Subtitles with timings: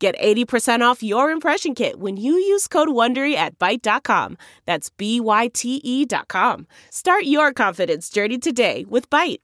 [0.00, 4.38] Get 80% off your impression kit when you use code WONDERY at Byte.com.
[4.64, 6.66] That's B-Y-T-E dot com.
[6.88, 9.40] Start your confidence journey today with Byte.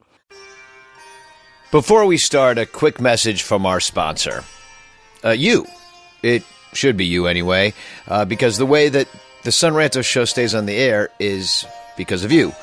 [1.71, 4.45] Before we start, a quick message from our sponsor.
[5.23, 5.67] Uh, you.
[6.23, 6.43] It
[6.73, 7.75] should be you anyway,
[8.09, 9.09] uh, because the way that
[9.43, 11.67] the Son Ranto show stays on the air is
[11.99, 12.55] because of you,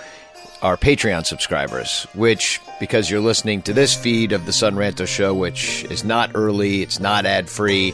[0.63, 5.33] our Patreon subscribers, which, because you're listening to this feed of the Son Ranto show,
[5.33, 7.93] which is not early, it's not ad free,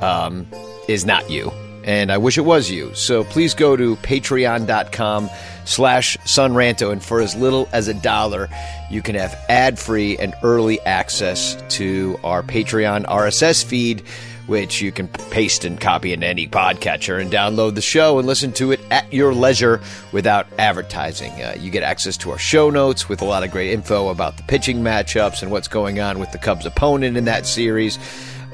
[0.00, 0.46] um,
[0.88, 1.50] is not you.
[1.84, 2.94] And I wish it was you.
[2.94, 5.28] So please go to patreon.com
[5.64, 8.48] slash sunranto and for as little as a dollar
[8.90, 14.02] you can have ad-free and early access to our patreon rss feed
[14.46, 18.52] which you can paste and copy into any podcatcher and download the show and listen
[18.52, 19.80] to it at your leisure
[20.12, 21.32] without advertising.
[21.32, 24.36] Uh, you get access to our show notes with a lot of great info about
[24.36, 27.98] the pitching matchups and what's going on with the Cubs' opponent in that series.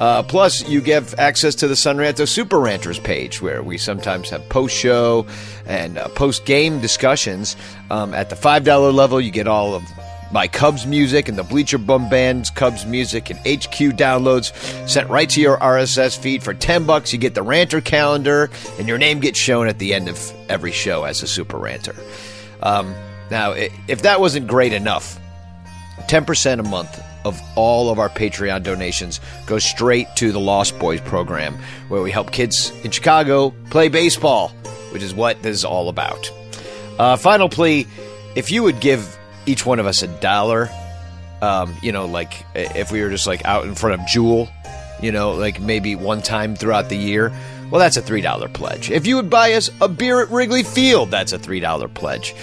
[0.01, 4.31] Uh, plus, you get access to the Son Ranto Super Ranters page, where we sometimes
[4.31, 5.27] have post show
[5.67, 7.55] and uh, post game discussions.
[7.91, 9.83] Um, at the $5 level, you get all of
[10.33, 14.53] my Cubs music and the Bleacher Bum Band's Cubs music and HQ downloads
[14.89, 17.13] sent right to your RSS feed for 10 bucks.
[17.13, 20.73] You get the Ranter calendar, and your name gets shown at the end of every
[20.73, 21.97] show as a Super Ranter.
[22.63, 22.95] Um,
[23.31, 25.19] now, if that wasn't great enough,
[26.09, 31.01] 10% a month of all of our Patreon donations goes straight to the Lost Boys
[31.01, 31.59] program,
[31.89, 34.49] where we help kids in Chicago play baseball,
[34.93, 36.31] which is what this is all about.
[36.99, 37.87] Uh, final plea
[38.37, 40.69] if you would give each one of us a dollar,
[41.43, 44.49] um, you know, like if we were just like out in front of Jewel,
[45.01, 47.33] you know, like maybe one time throughout the year,
[47.71, 48.91] well, that's a $3 pledge.
[48.91, 52.35] If you would buy us a beer at Wrigley Field, that's a $3 pledge.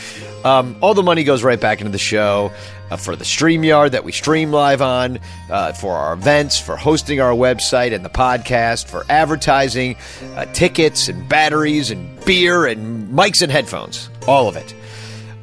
[0.46, 2.52] Um, all the money goes right back into the show
[2.90, 5.20] uh, for the StreamYard that we stream live on,
[5.50, 9.98] uh, for our events, for hosting our website and the podcast, for advertising,
[10.36, 14.10] uh, tickets and batteries and beer and mics and headphones.
[14.28, 14.74] All of it.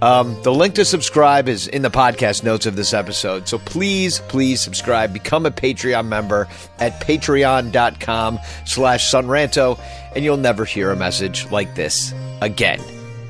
[0.04, 3.48] Um, the link to subscribe is in the podcast notes of this episode.
[3.48, 5.14] So please, please subscribe.
[5.14, 6.46] Become a Patreon member
[6.78, 9.80] at patreon.com slash sunranto,
[10.14, 12.82] and you'll never hear a message like this again.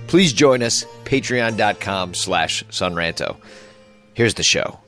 [0.09, 3.37] Please join us, patreon.com slash sunranto.
[4.15, 4.81] Here's the show.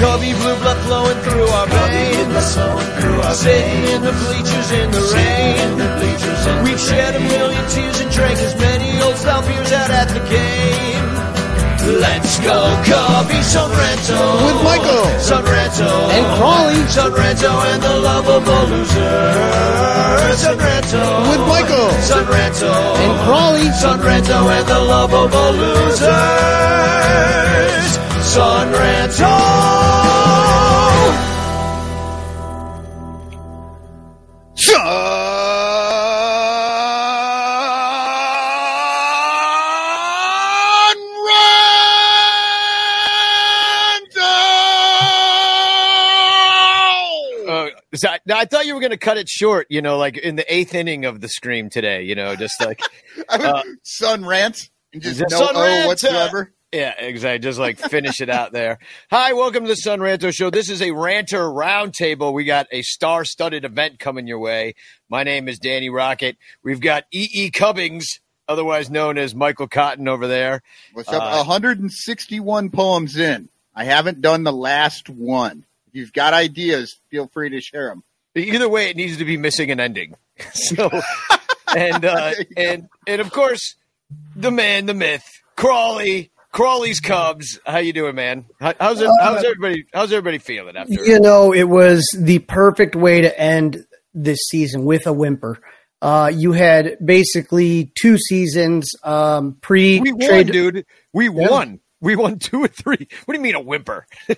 [0.00, 2.56] Cubby blue blood flowing through our veins.
[3.36, 5.76] Sitting in the bleachers in the rain.
[6.64, 10.20] We've shed a million tears and drank as many old style beers out at the
[10.28, 11.30] game.
[12.00, 14.20] Let's go, Cubby Sunranto.
[14.44, 15.04] With Michael.
[15.20, 15.88] Sunranto.
[16.16, 16.80] And Crawley.
[16.88, 19.20] Sunranto and the lovable loser.
[20.36, 21.02] Sunranto.
[21.30, 21.90] With Michael.
[22.08, 22.72] Sunranto.
[23.04, 23.68] And Crawley.
[23.80, 26.10] Sunranto and the lovable losers.
[28.30, 29.26] Sunranto.
[47.48, 49.98] Uh, so I, now I thought you were going to cut it short, you know,
[49.98, 52.80] like in the eighth inning of the scream today, you know, just like,
[53.28, 56.52] Uh, sun rant and just no Sun O Rant, uh, whatsoever.
[56.72, 57.40] Yeah, exactly.
[57.40, 58.78] Just like finish it out there.
[59.10, 60.50] Hi, welcome to the Sun Ranto Show.
[60.50, 62.32] This is a ranter roundtable.
[62.32, 64.76] We got a star studded event coming your way.
[65.08, 66.36] My name is Danny Rockett.
[66.62, 67.28] We've got E.
[67.32, 67.50] E.
[67.50, 68.06] Cubbings,
[68.46, 70.62] otherwise known as Michael Cotton over there.
[70.92, 71.20] What's up?
[71.20, 73.48] Uh, 161 poems in.
[73.74, 75.64] I haven't done the last one.
[75.88, 78.04] If you've got ideas, feel free to share them.
[78.36, 80.14] Either way, it needs to be missing an ending.
[80.52, 80.88] So,
[81.76, 83.74] and uh, and and of course,
[84.34, 85.24] the man, the myth,
[85.54, 87.58] Crawley, Crawley's Cubs.
[87.64, 88.46] How you doing, man?
[88.60, 89.86] How, how's it, how's everybody?
[89.92, 90.92] How's everybody feeling after?
[90.92, 95.58] You know, it was the perfect way to end this season with a whimper.
[96.02, 100.86] Uh, you had basically two seasons um, pre we won, dude.
[101.12, 101.80] We won.
[102.00, 103.06] We won two or three.
[103.26, 104.06] What do you mean a whimper?
[104.28, 104.34] Uh,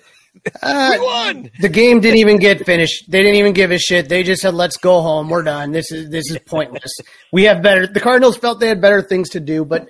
[0.91, 1.49] we won.
[1.61, 3.09] the game didn't even get finished.
[3.09, 4.09] They didn't even give a shit.
[4.09, 5.29] They just said, "Let's go home.
[5.29, 5.71] We're done.
[5.71, 6.91] This is this is pointless.
[7.31, 9.87] We have better." The Cardinals felt they had better things to do, but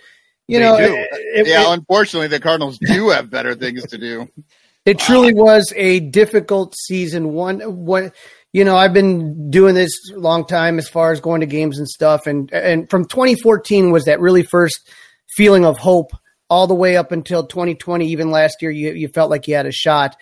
[0.48, 3.98] you They know, it, it- yeah, it- unfortunately, the Cardinals do have better things to
[3.98, 4.30] do.
[4.86, 7.32] It truly uh, was a difficult season.
[7.32, 8.14] One, what
[8.52, 11.80] you know, I've been doing this a long time as far as going to games
[11.80, 12.28] and stuff.
[12.28, 14.88] And, and from 2014 was that really first
[15.36, 16.12] feeling of hope
[16.50, 18.06] all the way up until 2020.
[18.10, 20.16] Even last year, you, you felt like you had a shot.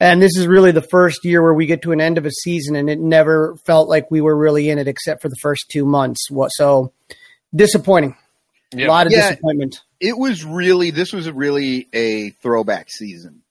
[0.00, 2.30] And this is really the first year where we get to an end of a
[2.30, 5.64] season and it never felt like we were really in it except for the first
[5.68, 6.30] two months.
[6.30, 6.92] What so
[7.54, 8.16] disappointing.
[8.76, 9.30] A lot of Yeah.
[9.30, 9.80] disappointment.
[10.00, 13.42] it was really this was really a throwback season,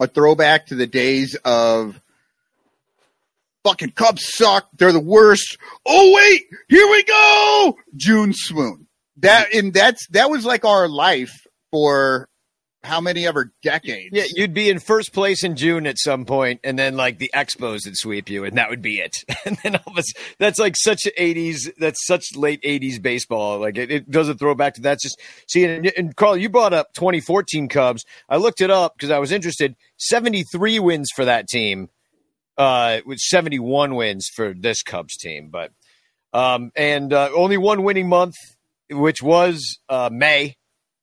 [0.00, 2.00] a throwback to the days of
[3.64, 4.68] fucking Cubs suck.
[4.76, 5.58] They're the worst.
[5.86, 8.86] Oh wait, here we go, June swoon.
[9.18, 12.28] That and that's that was like our life for
[12.84, 14.10] how many ever decades?
[14.12, 17.30] Yeah, you'd be in first place in June at some point, and then like the
[17.34, 19.24] Expos would sweep you, and that would be it.
[19.44, 23.58] And then all of us, that's like such '80s, that's such late '80s baseball.
[23.58, 25.00] Like it, it doesn't throw back to that.
[25.00, 28.04] Just see, and, and Carl, you brought up 2014 Cubs.
[28.28, 29.74] I looked it up because I was interested.
[29.98, 31.88] 73 wins for that team,
[32.56, 35.72] uh, with 71 wins for this Cubs team, but
[36.32, 38.36] um, and uh, only one winning month,
[38.90, 40.56] which was uh, May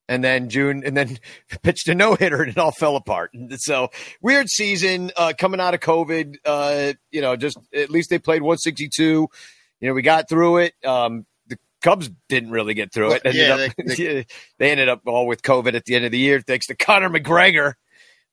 [0.09, 1.17] and then June, and then
[1.61, 3.31] pitched a no hitter, and it all fell apart.
[3.57, 3.89] So
[4.21, 6.35] weird season uh, coming out of COVID.
[6.43, 9.03] Uh, you know, just at least they played 162.
[9.03, 10.73] You know, we got through it.
[10.83, 13.21] Um, the Cubs didn't really get through it.
[13.25, 14.25] Ended yeah, up, they-
[14.57, 17.09] they, ended up all with COVID at the end of the year, thanks to Conor
[17.09, 17.75] McGregor.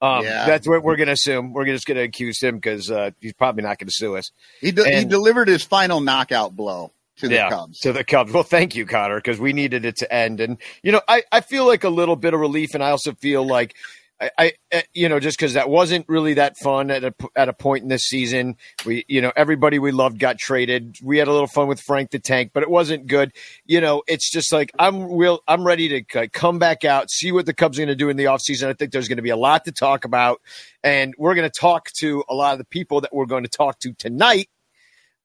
[0.00, 0.46] Um, Yeah.
[0.46, 1.52] That's what we're going to assume.
[1.52, 4.30] We're just going to accuse him because uh, he's probably not going to sue us.
[4.60, 7.80] he de- he delivered his final knockout blow to the yeah, Cubs.
[7.80, 8.32] To the Cubs.
[8.32, 10.40] Well, thank you, Connor, because we needed it to end.
[10.40, 13.12] And, you know, I, I feel like a little bit of relief, and I also
[13.12, 13.74] feel like.
[14.18, 17.50] I, I uh, you know, just because that wasn't really that fun at a at
[17.50, 18.56] a point in this season.
[18.86, 20.96] We, you know, everybody we loved got traded.
[21.02, 23.32] We had a little fun with Frank the Tank, but it wasn't good.
[23.66, 25.40] You know, it's just like I'm real.
[25.46, 28.16] I'm ready to come back out, see what the Cubs are going to do in
[28.16, 28.68] the offseason.
[28.68, 30.40] I think there's going to be a lot to talk about,
[30.82, 33.50] and we're going to talk to a lot of the people that we're going to
[33.50, 34.48] talk to tonight.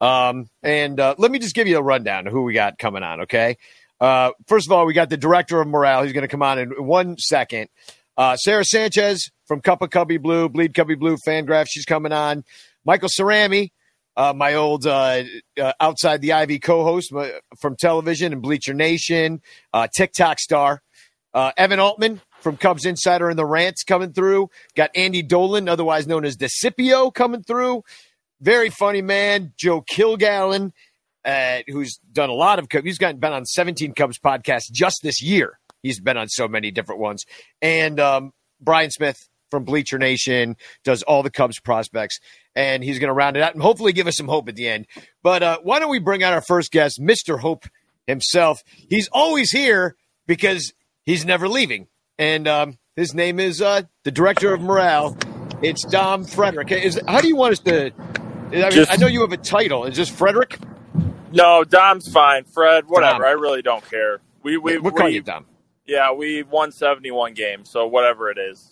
[0.02, 3.04] Um, and uh, let me just give you a rundown of who we got coming
[3.04, 3.22] on.
[3.22, 3.58] Okay.
[4.00, 6.04] Uh, first of all, we got the director of morale.
[6.04, 7.70] He's going to come on in one second.
[8.18, 11.68] Uh, Sara Sanchez from Cup of Cubby Blue, Bleed Cubby Blue Fangraph.
[11.70, 12.44] She's coming on.
[12.84, 13.70] Michael Cerami,
[14.18, 15.24] uh, my old uh,
[15.60, 20.82] uh, outside the Ivy co-host uh, from television and Bleacher Nation, uh, TikTok star.
[21.34, 24.50] Uh, Evan Altman from Cubs Insider and the Rants coming through.
[24.76, 27.84] Got Andy Dolan, otherwise known as Decipio, coming through.
[28.42, 29.54] Very funny man.
[29.56, 30.72] Joe Kilgallen,
[31.24, 32.86] uh, who's done a lot of Cubs.
[32.86, 35.60] He's gotten been on 17 Cubs podcasts just this year.
[35.84, 37.26] He's been on so many different ones.
[37.62, 42.20] And um, Bryan Smith from Bleacher Nation does all the Cubs prospects,
[42.56, 44.68] and he's going to round it out and hopefully give us some hope at the
[44.68, 44.88] end.
[45.22, 47.40] But uh, why don't we bring out our first guest, Mr.
[47.40, 47.66] Hope
[48.08, 48.64] himself?
[48.90, 49.96] He's always here
[50.26, 50.74] because
[51.04, 55.18] he's never leaving, and um, his name is uh, the director of morale.
[55.62, 56.72] It's Dom Frederick.
[56.72, 57.92] Is how do you want us to?
[58.52, 59.86] I, mean, Just- I know you have a title.
[59.86, 60.58] Is this Frederick?
[61.32, 62.44] No, Dom's fine.
[62.44, 63.20] Fred, whatever.
[63.20, 63.28] Dom.
[63.28, 64.20] I really don't care.
[64.44, 65.46] We we we'll call you Dom.
[65.86, 68.68] yeah we won seventy one games, so whatever it is.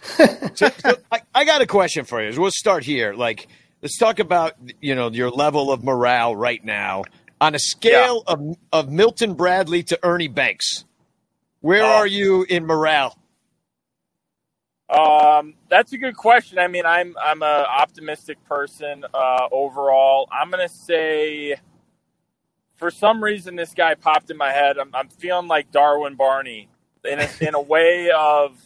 [0.54, 2.40] So, so I, I got a question for you.
[2.40, 3.12] We'll start here.
[3.14, 3.48] Like,
[3.82, 7.02] let's talk about you know your level of morale right now
[7.40, 10.84] on a scale of of Milton Bradley to Ernie Banks.
[11.60, 11.86] Where Oh.
[11.96, 13.16] are you in morale?
[14.88, 16.58] Um, that's a good question.
[16.58, 20.28] I mean, I'm I'm a optimistic person uh, overall.
[20.32, 21.56] I'm gonna say,
[22.76, 24.78] for some reason, this guy popped in my head.
[24.78, 26.68] I'm, I'm feeling like Darwin Barney
[27.04, 28.56] in a, in a way of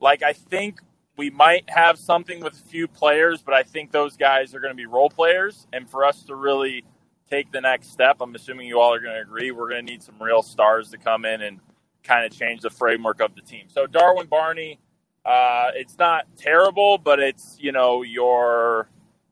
[0.00, 0.80] like I think
[1.16, 4.72] we might have something with a few players, but I think those guys are going
[4.72, 6.84] to be role players, and for us to really
[7.30, 9.50] take the next step, I'm assuming you all are going to agree.
[9.52, 11.60] We're going to need some real stars to come in and
[12.04, 13.66] kind of change the framework of the team.
[13.68, 14.80] So Darwin Barney.
[15.28, 18.88] Uh, it's not terrible, but it's you know your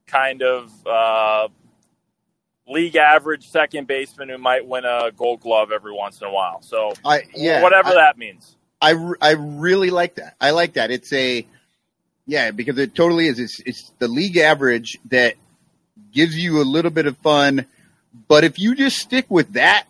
[0.07, 1.49] kind of uh,
[2.69, 6.61] league average second baseman who might win a Gold Glove every once in a while.
[6.63, 8.57] So I yeah, whatever I, that means.
[8.81, 10.37] I, I really like that.
[10.41, 10.91] I like that.
[10.91, 11.47] It's a
[12.27, 13.39] yeah because it totally is.
[13.39, 15.35] It's, it's the league average that
[16.13, 17.65] gives you a little bit of fun,
[18.29, 19.87] but if you just stick with that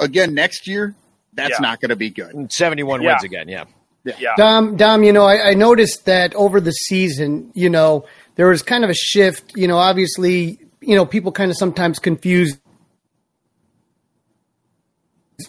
[0.00, 0.94] again next year,
[1.32, 1.58] that's Yeah.
[1.60, 2.52] not going to be good.
[2.52, 3.12] Seventy one Yeah.
[3.12, 3.48] wins again.
[3.48, 3.64] Yeah.
[4.04, 8.04] Yeah, Dom, Dom, you know, I, I noticed that over the season, you know,
[8.36, 9.52] there was kind of a shift.
[9.56, 12.58] You know, obviously, you know, people kind of sometimes confuse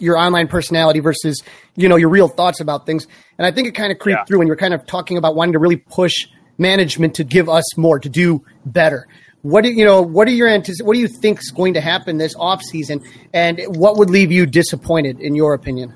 [0.00, 1.42] your online personality versus,
[1.76, 3.06] you know, your real thoughts about things.
[3.38, 4.24] And I think it kind of creeped Yeah.
[4.24, 6.14] through when you're kind of talking about wanting to really push
[6.58, 9.06] management to give us more, to do better.
[9.42, 10.02] What do you know?
[10.02, 13.00] What are your antici- What do you think is going to happen this off season,
[13.32, 15.94] and what would leave you disappointed, in your opinion?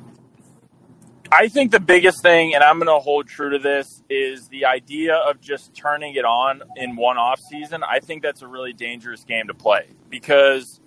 [1.32, 4.64] I think the biggest thing, and I'm going to hold true to this, is the
[4.64, 7.84] idea of just turning it on in one off season.
[7.84, 10.80] I think that's a really dangerous game to play because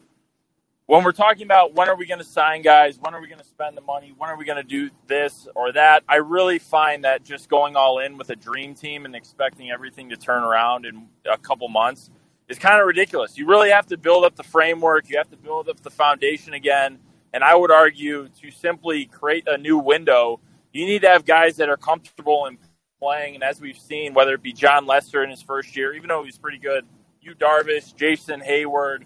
[0.86, 3.40] when we're talking about when are we going to sign guys, when are we going
[3.40, 6.60] to spend the money, when are we going to do this or that, I really
[6.60, 10.44] find that just going all in with a dream team and expecting everything to turn
[10.44, 12.10] around in a couple months
[12.50, 13.38] is kind of ridiculous.
[13.38, 16.54] You really have to build up the framework, you have to build up the foundation
[16.54, 17.00] again
[17.34, 20.40] and I would argue to simply create a new window,
[20.72, 22.58] you need to have guys that are comfortable in
[23.00, 23.36] playing.
[23.36, 26.24] And as we've seen, whether it be Jon Lester in his first year, even though
[26.24, 26.86] he's pretty good,
[27.22, 29.04] Yu Darvish, Jason Heyward,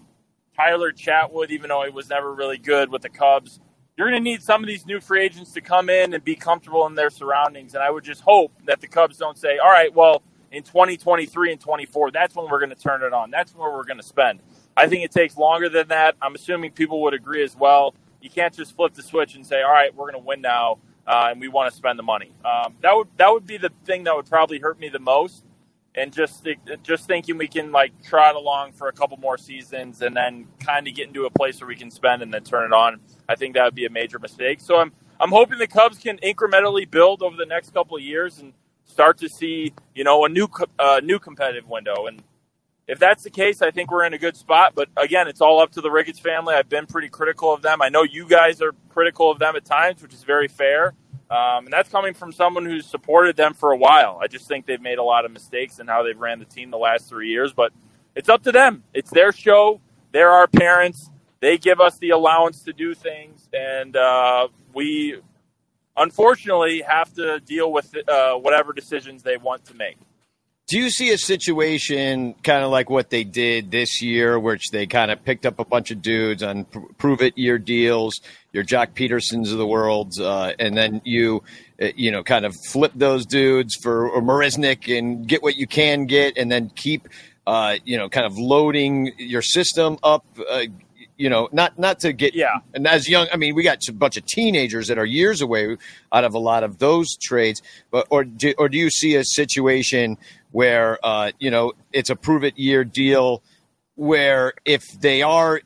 [0.56, 3.60] Tyler Chatwood, even though he was never really good with the Cubs,
[3.96, 6.36] you're going to need some of these new free agents to come in and be
[6.36, 7.74] comfortable in their surroundings.
[7.74, 11.52] And I would just hope that the Cubs don't say, all right, well, in 2023
[11.52, 13.30] and 24, that's when we're going to turn it on.
[13.30, 14.40] That's where we're going to spend.
[14.76, 16.14] I think it takes longer than that.
[16.22, 17.94] I'm assuming people would agree as well.
[18.20, 20.78] You can't just flip the switch and say, "All right, we're going to win now,
[21.06, 23.70] uh, and we want to spend the money." Um, that would that would be the
[23.84, 25.44] thing that would probably hurt me the most.
[25.94, 26.46] And just
[26.82, 30.86] just thinking we can like trot along for a couple more seasons and then kind
[30.86, 33.00] of get into a place where we can spend and then turn it on.
[33.28, 34.60] I think that would be a major mistake.
[34.60, 38.38] So I'm I'm hoping the Cubs can incrementally build over the next couple of years
[38.38, 38.52] and
[38.84, 40.46] start to see you know a new
[40.78, 42.06] uh, new competitive window.
[42.06, 42.22] And
[42.88, 44.72] if that's the case, I think we're in a good spot.
[44.74, 46.54] But again, it's all up to the Ricketts family.
[46.54, 47.82] I've been pretty critical of them.
[47.82, 50.94] I know you guys are critical of them at times, which is very fair.
[51.30, 54.18] Um, and that's coming from someone who's supported them for a while.
[54.22, 56.70] I just think they've made a lot of mistakes in how they've ran the team
[56.70, 57.52] the last three years.
[57.52, 57.72] But
[58.14, 58.82] it's up to them.
[58.94, 59.82] It's their show.
[60.12, 61.10] They're our parents.
[61.40, 65.20] They give us the allowance to do things, and uh, we
[65.96, 69.98] unfortunately have to deal with uh, whatever decisions they want to make.
[70.68, 74.86] Do you see a situation kind of like what they did this year, which they
[74.86, 76.66] kind of picked up a bunch of dudes on
[76.98, 78.20] prove it year deals,
[78.52, 81.42] your Joc Pedersons of the world, uh, and then you,
[81.80, 86.04] uh, you know, kind of flip those dudes for Marisnick and get what you can
[86.04, 87.08] get, and then keep,
[87.46, 90.64] uh, you know, kind of loading your system up, uh,
[91.16, 92.58] you know, not not to get yeah.
[92.74, 95.76] And as young, I mean, we got a bunch of teenagers that are years away
[96.12, 97.60] out of a lot of those trades.
[97.90, 100.16] But or do, or do you see a situation
[100.50, 103.42] where uh, you know it's a prove it year deal,
[103.94, 105.60] where if they are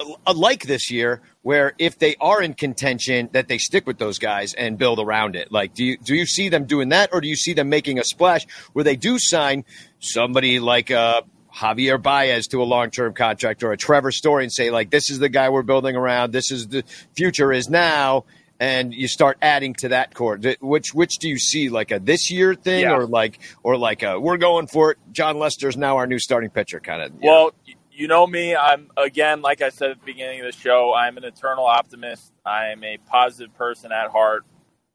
[0.00, 4.18] uh, like this year, where if they are in contention, that they stick with those
[4.18, 5.50] guys and build around it.
[5.50, 7.98] Like, do you do you see them doing that, or do you see them making
[7.98, 9.64] a splash where they do sign
[9.98, 11.22] somebody like uh,
[11.54, 15.08] Javier Baez to a long term contract or a Trevor Story and say, like, this
[15.10, 16.32] is the guy we're building around.
[16.32, 18.24] This is the future is now.
[18.58, 20.38] And you start adding to that core.
[20.60, 22.94] Which which do you see, like a this year thing, yeah.
[22.94, 24.98] or like or like a we're going for it?
[25.12, 27.12] Jon Lester's now our new starting pitcher, kind of.
[27.22, 27.74] Well, know?
[27.92, 28.56] you know me.
[28.56, 32.32] I'm again, like I said at the beginning of the show, I'm an eternal optimist.
[32.44, 34.44] I am a positive person at heart.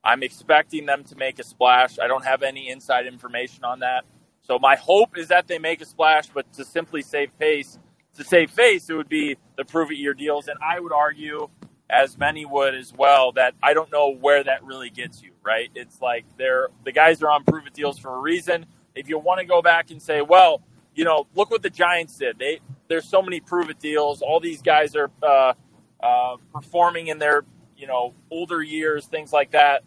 [0.03, 1.99] I'm expecting them to make a splash.
[1.99, 4.05] I don't have any inside information on that.
[4.41, 7.77] So my hope is that they make a splash, but to simply save pace,
[8.17, 10.47] to save face, it would be the prove it year deals.
[10.47, 11.49] And I would argue,
[11.91, 15.31] as many would as well, that I don't know where that really gets you.
[15.43, 15.69] Right?
[15.75, 18.65] It's like they're the guys are on prove it deals for a reason.
[18.95, 20.61] If you want to go back and say, well,
[20.95, 22.39] you know, look what the Giants did.
[22.39, 24.21] They there's so many prove it deals.
[24.21, 25.53] All these guys are uh,
[26.01, 27.43] uh, performing in their
[27.77, 29.83] you know older years, things like that.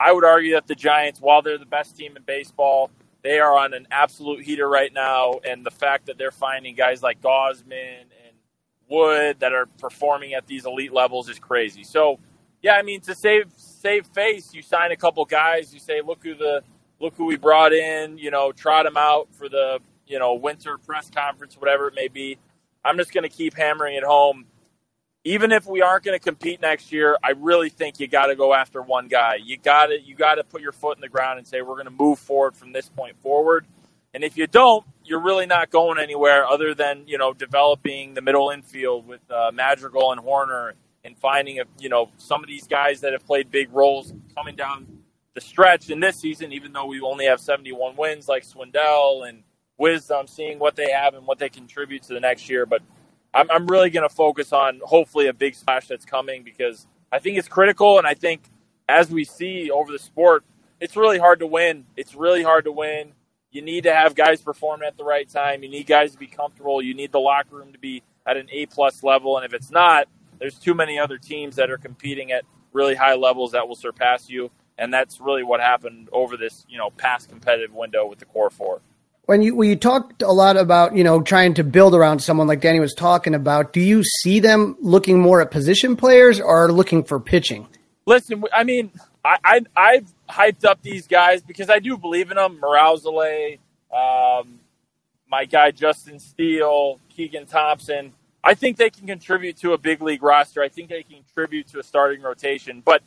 [0.00, 2.90] I would argue that the Giants, while they're the best team in baseball,
[3.22, 7.02] they are on an absolute heater right now, and the fact that they're finding guys
[7.02, 8.08] like Gausman and
[8.88, 11.84] Wood that are performing at these elite levels is crazy.
[11.84, 12.18] So,
[12.62, 15.72] yeah, I mean, to save save face, you sign a couple guys.
[15.72, 16.62] You say, look who the
[17.00, 18.18] look who we brought in.
[18.18, 22.08] You know, trot them out for the you know winter press conference, whatever it may
[22.08, 22.38] be.
[22.84, 24.46] I'm just going to keep hammering it home
[25.24, 28.36] even if we aren't going to compete next year, I really think you got to
[28.36, 29.36] go after one guy.
[29.36, 31.74] You got to you got to put your foot in the ground and say we're
[31.74, 33.66] going to move forward from this point forward.
[34.14, 38.22] And if you don't, you're really not going anywhere other than you know developing the
[38.22, 40.72] middle infield with uh, Madrigal and Hoerner
[41.04, 44.56] and finding a you know some of these guys that have played big roles coming
[44.56, 44.86] down
[45.34, 46.52] the stretch in this season.
[46.52, 49.42] Even though we only have 71 wins, like Schwindel and
[49.78, 52.82] Wisdom, seeing what they have and what they contribute to the next year, but
[53.34, 57.18] I'm, I'm really going to focus on hopefully a big splash that's coming because I
[57.18, 57.98] think it's critical.
[57.98, 58.42] And I think
[58.88, 60.44] as we see over the sport,
[60.80, 61.84] it's really hard to win.
[61.96, 63.12] It's really hard to win.
[63.58, 65.64] You need to have guys perform at the right time.
[65.64, 66.80] You need guys to be comfortable.
[66.80, 69.36] You need the locker room to be at an A plus level.
[69.36, 70.06] And if it's not,
[70.38, 74.30] there's too many other teams that are competing at really high levels that will surpass
[74.30, 74.52] you.
[74.78, 78.48] And that's really what happened over this, you know, past competitive window with the core
[78.48, 78.80] four
[79.24, 82.46] when you when you talked a lot about you know trying to build around someone
[82.46, 86.72] like Danny was talking about, do you see them looking more at position players or
[86.72, 87.66] looking for pitching?
[88.06, 88.90] Listen, I mean,
[89.22, 92.60] I, I I've hyped up these guys because I do believe in them.
[92.62, 93.58] Moralzale,
[93.92, 94.60] um,
[95.28, 98.12] my guy Justin Steele, Keegan Thompson.
[98.44, 100.62] I think they can contribute to a big league roster.
[100.62, 102.82] I think they can contribute to a starting rotation.
[102.84, 103.02] But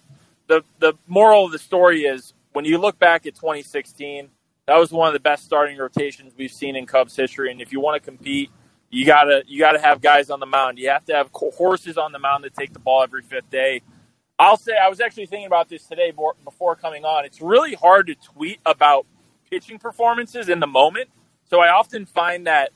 [0.47, 4.29] the the moral of the story is when you look back at 2016,
[4.67, 7.51] that was one of the best starting rotations we've seen in Cubs history.
[7.51, 8.51] And if you want to compete,
[8.89, 10.77] you gotta you gotta have guys on the mound.
[10.77, 13.81] You have to have horses on the mound that take the ball every fifth day.
[14.41, 17.25] I'll say I was actually thinking about this today before coming on.
[17.25, 19.05] It's really hard to tweet about
[19.51, 21.09] pitching performances in the moment.
[21.47, 22.71] So I often find that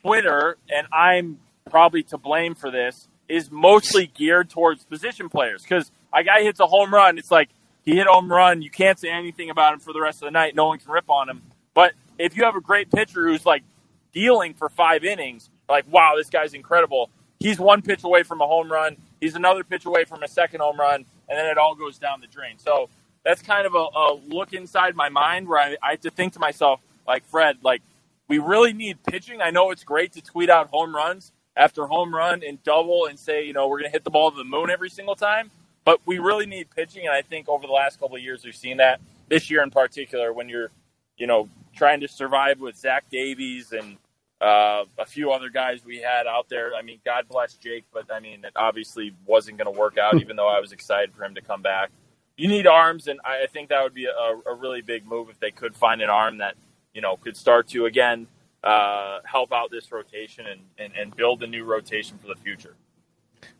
[0.00, 5.64] Twitter, and I'm probably to blame for this, is mostly geared towards position players.
[5.64, 7.48] Because a guy hits a home run, it's like
[7.84, 8.62] he hit a home run.
[8.62, 10.54] You can't say anything about him for the rest of the night.
[10.54, 11.42] No one can rip on him.
[11.74, 13.64] But if you have a great pitcher who's like
[14.12, 17.10] dealing for five innings, like, wow, this guy's incredible.
[17.40, 18.98] He's one pitch away from a home run.
[19.22, 22.20] He's another pitch away from a second home run, and then it all goes down
[22.20, 22.58] the drain.
[22.58, 22.88] So
[23.24, 26.32] that's kind of a, a look inside my mind where I, I have to think
[26.32, 27.82] to myself, like, Fred, like,
[28.26, 29.40] we really need pitching.
[29.40, 33.16] I know it's great to tweet out home runs after home run and double and
[33.16, 35.52] say, you know, we're going to hit the ball to the moon every single time.
[35.84, 38.56] But we really need pitching, and I think over the last couple of years we've
[38.56, 39.00] seen that.
[39.28, 40.70] This year in particular, when you're,
[41.16, 43.98] you know, trying to survive with Zach Davies and
[44.42, 46.72] uh, a few other guys we had out there.
[46.76, 50.20] I mean, God bless Jake, but I mean, it obviously wasn't going to work out,
[50.20, 51.90] even though I was excited for him to come back.
[52.36, 55.38] You need arms, and I think that would be a, a really big move if
[55.38, 56.56] they could find an arm that,
[56.92, 58.26] you know, could start to, again,
[58.64, 62.74] uh, help out this rotation and, and, and build a new rotation for the future.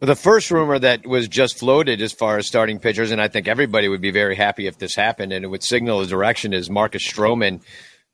[0.01, 3.29] Well, the first rumor that was just floated as far as starting pitchers, and I
[3.29, 6.53] think everybody would be very happy if this happened, and it would signal a direction
[6.53, 7.61] is Marcus Stroman,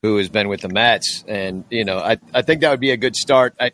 [0.03, 2.91] who has been with the Mets, and you know, I I think that would be
[2.91, 3.55] a good start.
[3.61, 3.73] I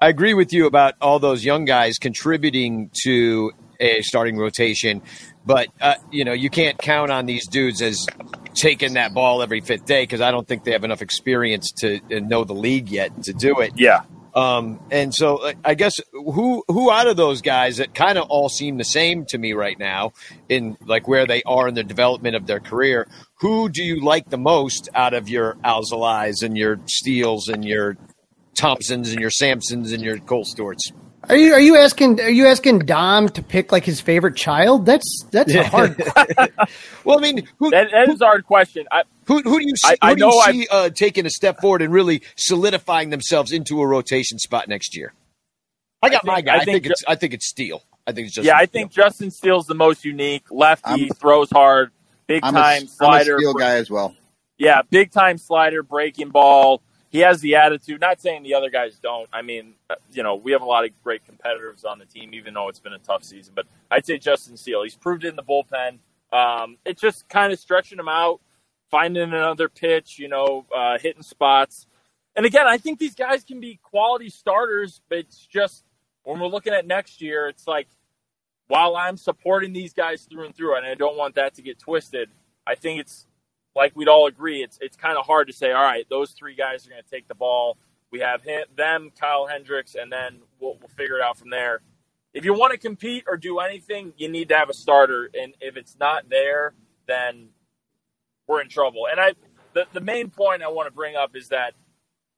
[0.00, 5.02] I agree with you about all those young guys contributing to a starting rotation,
[5.44, 8.06] but uh, you know, you can't count on these dudes as
[8.54, 12.00] taking that ball every fifth day because I don't think they have enough experience to
[12.20, 13.72] know the league yet to do it.
[13.76, 14.02] Yeah.
[14.34, 18.50] Um, and so I guess who who out of those guys that kind of all
[18.50, 20.12] seem the same to me right now
[20.50, 23.08] in like where they are in the development of their career,
[23.40, 27.96] who do you like the most out of your Alzolays and your Steels and your
[28.54, 30.92] Thompsons and your Sampsons and your Kohl Stewarts?
[31.28, 34.86] Are you are you asking are you asking Dom to pick like his favorite child?
[34.86, 36.00] That's that's a hard.
[37.04, 38.86] well, I mean, who, that, that is a hard question.
[38.92, 39.96] I, who, who do you see?
[40.00, 43.50] I, who I do you see uh, taking a step forward and really solidifying themselves
[43.50, 45.14] into a rotation spot next year?
[46.00, 46.54] I got I think, my guy.
[46.54, 47.82] I think, I think it's I think it's Steele.
[48.06, 48.56] I think it's Justin yeah.
[48.56, 49.04] I think Steele.
[49.04, 50.44] Justin Steele's the most unique.
[50.52, 51.90] Lefty I'm, throws hard,
[52.26, 53.38] big I'm time a, slider.
[53.38, 54.14] Steele guy as well.
[54.58, 56.82] Yeah, big time slider, breaking ball
[57.16, 58.00] he has the attitude.
[58.00, 59.28] Not saying the other guys don't.
[59.32, 62.34] I mean, uh, you know, we have a lot of great competitors on the team,
[62.34, 63.54] even though it's been a tough season.
[63.56, 64.82] But I'd say Justin Steele.
[64.82, 65.98] He's proved it in the bullpen.
[66.30, 68.40] Um, it's just kind of stretching him out,
[68.90, 71.86] finding another pitch, you know, uh, hitting spots.
[72.34, 75.84] And again, I think these guys can be quality starters, but it's just
[76.24, 77.88] when we're looking at next year, it's like
[78.68, 81.78] while I'm supporting these guys through and through, and I don't want that to get
[81.78, 82.30] twisted,
[82.66, 83.26] I think it's
[83.74, 85.72] like we'd all agree, it's it's kind of hard to say.
[85.72, 87.76] All right, those three guys are going to take the ball.
[88.10, 91.80] We have him, them, Kyle Hendricks, and then we'll, we'll figure it out from there.
[92.32, 95.54] If you want to compete or do anything, you need to have a starter, and
[95.60, 96.74] if it's not there,
[97.06, 97.48] then
[98.46, 99.06] we're in trouble.
[99.10, 99.32] And I,
[99.74, 101.74] the the main point I want to bring up is that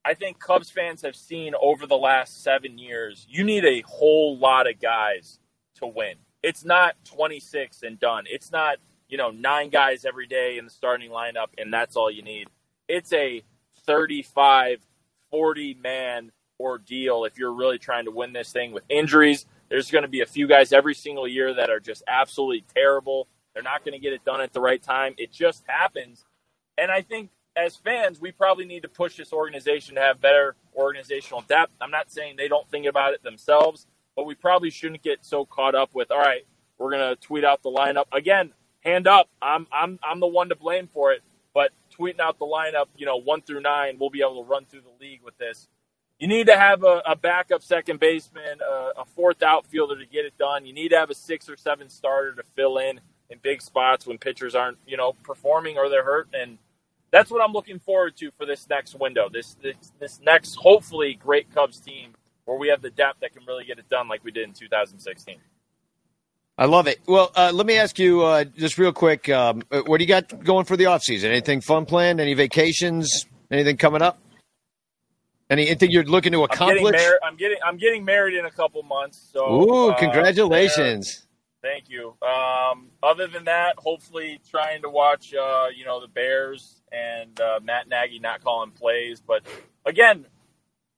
[0.05, 4.38] I think Cubs fans have seen over the last seven years, you need a whole
[4.38, 5.38] lot of guys
[5.79, 6.14] to win.
[6.43, 8.25] It's not 26 and done.
[8.29, 12.11] It's not you know, nine guys every day in the starting lineup, and that's all
[12.11, 12.49] you need.
[12.88, 13.43] It's a
[13.87, 14.81] 35,
[15.31, 19.47] 40 man ordeal if you're really trying to win this thing with injuries.
[19.71, 23.29] There's going to be a few guys every single year that are just absolutely terrible.
[23.55, 25.14] They're not going to get it done at the right time.
[25.19, 26.25] It just happens.
[26.77, 30.55] And I think as fans, we probably need to push this organization to have better
[30.77, 31.73] organizational depth.
[31.81, 33.87] I'm not saying they don't think about it themselves,
[34.18, 36.44] but we probably shouldn't get so caught up with, all right,
[36.76, 38.07] we're going to tweet out the lineup.
[38.12, 39.28] Again, hand up.
[39.40, 41.22] I'm I'm I'm the one to blame for it.
[41.54, 44.64] But tweeting out the lineup, you know, one through nine, we'll be able to run
[44.64, 45.68] through the league with this.
[46.18, 50.24] You need to have a, a backup second baseman, a, a fourth outfielder to get
[50.24, 50.66] it done.
[50.66, 52.98] You need to have a six or seven starter to fill in
[53.31, 56.28] in big spots when pitchers aren't, you know, performing or they're hurt.
[56.33, 56.59] And
[57.12, 59.28] that's what I'm looking forward to for this next window.
[59.33, 62.14] This this, this next hopefully great Cubs team
[62.48, 64.54] where we have the depth that can really get it done like we did in
[64.54, 65.37] 2016.
[66.56, 66.98] I love it.
[67.06, 70.08] Well, uh, let me ask you uh, just real quick um, uh, what do you
[70.08, 71.30] got going for the off season?
[71.30, 72.20] Anything fun planned?
[72.20, 73.26] Any vacations?
[73.50, 74.18] Anything coming up?
[75.50, 76.78] Anything you're looking to accomplish?
[76.78, 79.30] I'm getting, mar- I'm getting, I'm getting married in a couple months.
[79.32, 81.26] So, ooh, uh, congratulations!
[81.62, 82.14] Thank you.
[82.22, 87.61] Um, other than that, hopefully trying to watch, uh, you know, the Bears and uh,
[87.62, 89.20] Matt Nagy not calling plays.
[89.20, 89.42] But
[89.87, 90.26] again,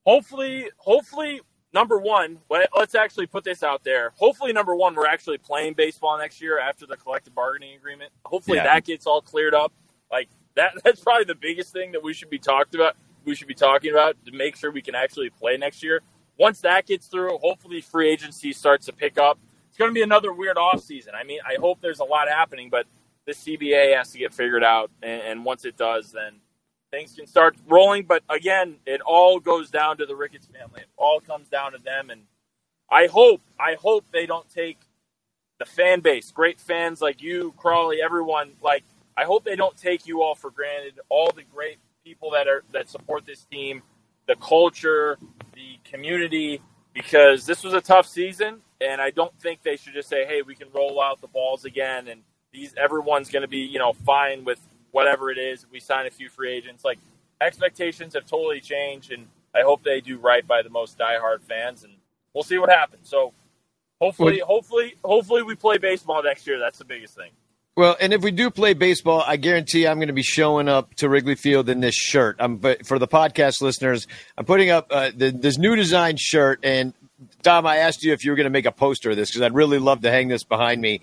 [0.04, 1.40] hopefully, hopefully,
[1.72, 4.12] number one, let's actually put this out there.
[4.16, 8.12] Hopefully, number one, we're actually playing baseball next year after the collective bargaining agreement.
[8.24, 8.64] Hopefully, yeah.
[8.64, 9.72] that gets all cleared up.
[10.10, 12.96] Like that, that's probably the biggest thing that we should be talked about.
[13.24, 16.00] We should be talking about to make sure we can actually play next year.
[16.38, 19.38] Once that gets through, hopefully free agency starts to pick up
[19.70, 21.14] it's going to be another weird off season.
[21.14, 22.86] I mean, I hope there's a lot happening, but
[23.24, 26.40] the CBA has to get figured out, and, and once it does, then
[26.90, 28.04] things can start rolling.
[28.04, 30.82] But again, it all goes down to the Ricketts family.
[30.82, 32.22] It all comes down to them, and
[32.90, 34.78] I hope, I hope they don't take
[35.58, 38.52] the fan base, great fans like you, Crawley, everyone.
[38.62, 38.84] Like,
[39.16, 41.00] I hope they don't take you all for granted.
[41.08, 43.82] All the great people that are that support this team,
[44.28, 45.18] the culture,
[45.54, 46.60] the community,
[46.94, 50.42] because this was a tough season and I don't think they should just say, "Hey,
[50.42, 52.22] we can roll out the balls again," and
[52.52, 54.60] these everyone's going to be you know fine with
[54.92, 55.66] whatever it is.
[55.70, 56.84] We sign a few free agents.
[56.84, 56.98] Like
[57.40, 61.84] expectations have totally changed, and I hope they do right by the most diehard fans,
[61.84, 61.94] and
[62.34, 63.08] we'll see what happens.
[63.08, 63.32] So
[64.00, 66.58] hopefully, hopefully, hopefully we play baseball next year.
[66.58, 67.30] That's the biggest thing.
[67.76, 70.94] Well, and if we do play baseball, I guarantee I'm going to be showing up
[70.96, 72.36] to Wrigley Field in this shirt.
[72.38, 76.60] I'm, but for the podcast listeners, I'm putting up uh, the, this new design shirt,
[76.62, 76.92] and
[77.42, 79.42] Dom, I asked you if you were going to make a poster of this because
[79.42, 81.00] I'd really love to hang this behind me.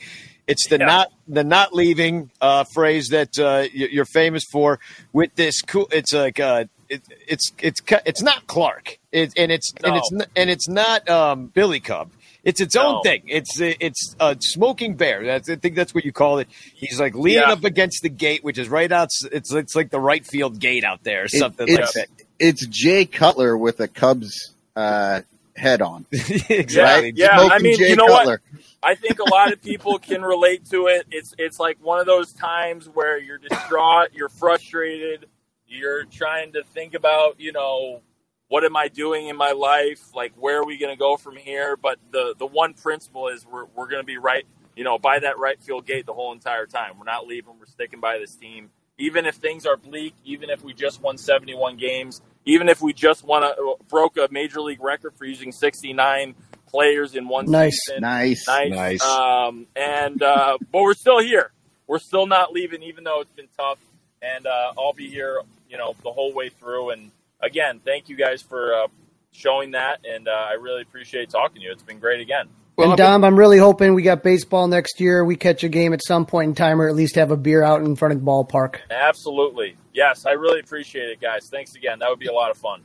[0.48, 0.86] It's the yeah.
[0.86, 4.80] not the not leaving uh, phrase that uh, you're famous for.
[5.12, 9.74] With this cool, it's like uh, it, it's it's it's not Clark, it, and it's
[9.84, 9.90] no.
[9.90, 12.12] and it's and it's not um, Billy Cub.
[12.44, 13.24] It's its own thing.
[13.28, 15.26] It's it's a smoking bear.
[15.26, 16.48] That's, I think that's what you call it.
[16.76, 17.52] He's like leaning yeah.
[17.52, 19.10] up against the gate, which is right out.
[19.34, 22.08] It's it's like the right field gate out there, or something it, like that.
[22.40, 25.22] It's Jay Cutler with a Cubs uh,
[25.58, 26.06] head on.
[26.12, 27.14] exactly.
[27.16, 27.50] Yeah, yeah.
[27.52, 28.42] I mean, Jay you know Cutler.
[28.54, 28.62] what?
[28.84, 31.08] I think a lot of people can relate to it.
[31.12, 35.26] It's it's like one of those times where you're distraught, you're frustrated,
[35.68, 38.02] you're trying to think about, you know,
[38.50, 40.16] what am I doing in my life?
[40.16, 41.76] Like, where are we going to go from here?
[41.76, 45.20] But the the one principle is we're we're going to be right, you know, by
[45.20, 46.98] that right field gate the whole entire time.
[46.98, 47.54] We're not leaving.
[47.60, 50.14] We're sticking by this team, even if things are bleak.
[50.24, 53.54] Even if we just won 71 games even if we just won a
[53.90, 56.36] broke a major league record for using 69
[56.68, 58.02] players in one nice, season.
[58.02, 59.04] Nice, nice, nice.
[59.04, 61.52] Um, and uh, but we're still here.
[61.86, 63.80] We're still not leaving, even though it's been tough.
[64.22, 66.90] And uh, I'll be here, you know, the whole way through.
[66.90, 68.88] And again, thank you guys for uh,
[69.32, 71.72] showing that, and uh, I really appreciate talking to you.
[71.72, 72.48] It's been great again.
[72.78, 75.26] Well, and Dom, I'm really hoping we got baseball next year.
[75.26, 77.64] We catch a game at some point in time, or at least have a beer
[77.64, 78.78] out in front of the ballpark.
[78.92, 80.26] Absolutely, yes.
[80.26, 81.50] I really appreciate it, guys.
[81.50, 82.00] Thanks again.
[82.00, 82.84] That would be a lot of fun.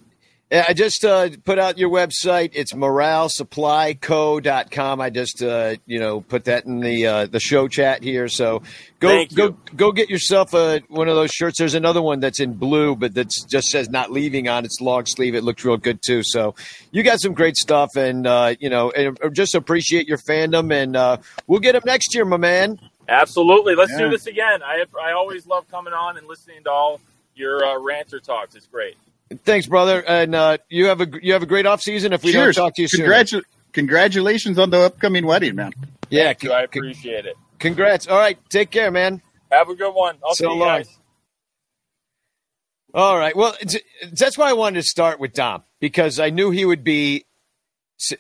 [0.52, 2.50] Yeah, I just uh, put out your website.
[2.52, 5.00] It's moralesupplyco.com.
[5.00, 8.28] I just uh, you know put that in the uh, the show chat here.
[8.28, 8.62] So
[9.00, 11.58] go go go get yourself a one of those shirts.
[11.58, 15.06] There's another one that's in blue, but that just says "not leaving" on its long
[15.06, 15.34] sleeve.
[15.34, 16.22] It looks real good too.
[16.22, 16.54] So
[16.90, 20.96] you got some great stuff, and uh, you know, and just appreciate your fandom, and
[20.96, 22.78] uh, we'll get them next year, my man.
[23.12, 23.74] Absolutely.
[23.74, 23.98] Let's yeah.
[23.98, 24.62] do this again.
[24.62, 27.00] I I always love coming on and listening to all
[27.34, 28.54] your uh, ranter talks.
[28.54, 28.96] It's great.
[29.44, 32.12] Thanks, brother, and uh, you have a you have a great off season.
[32.12, 32.56] If we Cheers.
[32.56, 35.72] don't talk to you Congratu- soon, congratulations on the upcoming wedding, man.
[36.10, 37.36] Yeah, con- I appreciate it.
[37.58, 38.08] Congrats.
[38.08, 39.22] All right, take care, man.
[39.50, 40.16] Have a good one.
[40.24, 40.68] I'll so see you long.
[40.68, 40.98] guys.
[42.94, 43.34] All right.
[43.34, 43.54] Well,
[44.12, 47.24] that's why I wanted to start with Dom because I knew he would be,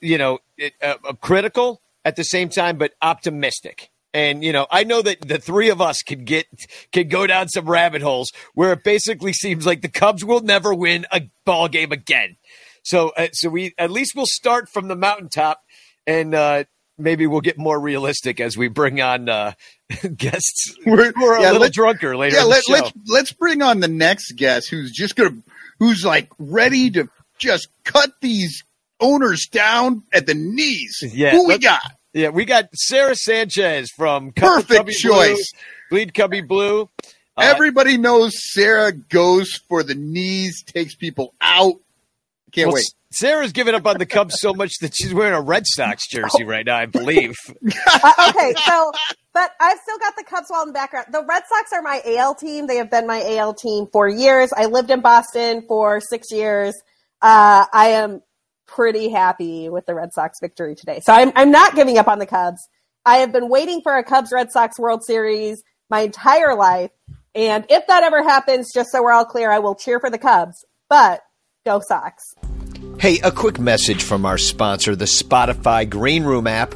[0.00, 0.38] you know,
[0.80, 3.90] uh, critical at the same time, but optimistic.
[4.14, 6.46] And you know, I know that the three of us could get
[6.92, 10.74] could go down some rabbit holes where it basically seems like the Cubs will never
[10.74, 12.36] win a ball game again.
[12.82, 15.62] So, uh, so we at least we'll start from the mountaintop,
[16.06, 16.64] and uh,
[16.98, 19.52] maybe we'll get more realistic as we bring on uh,
[20.16, 22.36] guests we're, who are yeah, a little drunker later.
[22.36, 25.36] Yeah, let, let's let's bring on the next guest who's just gonna
[25.78, 28.62] who's like ready to just cut these
[29.00, 31.02] owners down at the knees.
[31.02, 31.80] Yeah, who we got?
[32.12, 35.52] Yeah, we got Sara Sanchez from Perfect Cubby choice.
[35.88, 36.88] Blue, Bleed Cubby Blue.
[37.36, 41.76] Uh, Everybody knows Sara goes for the knees, takes people out.
[42.52, 42.84] Can't well, wait.
[43.10, 46.44] Sara's given up on the Cubs so much that she's wearing a Red Sox jersey
[46.44, 47.34] right now, I believe.
[47.52, 48.92] uh, okay, so
[49.34, 51.06] but I've still got the Cubs well in the background.
[51.10, 52.66] The Red Sox are my AL team.
[52.66, 54.50] They have been my AL team for years.
[54.54, 56.74] I lived in Boston for six years.
[57.20, 58.22] Uh, I am
[58.74, 61.00] pretty happy with the Red Sox victory today.
[61.00, 62.68] So I'm, I'm not giving up on the Cubs.
[63.04, 66.90] I have been waiting for a Cubs Red Sox World Series my entire life.
[67.34, 70.18] And if that ever happens, just so we're all clear, I will cheer for the
[70.18, 70.64] Cubs.
[70.88, 71.22] But
[71.64, 72.34] go Sox.
[72.98, 76.74] Hey, a quick message from our sponsor, the Spotify Green Room app.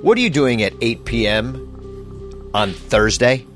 [0.00, 2.50] What are you doing at 8 p.m.
[2.54, 3.46] on Thursday?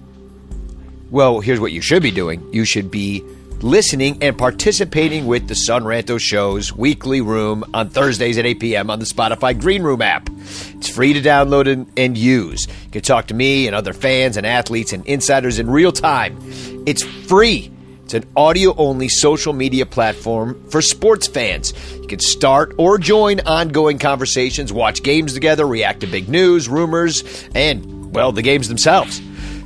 [1.11, 2.53] Well, here's what you should be doing.
[2.53, 3.25] You should be
[3.62, 8.90] listening and participating with the Son Ranto Show's weekly room on Thursdays at 8 p.m.
[8.90, 10.29] on the Spotify Green Room app.
[10.31, 12.66] It's free to download and, and use.
[12.66, 16.38] You can talk to me and other fans and athletes and insiders in real time.
[16.87, 17.70] It's free.
[18.05, 21.73] It's an audio only social media platform for sports fans.
[21.94, 27.49] You can start or join ongoing conversations, watch games together, react to big news, rumors,
[27.55, 29.20] and, well, the games themselves.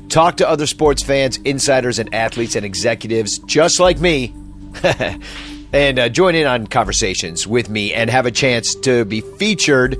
[0.08, 4.34] Talk to other sports fans, insiders, and athletes and executives just like me.
[5.72, 9.98] and uh, join in on conversations with me and have a chance to be featured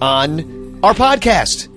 [0.00, 1.68] on our podcast.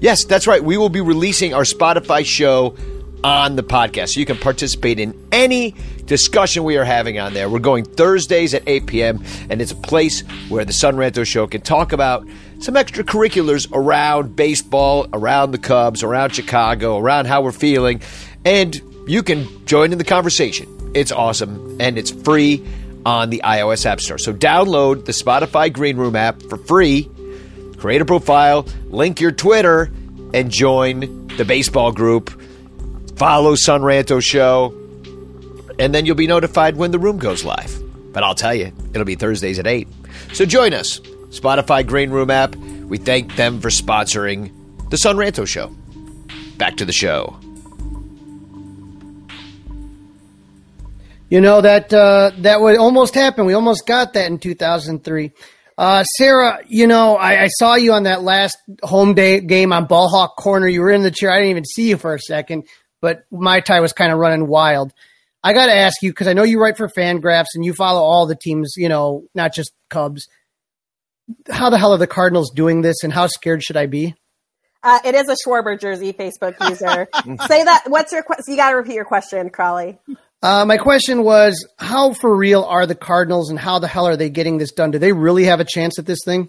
[0.00, 0.62] Yes, that's right.
[0.62, 2.76] We will be releasing our Spotify show
[3.24, 4.14] on the podcast.
[4.14, 7.48] So you can participate in any discussion we are having on there.
[7.48, 11.46] We're going Thursdays at 8 p.m., and it's a place where the Son Ranto Show
[11.46, 12.26] can talk about
[12.60, 18.00] some extracurriculars around baseball, around the Cubs, around Chicago, around how we're feeling,
[18.44, 20.92] and you can join in the conversation.
[20.94, 22.66] It's awesome, and it's free
[23.04, 24.18] on the iOS App Store.
[24.18, 27.08] So download the Spotify Green Room app for free,
[27.76, 29.90] create a profile, link your Twitter,
[30.34, 32.30] and join the baseball group
[33.18, 34.72] follow Son Ranto Show,
[35.78, 37.82] and then you'll be notified when the room goes live.
[38.12, 39.88] But I'll tell you, it'll be Thursdays at 8.
[40.32, 41.00] So join us.
[41.30, 42.54] Spotify Green Room app.
[42.56, 44.52] We thank them for sponsoring
[44.90, 45.74] the Son Ranto Show.
[46.56, 47.38] Back to the show.
[51.28, 53.44] You know that uh, that would almost happen.
[53.44, 55.32] We almost got that in 2003.
[55.76, 59.84] Uh, Sara, you know, I, I, saw you on that last home day game on
[59.84, 60.66] Ball Hawk Corner.
[60.66, 61.30] You were in the chair.
[61.30, 62.64] I didn't even see you for a second
[63.00, 64.92] but my tie was kind of running wild.
[65.42, 68.00] I got to ask you because I know you write for Fangraphs and you follow
[68.00, 70.28] all the teams, you know, not just Cubs.
[71.50, 74.14] How the hell are the Cardinals doing this, and how scared should I be?
[74.82, 77.08] Uh, it is a Schwarber jersey Facebook user.
[77.46, 77.84] Say that.
[77.86, 78.44] What's your question?
[78.48, 79.98] You got to repeat your question, Crawley.
[80.42, 84.16] Uh, my question was, how for real are the Cardinals, and how the hell are
[84.16, 84.90] they getting this done?
[84.90, 86.48] Do they really have a chance at this thing?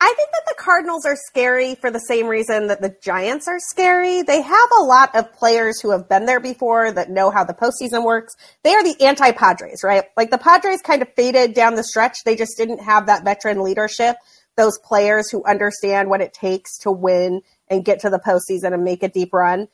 [0.00, 3.58] I think that the Cardinals are scary for the same reason that the Giants are
[3.58, 4.22] scary.
[4.22, 7.52] They have a lot of players who have been there before that know how the
[7.52, 8.36] postseason works.
[8.62, 10.04] They are the anti Padres, right?
[10.16, 12.18] Like the Padres kind of faded down the stretch.
[12.24, 14.16] They just didn't have that veteran leadership,
[14.56, 18.84] those players who understand what it takes to win and get to the postseason and
[18.84, 19.66] make a deep run.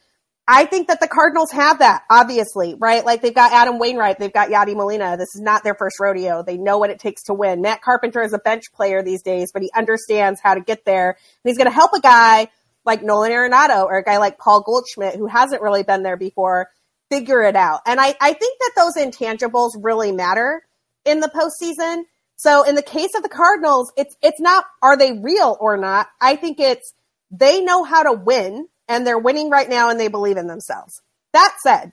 [0.46, 3.02] I think that the Cardinals have that, obviously, right?
[3.04, 5.16] Like they've got Adam Wainwright, they've got Yadi Molina.
[5.16, 6.42] This is not their first rodeo.
[6.42, 7.62] They know what it takes to win.
[7.62, 11.10] Matt Carpenter is a bench player these days, but he understands how to get there.
[11.10, 12.48] And he's going to help a guy
[12.84, 16.68] like Nolan Arenado or a guy like Paul Goldschmidt, who hasn't really been there before,
[17.10, 17.80] figure it out.
[17.86, 20.62] And I, I think that those intangibles really matter
[21.06, 22.02] in the postseason.
[22.36, 26.08] So in the case of the Cardinals, it's, it's not, are they real or not?
[26.20, 26.92] I think it's,
[27.30, 31.00] they know how to win and they're winning right now and they believe in themselves.
[31.32, 31.92] That said,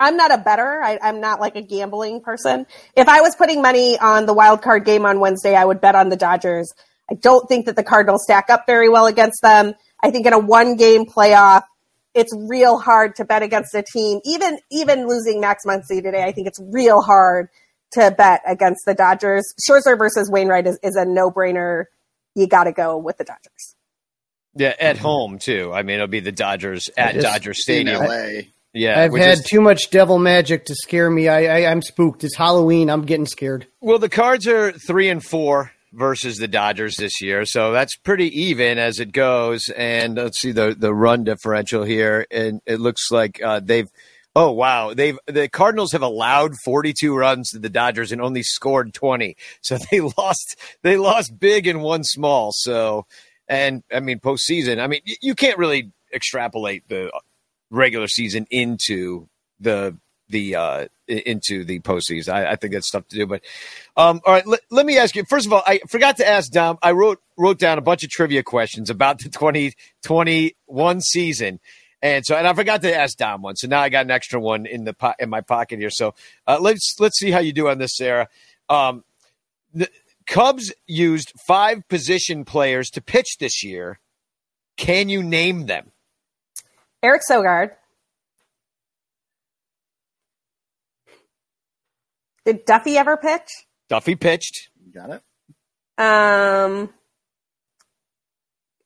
[0.00, 0.82] I'm not a better.
[0.82, 2.66] I, am not like a gambling person.
[2.96, 5.94] If I was putting money on the wild card game on Wednesday, I would bet
[5.94, 6.72] on the Dodgers.
[7.10, 9.74] I don't think that the Cardinals stack up very well against them.
[10.02, 11.62] I think in a one game playoff,
[12.14, 14.20] it's real hard to bet against a team.
[14.24, 17.48] Even even losing Max Muncy today, I think it's real hard
[17.92, 19.44] to bet against the Dodgers.
[19.68, 21.84] Scherzer versus Wainwright is, is a no brainer.
[22.34, 23.76] You got to go with the Dodgers.
[24.54, 25.72] Yeah, at home too.
[25.72, 28.02] I mean, it'll be the Dodgers at Just Dodger Stadium.
[28.04, 28.42] LA.
[28.74, 31.28] Yeah, I've had is- too much devil magic to scare me.
[31.28, 32.24] I, I I'm spooked.
[32.24, 32.88] It's Halloween.
[32.90, 33.66] I'm getting scared.
[33.80, 38.28] Well, the Cards are three and four versus the Dodgers this year, so that's pretty
[38.44, 39.68] even as it goes.
[39.76, 43.88] And let's see the the run differential here, and it looks like uh, they've.
[44.34, 48.94] Oh wow, they've the Cardinals have allowed 42 runs to the Dodgers and only scored
[48.94, 49.36] 20.
[49.60, 52.50] So they lost they lost big and won small.
[52.54, 53.04] So
[53.52, 57.12] and I mean postseason, I mean you can't really extrapolate the
[57.70, 59.28] regular season into
[59.60, 59.96] the
[60.30, 62.32] the uh into the postseason.
[62.32, 63.26] I, I think that's tough to do.
[63.26, 63.42] But
[63.96, 66.50] um all right, let, let me ask you first of all, I forgot to ask
[66.50, 66.78] Dom.
[66.82, 71.60] I wrote wrote down a bunch of trivia questions about the 2021 season.
[72.04, 74.40] And so, and I forgot to ask Dom one, so now I got an extra
[74.40, 75.90] one in the po- in my pocket here.
[75.90, 76.14] So
[76.48, 78.28] uh, let's let's see how you do on this, Sara.
[78.68, 79.04] Um,
[80.26, 84.00] Cubs used five position players to pitch this year.
[84.76, 85.92] Can you name them?
[87.02, 87.70] Eric Sogard.
[92.44, 93.48] Did Duffy ever pitch?
[93.88, 94.70] Duffy pitched.
[94.92, 95.22] Got it.
[95.98, 96.90] Um,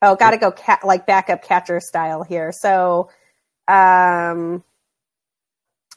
[0.03, 2.53] oh, got to go cat like backup catcher style here.
[2.53, 3.09] So,
[3.69, 4.63] um,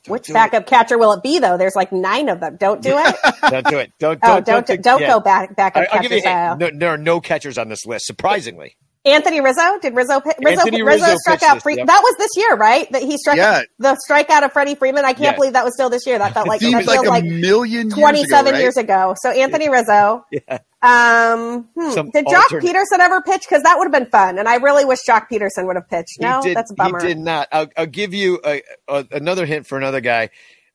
[0.07, 1.57] Which do backup catcher will it be though?
[1.57, 2.55] There's like nine of them.
[2.57, 3.15] Don't do it.
[3.49, 3.91] Don't do it.
[3.99, 5.07] Don't oh, don't don't don't, don't, yeah.
[5.07, 7.67] go back I, backup I'll give you catcher a No, there are no catchers on
[7.69, 8.05] this list.
[8.05, 11.63] Surprisingly, Anthony Rizzo did Rizzo Rizzo Anthony Rizzo, Rizzo struck pitched out.
[11.63, 11.87] this, yep.
[11.87, 12.91] That was this year, right?
[12.91, 13.63] That he struck Yeah.
[13.77, 15.05] the strikeout of Freddie Freeman.
[15.05, 15.35] I can't Yes.
[15.35, 16.17] believe that was still this year.
[16.17, 18.61] That felt like that Seems like feels a like million years 27 right?
[18.61, 19.15] years ago.
[19.21, 20.25] So Anthony Rizzo.
[20.31, 20.59] Yeah.
[20.81, 23.41] Um, hmm, did Joc alternate- Pederson ever pitch?
[23.47, 26.19] Because that would have been fun, and I really wish Joc Pederson would have pitched.
[26.21, 27.01] No, did, that's a bummer.
[27.01, 27.47] He did not.
[27.51, 30.29] I'll, I'll give you a, a, another hint for another guy.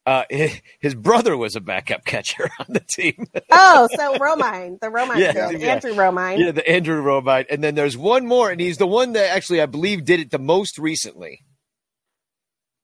[0.06, 0.24] Uh,
[0.80, 3.26] his, brother was a backup catcher on the team.
[3.50, 5.74] Oh, so Romine, the Romine, Yeah, yeah.
[5.74, 6.38] Andrew Romine.
[6.38, 7.46] yeah, the Andrew Romine.
[7.50, 10.30] And then there's one more, and he's the one that actually I believe did it
[10.30, 11.40] the most recently.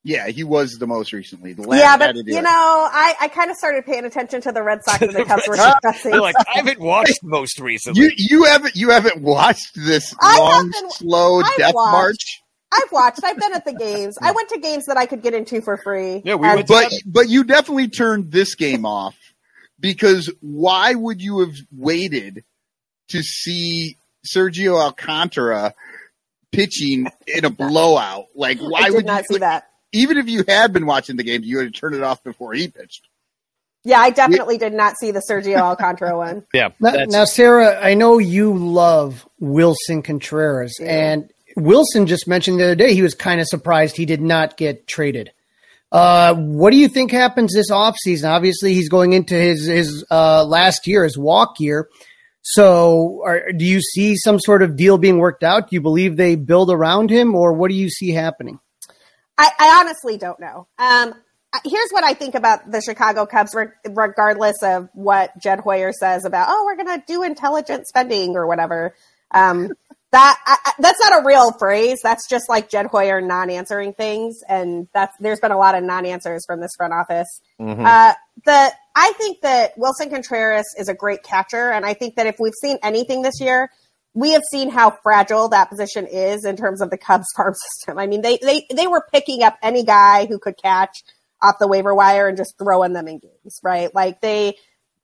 [0.03, 1.53] Yeah, he was the most recently.
[1.53, 2.43] The last Yeah, but to you it.
[2.43, 5.47] know, I, I kind of started paying attention to the Red Sox and the Cubs
[5.47, 6.13] were Red discussing.
[6.13, 8.03] They're like, I haven't watched most recently.
[8.05, 11.93] you you haven't you haven't watched this I long, haven't- slow I've death watched.
[11.93, 12.43] march.
[12.73, 13.21] I've watched.
[13.25, 14.17] I've been at the games.
[14.23, 16.23] I went to games that I could get into for free.
[16.25, 19.17] Yeah, we And- But but you definitely turned this game off
[19.79, 22.43] because why would you have waited
[23.09, 25.75] to see Sergio Alcantara
[26.53, 28.27] pitching in a blowout?
[28.35, 29.65] Like why I did would not you, see that.
[29.93, 32.53] Even if you had been watching the game, you would have turned it off before
[32.53, 33.09] he pitched.
[33.83, 36.45] Yeah, I definitely did not see the Sergio Alcantara one.
[36.55, 42.65] yeah, Now, now, Sara, I know you love Willson Contreras, and Willson just mentioned the
[42.65, 45.33] other day he was kind of surprised he did not get traded.
[45.91, 48.29] Uh, what do you think happens this offseason?
[48.29, 51.89] Obviously, he's going into his his uh, last year, his walk year.
[52.43, 55.71] So, are, do you see some sort of deal being worked out?
[55.71, 58.61] Do you believe they build around him, or what do you see happening?
[59.41, 60.67] I, I honestly don't know.
[60.79, 61.15] Um,
[61.65, 66.27] here's what I think about the Chicago Cubs, re- regardless of what Jed Hoyer says
[66.27, 68.95] about, oh, we're going to do intelligent spending or whatever.
[69.31, 69.71] Um,
[70.13, 72.01] that I, that's not a real phrase.
[72.03, 76.45] That's just like Jed Hoyer non-answering things, and that's there's been a lot of non-answers
[76.47, 77.41] from this front office.
[77.87, 82.27] Uh, the I think that Willson Contreras is a great catcher, and I think that
[82.27, 83.71] if we've seen anything this year,
[84.15, 87.99] we have seen how fragile that position is in terms of the Cubs farm system.
[87.99, 91.03] I mean, they they they were picking up any guy who could catch
[91.43, 93.95] off the waiver wire and just throwing them in games, right?
[93.95, 94.57] Like they.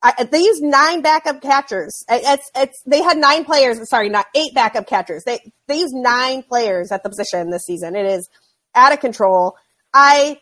[0.02, 2.04] I, they used nine backup catchers.
[2.08, 3.78] It's, it's, they had nine players.
[3.88, 5.24] Sorry, not eight backup catchers.
[5.24, 7.96] They, they used nine players at the position this season.
[7.96, 8.28] It is
[8.74, 9.56] out of control.
[9.94, 10.38] I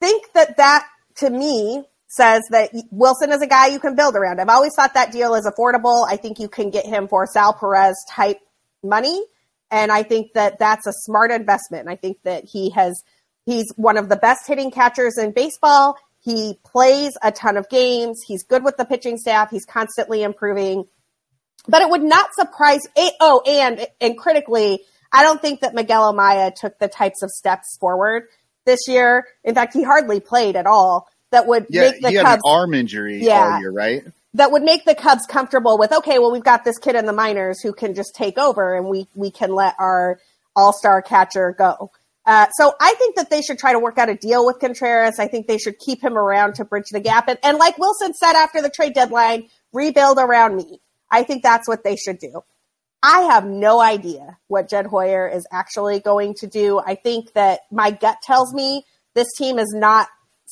[0.00, 1.84] think that that to me
[2.16, 4.40] says that Willson is a guy you can build around.
[4.40, 6.06] I've always thought that deal is affordable.
[6.08, 8.38] I think you can get him for Sal Perez type
[8.82, 9.20] money.
[9.70, 11.88] And I think that that's a smart investment.
[11.88, 13.02] I think that he has,
[13.44, 15.96] he's one of the best hitting catchers in baseball.
[16.20, 18.20] He plays a ton of games.
[18.26, 19.50] He's good with the pitching staff.
[19.50, 20.84] He's constantly improving.
[21.66, 22.80] But it would not surprise.
[23.20, 27.76] Oh, and and critically, I don't think that Miguel Amaya took the types of steps
[27.78, 28.24] forward
[28.64, 29.26] this year.
[29.44, 31.08] In fact, he hardly played at all.
[31.34, 33.54] That would Yeah, make the Cubs an arm injury Yeah.
[33.54, 34.04] all year, right?
[34.34, 37.12] that would make the Cubs comfortable with, okay, well, we've got this kid in the
[37.12, 40.18] minors who can just take over and we, we can let our
[40.56, 41.90] all star catcher go.
[42.26, 45.18] Uh, so I think that they should try to work out a deal with Contreras.
[45.20, 47.28] I think they should keep him around to bridge the gap.
[47.28, 50.80] And, and like Willson said after the trade deadline, rebuild around me.
[51.10, 52.42] I think that's what they should do.
[53.02, 56.80] I have no idea what Jed Hoyer is actually going to do.
[56.80, 60.08] I think that my gut tells me this team is not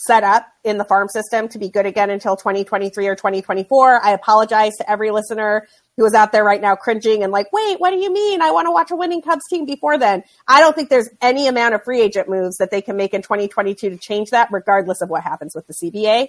[0.07, 4.05] set up in the farm system to be good again until 2023 or 2024.
[4.05, 7.79] I apologize to every listener who is out there right now cringing and like, wait,
[7.79, 8.41] what do you mean?
[8.41, 10.23] I want to watch a winning Cubs team before then.
[10.49, 13.23] I don't think there's any amount of free agent moves that they can make in
[13.23, 16.29] 2022 to change that, regardless of what happens with the CBA.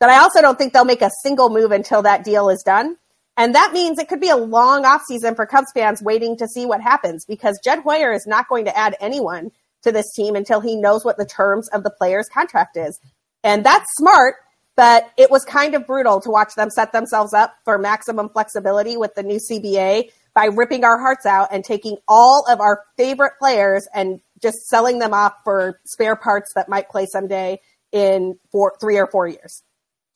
[0.00, 2.96] But I also don't think they'll make a single move until that deal is done.
[3.36, 6.66] And that means it could be a long offseason for Cubs fans waiting to see
[6.66, 9.50] what happens because Jed Hoyer is not going to add anyone
[9.84, 12.98] to this team until he knows what the terms of the player's contract is.
[13.42, 14.34] And that's smart,
[14.76, 18.96] but it was kind of brutal to watch them set themselves up for maximum flexibility
[18.96, 23.34] with the new CBA by ripping our hearts out and taking all of our favorite
[23.38, 27.60] players and just selling them off for spare parts that might play someday
[27.92, 29.62] in four, three or four years.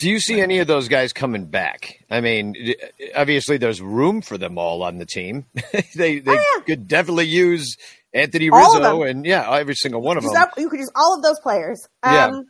[0.00, 2.04] Do you see any of those guys coming back?
[2.10, 2.54] I mean,
[3.16, 5.44] obviously there's room for them all on the team.
[5.96, 6.64] they they Oh, yeah.
[6.64, 7.76] could definitely use
[8.14, 10.32] Anthony Rizzo and yeah, every single one of them.
[10.56, 11.86] you could use all of those players.
[12.04, 12.26] Yeah.
[12.26, 12.46] Um,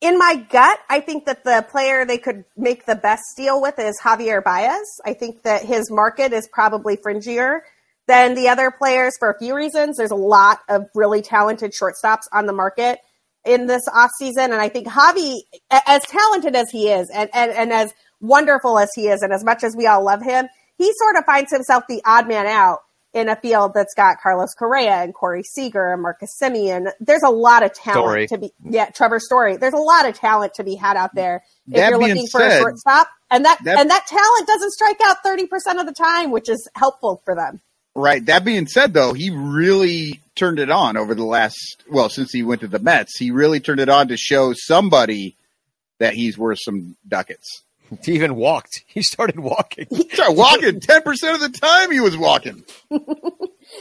[0.00, 3.78] in my gut, I think that the player they could make the best deal with
[3.78, 4.84] is Javier Baez.
[5.06, 7.60] I think that his market is probably fringier
[8.08, 9.96] than the other players for a few reasons.
[9.96, 12.98] There's a lot of really talented shortstops on the market
[13.44, 14.46] in this offseason.
[14.46, 15.38] And I think Javi,
[15.70, 19.44] as talented as he is and, and, and as wonderful as he is, and as
[19.44, 20.48] much as we all love him,
[20.78, 22.80] he sort of finds himself the odd man out
[23.14, 26.90] in a field that's got Carlos Correa and Corey Seager and Marcus Semien.
[27.00, 28.26] There's a lot of talent Story.
[28.28, 29.56] to be, yeah, Trevor Story.
[29.56, 32.40] There's a lot of talent to be had out there if That you're looking for
[32.40, 33.08] a shortstop.
[33.30, 36.66] And that, that- and that talent doesn't strike out 30% of the time, which is
[36.74, 37.60] helpful for them.
[37.94, 38.24] Right.
[38.24, 42.42] That being said, though, he really turned it on over the last, well, since he
[42.42, 45.36] went to the Mets, he really turned it on to show somebody
[45.98, 47.62] that he's worth some ducats.
[48.04, 48.84] He even walked.
[48.86, 49.86] He started walking.
[49.90, 52.64] He started walking 10% of the time he was walking.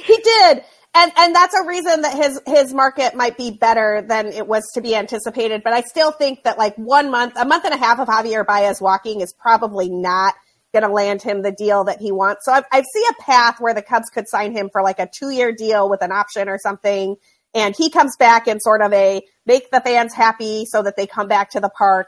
[0.06, 0.64] He did.
[0.94, 4.64] And and that's a reason that his his market might be better than it was
[4.74, 5.64] to be anticipated.
[5.64, 8.46] But I still think that like one month, a month and a half of Javier
[8.46, 10.34] Baez walking is probably not
[10.74, 12.46] going to land him the deal that he wants.
[12.46, 15.08] So I, I see a path where the Cubs could sign him for like a
[15.08, 17.16] two year deal with an option or something,
[17.54, 21.08] and he comes back in sort of a make the fans happy so that they
[21.08, 22.08] come back to the park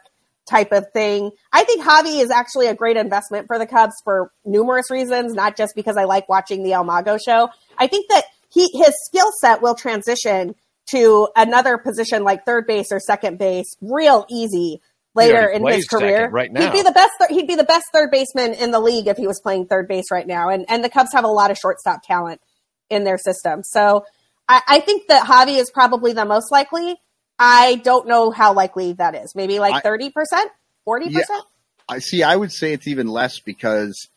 [0.49, 1.31] type of thing.
[1.51, 5.55] I think Javi is actually a great investment for the Cubs for numerous reasons, not
[5.55, 7.49] just because I like watching the El Mago show.
[7.77, 10.55] I think that he his skill set will transition
[10.91, 14.81] to another position like third base or second base real easy
[15.15, 16.29] later in his career.
[16.29, 16.61] right now.
[16.61, 19.17] He'd be the best thir- he'd be the best third baseman in the league if
[19.17, 20.49] he was playing third base right now.
[20.49, 22.41] And and the Cubs have a lot of shortstop talent
[22.89, 23.61] in their system.
[23.63, 24.05] So
[24.47, 26.97] I, I think that Javi is probably the most likely.
[27.45, 29.35] I don't know how likely that is.
[29.35, 30.49] Maybe like thirty percent,
[30.85, 31.43] forty percent.
[31.89, 32.23] I see.
[32.23, 34.07] I would say it's even less because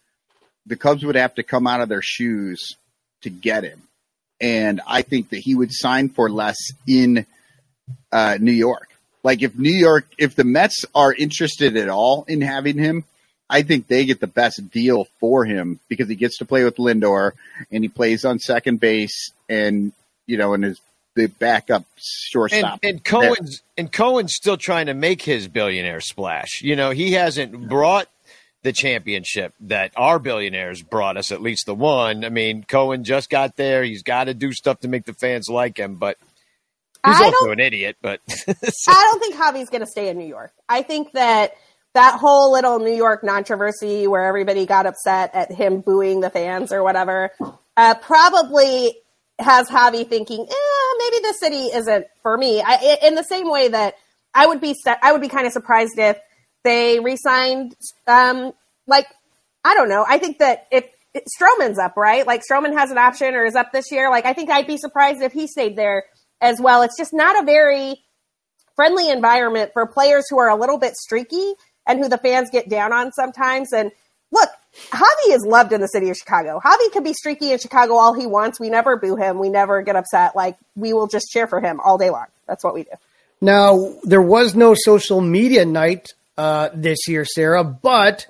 [0.65, 2.77] the Cubs would have to come out of their shoes
[3.23, 3.83] to get him,
[4.41, 6.57] and I think that he would sign for less
[6.87, 7.27] in
[8.13, 8.91] uh, New York.
[9.25, 13.03] Like if New York, if the Mets are interested at all in having him,
[13.51, 16.77] I think they get the best deal for him because he gets to play with
[16.77, 17.33] Lindor
[17.73, 19.93] and he plays on second base and
[20.29, 20.81] you know and is
[21.17, 22.79] the backup And, shortstop.
[22.85, 26.63] and Cohen's and Cohen's still trying to make his billionaire splash.
[26.63, 28.07] You know, he hasn't brought
[28.63, 32.25] the championship that our billionaires brought us, at least the one.
[32.25, 33.83] I mean, Cohen just got there.
[33.83, 36.17] He's got to do stuff to make the fans like him, but
[37.05, 37.97] he's I also an idiot.
[38.03, 40.53] But I don't think Javi's going to stay in New York.
[40.69, 41.55] I think that
[41.95, 46.71] that whole little New York controversy where everybody got upset at him booing the fans
[46.73, 47.31] or whatever
[47.79, 48.99] uh, probably
[49.39, 52.63] has Javi thinking, eh, maybe the city isn't for me.
[52.65, 53.95] I, in the same way that
[54.35, 56.19] I would be, I would be kind of surprised if
[56.65, 57.75] they re-signed,
[58.07, 58.53] um,
[58.87, 59.07] like
[59.65, 60.05] I don't know.
[60.09, 60.85] I think that if
[61.41, 62.27] Stroman's up, right?
[62.27, 64.11] Like Stroman has an option or is up this year.
[64.11, 66.05] Like I think I'd be surprised if he stayed there
[66.41, 66.83] as well.
[66.83, 67.97] It's just not a very
[68.77, 71.55] friendly environment for players who are a little bit streaky
[71.87, 73.73] and who the fans get down on sometimes.
[73.73, 73.91] And
[74.31, 74.51] look,
[74.91, 76.61] Javi is loved in the city of Chicago.
[76.65, 78.61] Javi can be streaky in Chicago all he wants.
[78.61, 79.39] We never boo him.
[79.39, 80.37] We never get upset.
[80.37, 82.27] Like we will just cheer for him all day long.
[82.47, 82.91] That's what we do.
[83.41, 86.09] Now, there was no social media night
[86.39, 88.27] uh, this year, Sara, but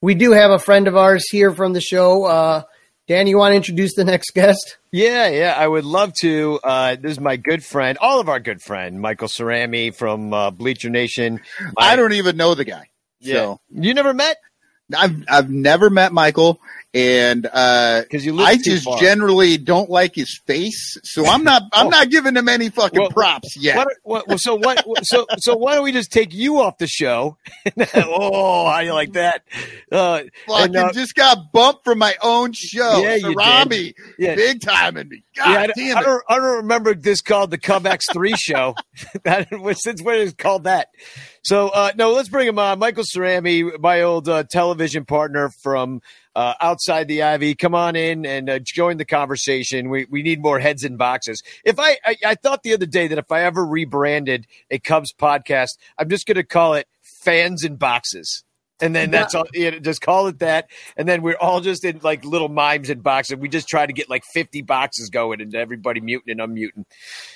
[0.00, 2.24] we do have a friend of ours here from the show.
[2.24, 2.62] Uh,
[3.06, 4.76] Dan, you want to introduce the next guest?
[4.92, 6.60] Yeah, yeah, I would love to.
[6.62, 10.50] Uh, this is my good friend, all of our good friend, Michael Cerami from uh,
[10.50, 11.40] Bleacher Nation.
[11.76, 12.88] I don't even know the guy.
[13.20, 13.34] Yeah.
[13.34, 14.36] So You never met?
[14.96, 16.60] I've I've never met Michael,
[16.92, 18.98] and uh, you I just far.
[18.98, 23.10] generally don't like his face, so I'm not I'm not giving him any fucking Well,
[23.10, 23.76] props yet.
[23.76, 24.84] What, what, well, so what?
[25.02, 27.36] So so why don't we just take you off the show?
[27.94, 29.42] oh, how you like that?
[29.90, 33.02] Uh, Fucking and, uh, just got bumped from my own show.
[33.02, 34.34] Yeah, Cerami, Yeah.
[34.34, 35.22] big time in me.
[35.36, 36.04] God yeah, I, damn I it!
[36.04, 38.74] don't, I don't remember this called the Comeback Three Show.
[39.22, 40.88] that was since when it's called that.
[41.42, 42.80] So uh, no, let's bring him on.
[42.80, 46.02] Michael Cerami, my old uh, television partner from
[46.34, 47.54] uh, outside the Ivy.
[47.54, 49.88] Come on in and uh, join the conversation.
[49.88, 51.42] We we need more heads in boxes.
[51.64, 55.12] If I, I I thought the other day that if I ever rebranded a Cubs
[55.12, 58.44] podcast, I'm just going to call it Fans in Boxes.
[58.82, 59.44] And then that's all.
[59.52, 60.70] You know, just call it that.
[60.96, 63.36] And then we're all just in like little mimes in boxes.
[63.36, 66.84] We just try to get like 50 boxes going and everybody muting and unmuting.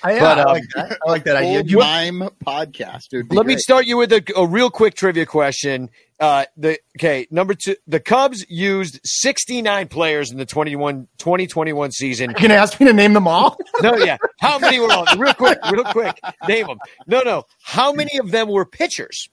[0.03, 0.97] I, yeah, But, I um, like that.
[1.05, 1.77] I like that idea.
[1.77, 3.13] Mime podcast.
[3.13, 5.89] It would be Let me start you with a, a real quick trivia question.
[6.19, 12.29] Uh, the okay, number two, the Cubs used 69 players in the 21 2021 season.
[12.29, 13.57] you gonna ask me to name them all?
[13.81, 14.15] No, yeah.
[14.39, 15.19] How many were on?
[15.19, 16.17] Real quick, real quick.
[16.47, 16.77] Name them.
[17.07, 17.43] No, no.
[17.61, 19.27] How many of them were pitchers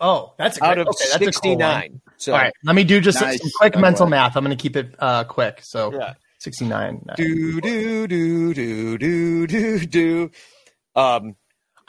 [0.00, 2.00] Oh, that's a out of okay, that's a cool 69?
[2.18, 3.40] so, All right, let me do just Nice.
[3.40, 4.10] some quick mental one.
[4.10, 4.36] math.
[4.36, 5.58] I'm going to keep it uh, quick.
[5.64, 6.14] So Yeah.
[6.38, 7.04] 69.
[7.16, 10.30] do do do do do do do.
[10.94, 11.34] Um,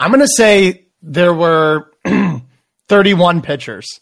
[0.00, 1.92] I'm going to say there were
[2.88, 4.00] 31 pitchers.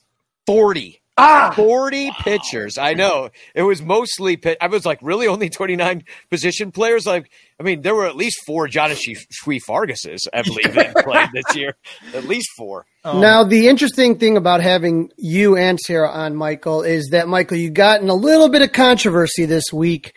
[0.49, 1.03] 40.
[1.19, 2.79] Ah, 40 pitchers.
[2.79, 3.29] I know.
[3.55, 4.57] It was mostly pit.
[4.63, 5.27] I was like, really?
[5.27, 7.07] Only 29 position players?
[7.07, 7.31] Like,
[7.61, 11.55] I mean, there were at least four Jonathan Shui Farguses, I believe, that played this
[11.55, 11.77] year.
[12.15, 12.87] At least four.
[13.05, 17.59] Um, now, the interesting thing about having you and Sara on, Michael, is that, Michael,
[17.59, 20.15] you got in a little bit of controversy this week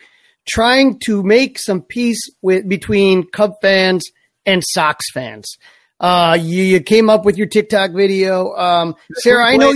[0.48, 4.02] trying to make some peace with between Cub fans
[4.46, 5.58] and Sox fans.
[6.00, 8.54] Uh, you, you came up with your TikTok video.
[8.54, 9.72] Um, Sara, I know.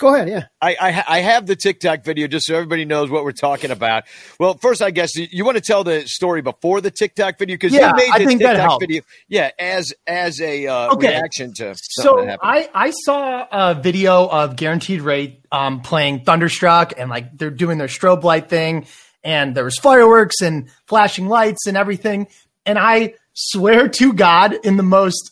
[0.00, 0.30] Go ahead.
[0.30, 0.46] Yeah.
[0.62, 4.04] I, I I have the TikTok video just so everybody knows what we're talking about.
[4.38, 7.74] Well, first, I guess you, want to tell the story before the TikTok video because
[7.74, 8.82] Yeah, you made I the think that TikTok helps.
[8.82, 11.08] video, yeah, as as a uh, Okay.
[11.08, 12.70] reaction to something So that happened.
[12.74, 17.76] I, I saw a video of Guaranteed Rate um, playing Thunderstruck and like they're doing
[17.76, 18.86] their strobe light thing
[19.22, 22.26] and there was fireworks and flashing lights and everything.
[22.64, 25.30] And I swear to God, in the most,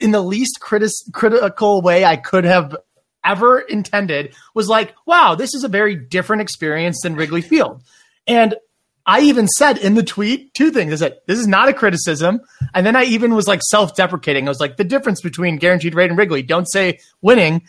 [0.00, 2.76] in the least critis- critical way I could have
[3.24, 7.82] ever intended, was like, wow, this is a very different experience than Wrigley Field.
[8.26, 8.54] And
[9.06, 10.92] I even said in the tweet two things.
[10.92, 12.40] I said, this is not a criticism.
[12.74, 14.46] And then I even was like self deprecating.
[14.46, 17.62] I was like, the difference between guaranteed rate and Wrigley, don't say winning.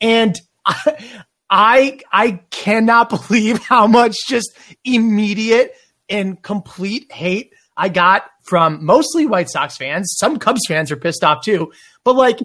[0.00, 0.36] And
[0.66, 5.74] I, I, I cannot believe how much just immediate
[6.08, 10.14] and complete hate I got from mostly White Sox fans.
[10.18, 11.72] Some Cubs fans are pissed off too.
[12.04, 12.40] But like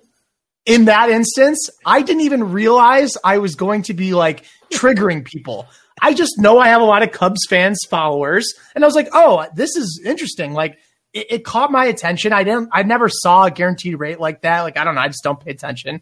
[0.66, 5.68] in that instance, I didn't even realize I was going to be like triggering people.
[6.02, 9.10] I just know I have a lot of Cubs fans followers, and I was like,
[9.14, 10.78] "Oh, this is interesting." Like,
[11.14, 12.34] it, it caught my attention.
[12.34, 14.62] I didn't, I never saw a guaranteed rate like that.
[14.62, 16.02] Like, I don't know, I just don't pay attention.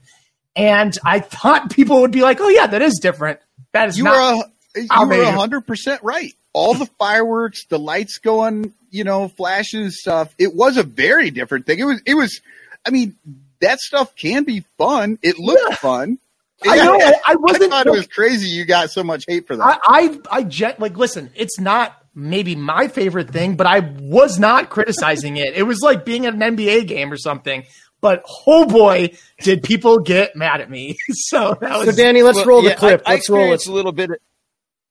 [0.55, 3.39] And I thought people would be like, "Oh yeah, that is different.
[3.73, 4.43] That is You not." were
[4.75, 6.33] a, you were hundred percent right.
[6.53, 10.35] All the fireworks, the lights going, you know, flashes and stuff.
[10.37, 11.79] It was a very different thing.
[11.79, 12.01] It was.
[12.05, 12.41] It was.
[12.85, 13.15] I mean,
[13.61, 15.17] that stuff can be fun.
[15.21, 16.19] It looked fun.
[16.65, 16.93] I know.
[16.99, 17.71] I, I wasn't.
[17.71, 18.47] thought it was crazy.
[18.49, 19.79] You got so much hate for that.
[19.83, 21.29] I, I, I jet like listen.
[21.35, 25.55] It's not maybe my favorite thing, but I was not criticizing it.
[25.55, 27.65] It was like being at an NBA game or something.
[28.01, 30.97] But oh boy, did people get mad at me?
[31.09, 33.01] So that was So, Danny, let's Well, roll the yeah, clip.
[33.05, 33.67] I, I let's roll it.
[33.67, 34.11] a little bit.
[34.11, 34.17] Of,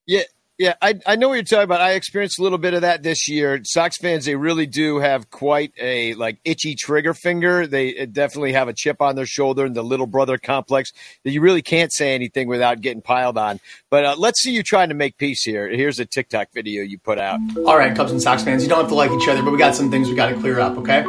[0.07, 0.23] yeah,
[0.59, 0.75] yeah.
[0.81, 1.81] I I know what you're talking about.
[1.81, 3.61] I experienced a little bit of that this year.
[3.65, 7.67] Sox fans, they really do have quite a like itchy trigger finger.
[7.67, 10.93] They uh, definitely have a chip on their shoulder and the little brother complex
[11.25, 13.61] that you really can't say anything without getting piled on.
[13.91, 15.69] But uh, let's see you trying to make peace here.
[15.69, 17.41] Here's a TikTok video you put out.
[17.67, 19.59] All right, Cubs and Sox fans, you don't have to like each other, but we
[19.59, 21.05] got some things we got to clear up, okay?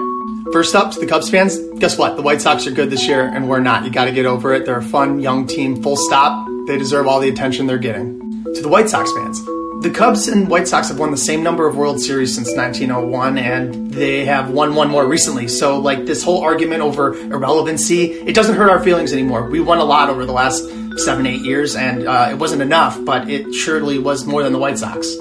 [0.52, 2.16] First up, to the Cubs fans, guess what?
[2.16, 3.86] The White Sox are good this year, and we're not.
[3.86, 4.66] You got to get over it.
[4.66, 6.48] They're a fun, young team, full stop.
[6.68, 8.23] They deserve all the attention they're getting.
[8.44, 9.44] To the White Sox fans,
[9.84, 13.38] the Cubs and White Sox have won the same number of World Series since 1901,
[13.38, 15.48] and they have won one more recently.
[15.48, 19.50] So, like, this whole argument over irrelevancy, it doesn't hurt our feelings anymore.
[19.50, 20.68] We won a lot over the last
[20.98, 24.60] seven, eight years, and uh, it wasn't enough, but it surely was more than the
[24.60, 25.16] White Sox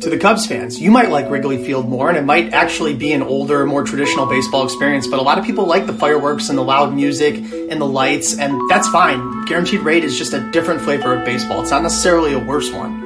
[0.00, 3.12] to the Cubs fans, you might like Wrigley Field more, and it might actually be
[3.12, 5.06] an older, more traditional baseball experience.
[5.06, 8.38] But a lot of people like the fireworks and the loud music and the lights,
[8.38, 9.44] and that's fine.
[9.44, 11.60] Guaranteed Rate is just a different flavor of baseball.
[11.60, 12.99] It's not necessarily a worse one.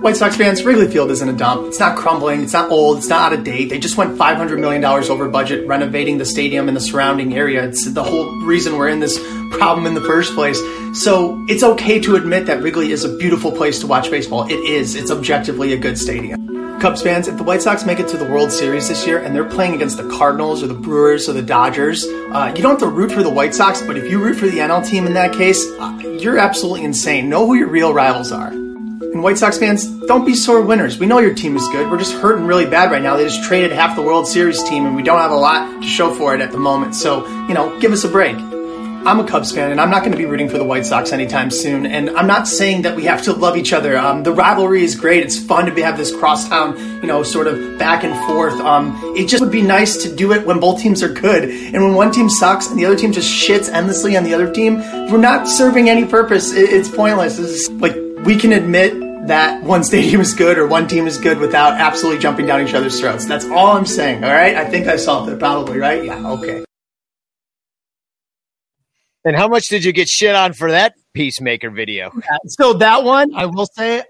[0.00, 1.66] White Sox fans, Wrigley Field isn't a dump.
[1.66, 2.42] It's not crumbling.
[2.42, 2.98] It's not old.
[2.98, 3.68] It's not out of date.
[3.68, 7.64] They just went $500 million over budget renovating the stadium and the surrounding area.
[7.64, 9.18] It's the whole reason we're in this
[9.50, 10.60] problem in the first place.
[10.94, 14.46] So it's okay to admit that Wrigley is a beautiful place to watch baseball.
[14.46, 14.94] It is.
[14.94, 16.78] It's objectively a good stadium.
[16.78, 19.34] Cubs fans, if the White Sox make it to the World Series this year and
[19.34, 22.78] they're playing against the Cardinals or the Brewers or the Dodgers, uh, you don't have
[22.78, 25.14] to root for the White Sox, but if you root for the NL team in
[25.14, 27.28] that case, uh, you're absolutely insane.
[27.28, 28.52] Know who your real rivals are.
[29.00, 30.98] And White Sox fans, don't be sore winners.
[30.98, 31.88] We know your team is good.
[31.90, 33.16] We're just hurting really bad right now.
[33.16, 35.88] They just traded half the World Series team and we don't have a lot to
[35.88, 36.94] show for it at the moment.
[36.94, 38.36] So, you know, give us a break.
[39.06, 41.12] I'm a Cubs fan, and I'm not going to be rooting for the White Sox
[41.12, 41.86] anytime soon.
[41.86, 43.96] And I'm not saying that we have to love each other.
[43.96, 45.22] Um, the rivalry is great.
[45.22, 48.54] It's fun to have this crosstown, you know, sort of back and forth.
[48.60, 51.44] Um, it just would be nice to do it when both teams are good.
[51.44, 54.52] And when one team sucks and the other team just shits endlessly on the other
[54.52, 54.78] team,
[55.10, 56.52] we're not serving any purpose.
[56.52, 57.38] It, it's pointless.
[57.38, 57.94] It's like
[58.24, 58.94] we can admit
[59.28, 62.74] that one stadium is good or one team is good without absolutely jumping down each
[62.74, 63.26] other's throats.
[63.26, 64.24] That's all I'm saying.
[64.24, 64.54] All right.
[64.56, 65.38] I think I solved it.
[65.38, 66.04] Probably right.
[66.04, 66.26] Yeah.
[66.30, 66.64] Okay.
[69.24, 72.10] And how much did you get shit on for that peacemaker video?
[72.46, 74.02] so that one, I will say,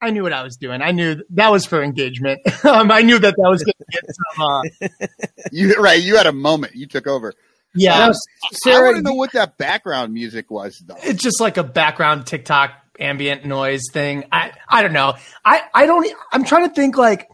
[0.00, 0.82] I knew what I was doing.
[0.82, 2.40] I knew that was for engagement.
[2.64, 4.44] um, I knew that that was going to get some.
[4.46, 5.06] Uh,
[5.52, 6.00] You right.
[6.00, 6.74] You had a moment.
[6.76, 7.34] You took over.
[7.74, 8.12] yeah, Now, I
[8.52, 10.94] Sara, want to know what that background music was, though.
[11.02, 12.70] it's just like a background TikTok
[13.00, 14.24] ambient noise thing.
[14.30, 15.14] I I don't know.
[15.44, 16.10] I I don't.
[16.32, 17.28] I'm trying to think like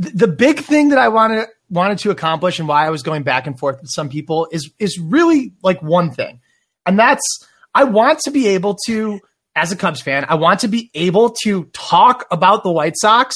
[0.00, 3.22] th- the big thing that I wanted wanted to accomplish and why I was going
[3.22, 6.40] back and forth with some people is is really like one thing,
[6.86, 7.22] and that's
[7.74, 9.20] I want to be able to
[9.54, 13.34] as a Cubs fan, I want to be able to talk about the White Sox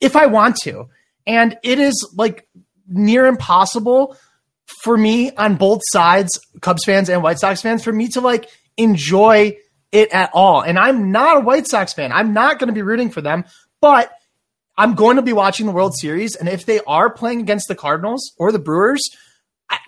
[0.00, 0.88] if I want to.
[1.26, 2.48] And it is like
[2.88, 4.16] near impossible
[4.82, 6.30] for me on both sides,
[6.60, 9.56] Cubs fans and White Sox fans, for me to like enjoy
[9.92, 10.62] it at all.
[10.62, 12.12] And I'm not a White Sox fan.
[12.12, 13.44] I'm not going to be rooting for them,
[13.80, 14.12] but
[14.80, 17.74] I'm going to be watching the World Series, and if they are playing against the
[17.74, 19.02] Cardinals or the Brewers,
[19.68, 19.78] I,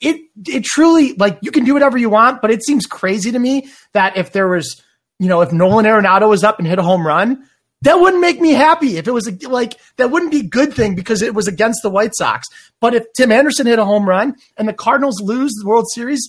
[0.00, 3.38] it it truly like you can do whatever you want, but it seems crazy to
[3.38, 4.82] me that if there was,
[5.20, 7.46] you know, if Nolan Arenado was up and hit a home run,
[7.82, 8.96] that wouldn't make me happy.
[8.96, 11.90] If it was like that wouldn't be a good thing because it was against the
[11.90, 12.48] White Sox.
[12.80, 16.28] But if Tim Anderson hit a home run and the Cardinals lose the World Series,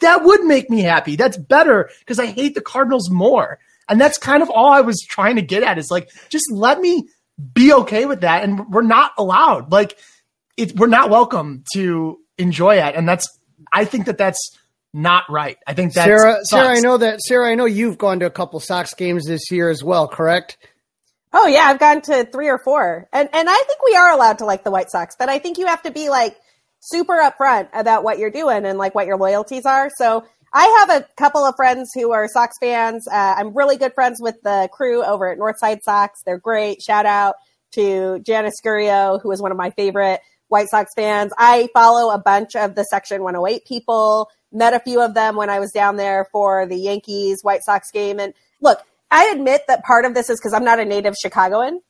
[0.00, 1.16] that would make me happy.
[1.16, 3.58] That's better because I hate the Cardinals more.
[3.88, 6.80] And that's kind of all I was trying to get at is like, just let
[6.80, 7.08] me
[7.52, 8.42] be okay with that.
[8.42, 9.70] And we're not allowed.
[9.70, 9.98] Like,
[10.56, 12.94] it, we're not welcome to enjoy it.
[12.94, 13.28] And that's,
[13.72, 14.56] I think that that's
[14.94, 15.58] not right.
[15.66, 18.30] I think that Sara, Sara, I know that Sara, I know you've gone to a
[18.30, 20.56] couple Sox games this year as well, correct?
[21.32, 24.38] Oh yeah, I've gone to three or four, and and I think we are allowed
[24.38, 26.36] to like the White Sox, but I think you have to be like
[26.84, 29.90] super upfront about what you're doing and like what your loyalties are.
[29.96, 33.08] So I have a couple of friends who are Sox fans.
[33.08, 36.22] Uh, I'm really good friends with the crew over at Northside Sox.
[36.24, 36.80] They're great.
[36.82, 37.34] Shout out
[37.72, 41.32] to Janice Scurio, who is one of my favorite White Sox fans.
[41.36, 44.30] I follow a bunch of the Section 108 people.
[44.52, 47.90] Met a few of them when I was down there for the Yankees White Sox
[47.90, 48.20] game.
[48.20, 48.78] And look,
[49.10, 51.80] I admit that part of this is because I'm not a native Chicagoan.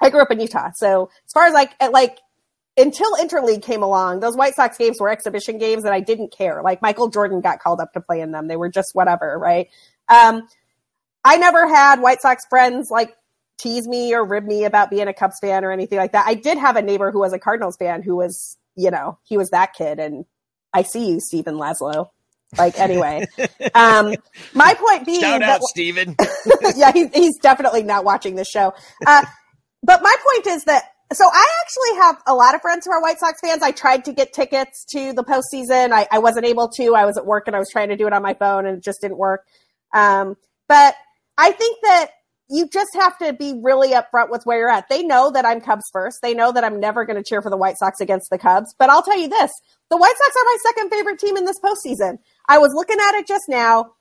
[0.00, 2.18] I grew up in Utah, so as far as like like
[2.76, 6.62] until interleague came along, those White Sox games were exhibition games that I didn't care.
[6.62, 9.68] Like Michael Jordan got called up to play in them; they were just whatever, right?
[10.08, 10.48] Um,
[11.24, 13.14] I never had White Sox friends like
[13.58, 16.26] tease me or rib me about being a Cubs fan or anything like that.
[16.26, 19.36] I did have a neighbor who was a Cardinals fan who was, you know, he
[19.36, 20.24] was that kid, and
[20.72, 22.08] I see you, Stephen Laszlo.
[22.58, 23.26] Like anyway,
[23.74, 24.14] um,
[24.52, 26.16] my point being, Shout that, out, Steven.
[26.76, 28.74] yeah, he, he's definitely not watching this show.
[29.06, 29.24] Uh,
[29.82, 30.84] but my point is that
[31.14, 33.62] so I actually have a lot of friends who are White Sox fans.
[33.62, 35.92] I tried to get tickets to the postseason.
[35.92, 36.94] I, I wasn't able to.
[36.94, 38.78] I was at work and I was trying to do it on my phone and
[38.78, 39.44] it just didn't work.
[39.92, 40.36] Um,
[40.68, 40.94] but
[41.36, 42.10] I think that
[42.48, 44.88] you just have to be really upfront with where you're at.
[44.88, 46.20] They know that I'm Cubs first.
[46.22, 48.74] They know that I'm never going to cheer for the White Sox against the Cubs.
[48.78, 49.50] But I'll tell you this:
[49.90, 52.18] the White Sox are my second favorite team in this postseason.
[52.48, 53.92] I was looking at it just now.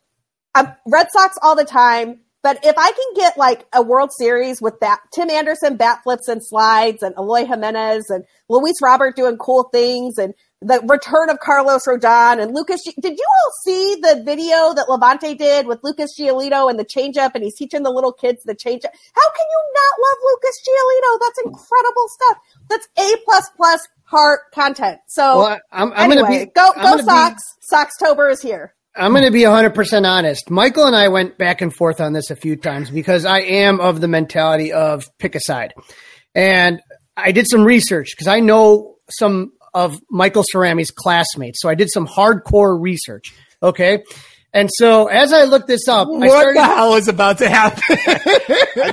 [0.54, 2.22] I'm Red Sox all the time.
[2.44, 6.28] But if I can get like a World Series with that Tim Anderson bat flips
[6.28, 10.34] and slides and Eloy Jimenez and Luis Robert doing cool things and
[10.64, 12.82] the return of Carlos Rodon and Lucas.
[12.84, 17.32] Did you all see the video that Levante did with Lucas Giolito and the changeup
[17.36, 18.90] and he's teaching the little kids the changeup?
[19.14, 21.20] How can you not love Lucas Giolito?
[21.20, 22.38] That's incredible stuff.
[22.70, 25.00] That's A plus plus heart content.
[25.08, 27.38] So Well, I'm, I'm anyway, gonna be go I'm go gonna be-
[27.70, 27.92] Sox.
[28.02, 28.74] Soxtober is here.
[28.96, 30.50] I'm going to be 100% honest.
[30.50, 33.80] Michael and I went back and forth on this a few times because I am
[33.80, 35.74] of the mentality of pick a side.
[36.36, 36.82] And
[37.16, 41.62] I did some research because I know some of Michael Cerami's classmates.
[41.62, 43.34] So I did some hardcore research.
[43.64, 44.04] Okay.
[44.54, 47.48] And so as I looked this up, I What started, the hell is about to
[47.50, 47.98] happen?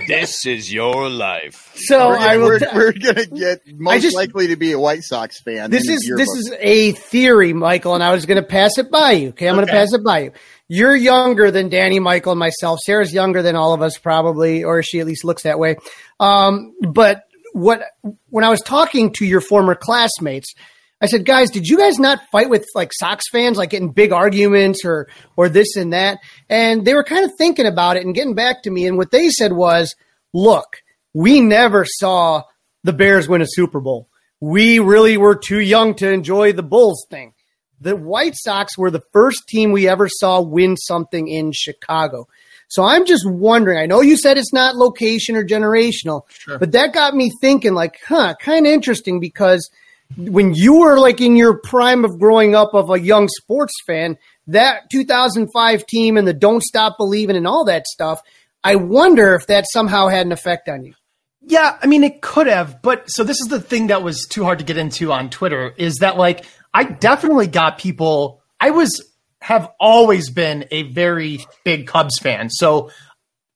[0.06, 1.72] this is your life.
[1.74, 2.46] so we're, I gonna, will.
[2.48, 5.70] we're, t- we're gonna get most just- likely to be a White Sox fan.
[5.70, 6.28] this is this yearbook.
[6.36, 9.28] is a theory, Michael, and I was going to pass it by you.
[9.30, 10.32] Okay, I'm going to pass it by you.
[10.68, 12.78] You're younger than Danny, Michael, and myself.
[12.84, 15.76] Sara's younger than all of us, probably, or she at least looks that way.
[16.20, 17.82] Um, but what
[18.28, 20.54] when I was talking to your former classmates,
[21.00, 24.12] I said, guys, did you guys not fight with like Sox fans, like getting big
[24.12, 26.18] arguments or or this and that?
[26.48, 28.86] And they were kind of thinking about it and getting back to me.
[28.86, 29.94] And what they said was,
[30.32, 30.78] look,
[31.14, 32.42] we never saw
[32.82, 34.08] the Bears win a Super Bowl.
[34.40, 37.32] We really were too young to enjoy the Bulls thing.
[37.80, 42.26] The White Sox were the first team we ever saw win something in Chicago.
[42.68, 43.78] So I'm just wondering.
[43.78, 46.22] I know you said it's not location or generational,
[46.58, 49.70] but that got me thinking like, huh, kind of interesting because
[50.16, 54.16] when you were like in your prime of growing up of a young sports fan,
[54.46, 58.22] that 2005 team and the Don't Stop Believing and all that stuff,
[58.64, 60.94] I wonder if that somehow had an effect on you.
[61.42, 64.44] Yeah, I mean, it could have, but so this is the thing that was too
[64.44, 66.44] hard to get into on Twitter is that like
[66.74, 68.42] I definitely got people.
[68.60, 69.02] I was
[69.40, 72.90] have always been a very big Cubs fan, so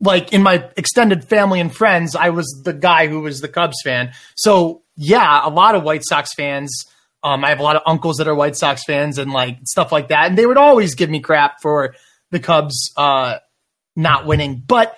[0.01, 3.77] like in my extended family and friends, I was the guy who was the Cubs
[3.85, 4.13] fan.
[4.37, 6.85] So yeah, a lot of White Sox fans.
[7.23, 9.93] Um, I have a lot of uncles that are White Sox fans and like stuff
[9.93, 11.95] like that, and they would always give me crap for
[12.31, 13.39] the Cubs uh,
[13.95, 14.97] not winning, but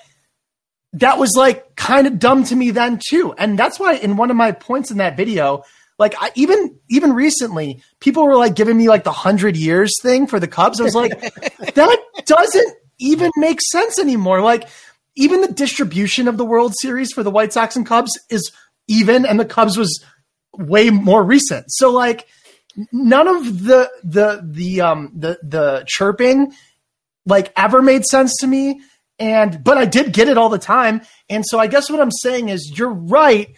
[0.95, 3.35] that was like kind of dumb to me then too.
[3.37, 5.65] And that's why in one of my points in that video,
[5.99, 10.27] like I, even even recently, people were like giving me like the hundred years thing
[10.27, 10.81] for the Cubs.
[10.81, 11.21] I was like,
[11.75, 14.41] that doesn't even make sense anymore.
[14.41, 14.69] Like
[15.17, 18.51] even the distribution of the World Series for the White Sox and Cubs is
[18.89, 20.05] even, and the Cubs was
[20.57, 21.67] way more recent.
[21.69, 22.27] So like
[22.93, 26.53] none of the the the um the the chirping
[27.27, 28.81] like ever made sense to me
[29.19, 31.03] And but I did get it all the time.
[31.29, 33.55] And so I guess what I'm saying is you're right.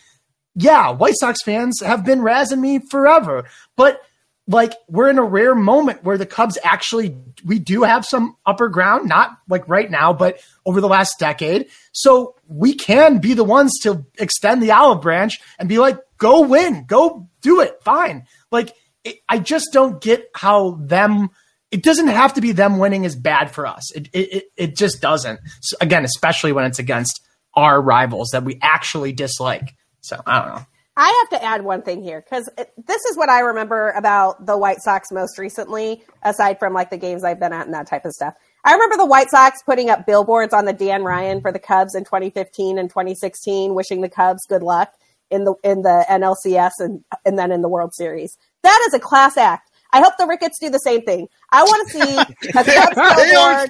[0.54, 3.48] Yeah, White Sox fans have been razzing me forever.
[3.76, 4.00] But
[4.48, 8.68] like we're in a rare moment where the Cubs actually we do have some upper
[8.68, 11.66] ground, not like right now, but over the last decade.
[11.92, 16.42] So we can be the ones to extend the olive branch and be like, go
[16.42, 18.26] win, go do it, fine.
[18.52, 18.74] Like
[19.04, 21.30] it, I just don't get how them.
[21.72, 23.90] It doesn't have to be them winning is bad for us.
[23.94, 25.40] It it it just doesn't.
[25.60, 27.20] So again, especially when it's against
[27.54, 29.74] our rivals that we actually dislike.
[30.02, 30.66] So I don't know.
[30.96, 34.56] I have to add one thing here because this is what I remember about the
[34.56, 38.06] White Sox most recently, aside from like the games I've been at and that type
[38.06, 38.34] of stuff.
[38.64, 41.94] I remember the White Sox putting up billboards on the Dan Ryan for the Cubs
[41.94, 44.92] in 2015 and 2016, wishing the Cubs good luck
[45.30, 48.38] in the in the NLCS and and then in the World Series.
[48.62, 49.65] That is a class act.
[49.92, 51.28] I hope the Ricketts do the same thing.
[51.50, 52.64] I want to see a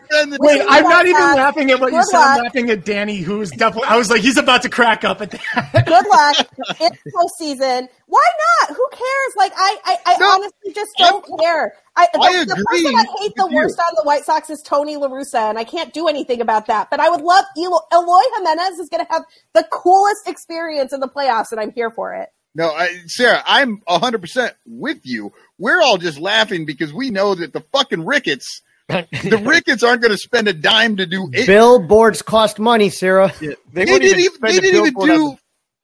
[0.10, 0.40] billboard.
[0.40, 2.18] Wait, I'm not even laughing at what you said.
[2.18, 3.88] I'm laughing at Danny, who's definitely.
[3.88, 5.72] I was like, he's about to crack up at that.
[5.86, 6.80] Good luck.
[6.80, 7.88] It's postseason.
[8.06, 8.24] Why
[8.60, 8.76] not?
[8.76, 9.34] Who cares?
[9.36, 11.74] Like, I, I, I no, honestly just don't I'm, care.
[11.96, 14.96] I, the, I the person I hate the worst on the White Sox is Tony
[14.96, 16.88] La Russa, and I can't do anything about that.
[16.90, 19.22] But I would love Eloy, Eloy Jimenez is going to have
[19.54, 22.28] the coolest experience in the playoffs, and I'm here for it.
[22.56, 25.30] No, I, Sara, I'm 100% with you.
[25.58, 30.12] We're all just laughing because we know that the fucking Ricketts, the Ricketts aren't going
[30.12, 31.46] to spend a dime to do it.
[31.46, 33.30] Billboards cost money, Sara.
[33.42, 35.36] Yeah, they, they, didn't even, they didn't even do.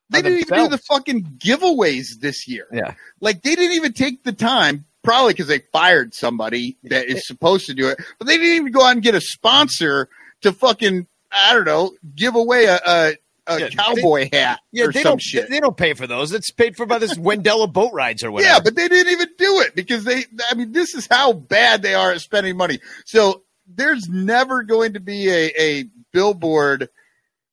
[0.08, 2.66] they didn't even do the fucking giveaways this year.
[2.72, 2.94] Yeah.
[3.20, 7.66] Like they didn't even take the time, probably because they fired somebody that is supposed
[7.66, 10.08] to do it, but they didn't even go out and get a sponsor
[10.40, 13.16] to fucking, I don't know, give away a, a
[13.46, 15.50] a yeah, cowboy they, hat yeah, they some don't, shit.
[15.50, 16.32] They don't pay for those.
[16.32, 18.52] It's paid for by this Wendella boat rides or whatever.
[18.52, 20.24] Yeah, but they didn't even do it because they.
[20.50, 22.78] I mean, this is how bad they are at spending money.
[23.04, 26.88] So there's never going to be a, a billboard.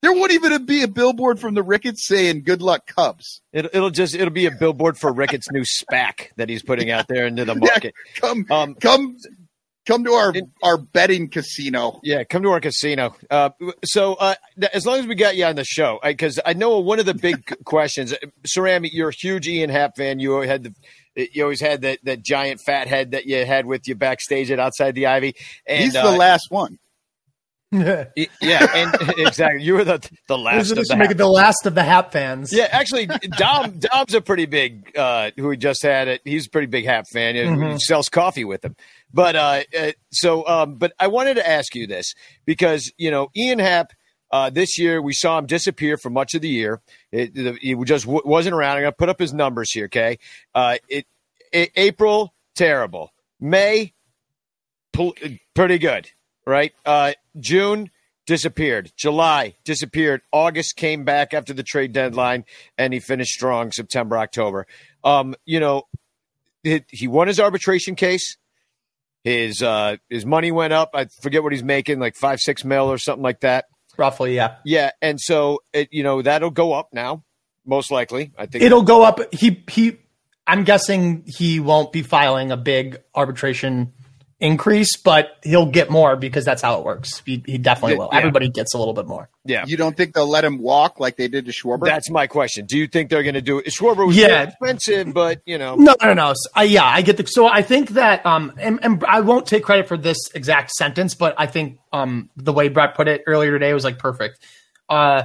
[0.01, 3.89] There won't even be a billboard from the Ricketts saying "Good luck, Cubs." It'll, it'll
[3.89, 7.45] just it'll be a billboard for Ricketts' new SPAC that he's putting out there into
[7.45, 7.93] the market.
[8.13, 9.17] Yeah, come, um, come
[9.89, 10.31] Come to our
[10.61, 11.99] our betting casino.
[12.03, 13.15] Yeah, come to our casino.
[13.27, 13.49] Uh,
[13.83, 14.35] so uh,
[14.71, 17.07] as long as we got you on the show, because I, I, know one of
[17.07, 18.13] the big questions,
[18.43, 20.19] Cerami, you're a huge Ian Happ fan.
[20.19, 20.75] You had the
[21.33, 24.59] you always had that, that giant fat head that you had with you backstage at
[24.59, 25.35] outside the Ivy.
[25.65, 26.77] And, He's the uh, last one.
[27.71, 28.05] yeah,
[28.41, 29.63] and exactly.
[29.63, 30.71] You were the the last.
[30.71, 32.51] Of the make it the last of the Happ fans.
[32.51, 34.97] Yeah, actually, Dom Dom's a pretty big.
[34.97, 36.21] Uh, who we just had it.
[36.25, 37.35] He's a pretty big Happ fan.
[37.35, 37.73] Mm-hmm.
[37.73, 38.75] He sells coffee with him.
[39.13, 42.13] But uh, uh, so, um, but I wanted to ask you this
[42.45, 43.93] because you know Ian Happ.
[44.31, 46.83] Uh, this year, we saw him disappear for much of the year.
[47.11, 48.75] It, he just w- wasn't around.
[48.75, 49.85] I'm going to put up his numbers here.
[49.85, 50.19] Okay,
[50.53, 51.07] uh, it,
[51.51, 53.11] it, April terrible.
[53.39, 53.93] May
[54.93, 55.15] pl-
[55.55, 56.11] pretty good.
[56.45, 56.73] Right.
[56.85, 57.89] Uh, June
[58.27, 58.91] disappeared.
[58.95, 60.21] July disappeared.
[60.31, 62.45] August came back after the trade deadline,
[62.77, 63.71] and he finished strong.
[63.71, 64.67] September, October.
[65.03, 65.87] Um, you know,
[66.63, 68.37] he won his arbitration case.
[69.29, 70.89] His uh, his money went up.
[70.95, 73.65] I forget what he's making, like five six mil or something like that.
[73.95, 74.89] Roughly, yeah, yeah.
[75.03, 77.23] And so it, you know that'll go up now,
[77.63, 78.31] most likely.
[78.37, 79.19] I think it'll go up.
[79.31, 79.99] He he.
[80.47, 83.93] I'm guessing he won't be filing a big arbitration
[84.39, 87.21] increase, but he'll get more because that's how it works.
[87.25, 88.09] He, he definitely will.
[88.11, 88.19] Yeah.
[88.19, 89.29] Everybody gets a little bit more.
[89.43, 89.65] Yeah.
[89.67, 91.85] You don't think they'll let him walk like they did to Schwarber?
[91.85, 92.65] That's my question.
[92.65, 93.65] Do you think they're going to do it?
[93.65, 94.43] Schwarber was yeah.
[94.43, 95.75] expensive, but you know.
[95.75, 96.33] No, no, no.
[96.57, 97.27] Uh, yeah, I get the.
[97.27, 101.15] So I think that, um, and, and I won't take credit for this exact sentence,
[101.15, 104.39] but I think, um, the way Brett put it earlier today was like perfect.
[104.87, 105.23] Uh,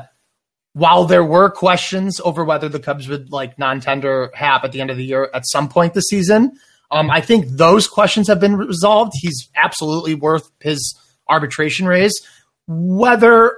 [0.73, 4.91] while there were questions over whether the Cubs would like non-tender Happ at the end
[4.91, 6.59] of the year at some point this season,
[6.95, 9.15] um, I think those questions have been resolved.
[9.17, 10.97] He's absolutely worth his
[11.29, 12.13] arbitration raise.
[12.69, 13.57] Whether,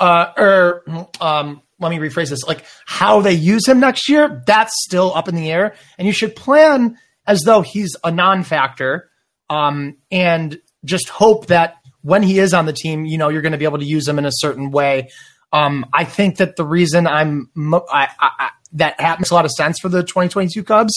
[0.00, 0.82] uh, or
[1.20, 5.28] um, let me rephrase this, like how they use him next year, that's still up
[5.28, 5.76] in the air.
[5.98, 6.98] And you should plan
[7.28, 9.08] as though he's a non-factor,
[9.48, 13.52] um, and just hope that when he is on the team, you know, you're going
[13.52, 15.10] to be able to use him in a certain way.
[15.52, 19.78] Um, I think that the reason I'm I, I, that makes a lot of sense
[19.78, 20.92] for the 2022 Cubs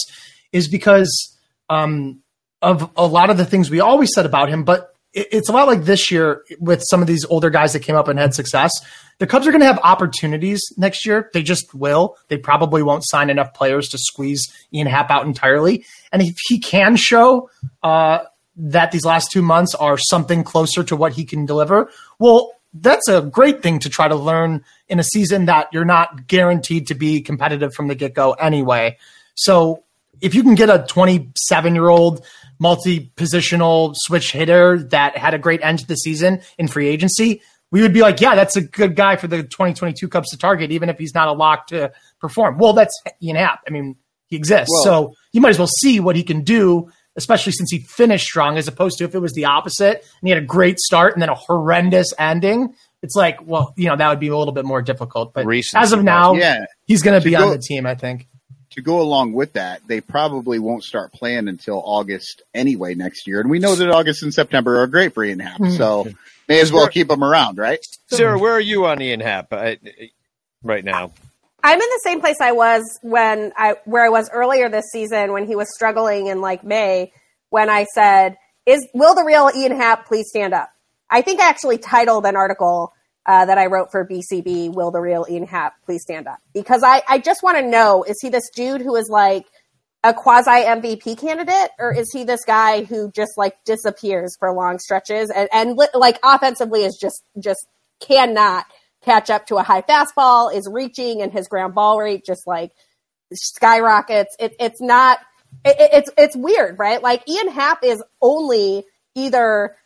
[0.52, 1.38] is because
[1.68, 2.20] um,
[2.60, 5.66] of a lot of the things we always said about him, but it's a lot
[5.66, 8.72] like this year with some of these older guys that came up and had success.
[9.18, 11.28] The Cubs are going to have opportunities next year.
[11.34, 12.16] They just will.
[12.28, 15.84] They probably won't sign enough players to squeeze Ian Happ out entirely.
[16.12, 17.50] And if he can show
[17.82, 18.20] uh,
[18.56, 23.06] that these last two months are something closer to what he can deliver, well, that's
[23.08, 26.94] a great thing to try to learn in a season that you're not guaranteed to
[26.94, 28.96] be competitive from the get go anyway.
[29.34, 29.84] So
[30.22, 32.24] if you can get a 27 year old
[32.58, 37.42] multi positional switch hitter that had a great end to the season in free agency,
[37.70, 40.70] we would be like, yeah, that's a good guy for the 2022 Cubs to target,
[40.70, 42.58] even if he's not a lock to perform.
[42.58, 43.60] Well, that's Ian Happ.
[43.66, 43.96] I mean,
[44.28, 44.68] he exists.
[44.70, 48.24] Well- so you might as well see what he can do, especially since he finished
[48.26, 51.14] strong, as opposed to if it was the opposite and he had a great start
[51.14, 52.74] and then a horrendous ending.
[53.02, 55.34] It's like, well, you know, that would be a little bit more difficult.
[55.34, 56.66] But as of now, Yeah.
[56.86, 58.28] he's going to be To on the team, I think.
[58.72, 63.40] To go along with that, they probably won't start playing until August anyway next year.
[63.40, 65.58] And we know that August and September are great for Ian Happ.
[65.58, 65.70] Hmm.
[65.70, 66.08] So
[66.48, 67.84] may as well keep him around, right?
[68.06, 69.74] Sara, where are you on Ian Happ uh,
[70.62, 71.12] right now?
[71.62, 75.32] I'm in the same place I was when I where I was earlier this season
[75.32, 77.12] when he was struggling in like May
[77.50, 80.70] when I said, "Is will the real Ian Happ please stand up?"
[81.08, 82.92] I think I actually titled an article
[83.26, 86.82] uh, that I wrote for BCB, "Will the real Ian Happ please stand up?" Because
[86.82, 89.46] I I just want to know: is he this dude who is like
[90.04, 94.78] a quasi MVP candidate, or is he this guy who just like disappears for long
[94.78, 97.66] stretches and and li- like offensively is just just
[98.00, 98.66] cannot
[99.04, 102.72] catch up to a high fastball, is reaching, and his ground ball rate just like
[103.32, 104.34] skyrockets.
[104.38, 105.18] It, it's not.
[105.64, 107.02] It, it- it's it's weird, right?
[107.02, 109.76] Like Ian Happ is only either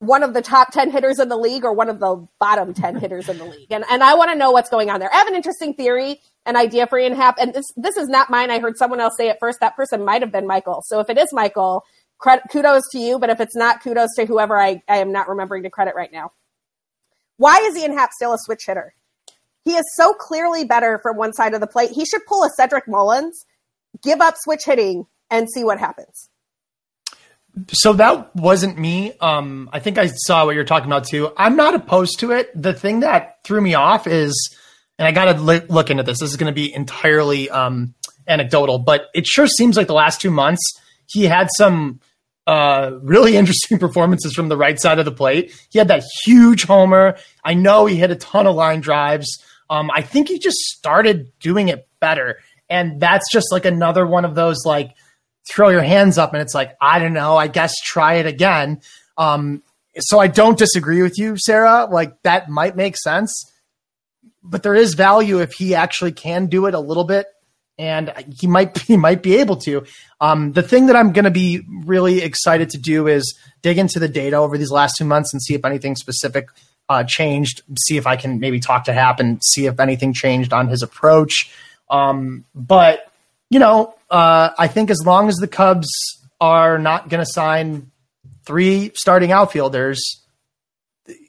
[0.00, 2.96] one of the top 10 hitters in the league or one of the bottom 10
[3.00, 3.70] hitters in the league.
[3.70, 5.12] And, and I want to know what's going on there.
[5.12, 7.36] I have an interesting theory, an idea for Ian Happ.
[7.38, 8.50] And this, this is not mine.
[8.50, 9.58] I heard someone else say it first.
[9.60, 10.82] That person might have been Michael.
[10.86, 11.84] So if it is Michael,
[12.18, 13.18] credit, kudos to you.
[13.18, 16.12] But if it's not, kudos to whoever I, I am not remembering to credit right
[16.12, 16.32] now.
[17.36, 18.94] Why is Ian Happ still a switch hitter?
[19.64, 21.90] He is so clearly better from one side of the plate.
[21.90, 23.44] He should pull a Cedric Mullins,
[24.02, 26.30] give up switch hitting, and see what happens.
[27.72, 29.12] So that wasn't me.
[29.20, 31.32] Um, I think I saw what you're talking about too.
[31.36, 32.50] I'm not opposed to it.
[32.54, 34.56] The thing that threw me off is,
[34.98, 36.20] and I got to look into this.
[36.20, 37.94] This is going to be entirely um,
[38.26, 40.60] anecdotal, but it sure seems like the last two months
[41.06, 42.00] he had some
[42.46, 45.54] uh, really interesting performances from the right side of the plate.
[45.70, 47.16] He had that huge homer.
[47.44, 49.42] I know he hit a ton of line drives.
[49.70, 52.38] Um, I think he just started doing it better,
[52.70, 54.94] and that's just like another one of those like
[55.48, 58.80] throw your hands up and it's like i don't know i guess try it again.
[59.16, 59.62] Um,
[59.98, 61.86] so i don't disagree with you sarah.
[61.90, 63.52] Like that might make sense.
[64.42, 67.26] But there is value if he actually can do it a little bit
[67.78, 69.84] and he might he might be able to.
[70.20, 73.98] Um, the thing that i'm going to be really excited to do is dig into
[73.98, 76.48] the data over these last two months and see if anything specific
[76.88, 80.52] uh, changed see if i can maybe talk to happ and see if anything changed
[80.52, 81.50] on his approach.
[81.90, 83.10] Um, but
[83.50, 85.88] you know, uh, I think as long as the Cubs
[86.40, 87.90] are not going to sign
[88.46, 90.22] three starting outfielders,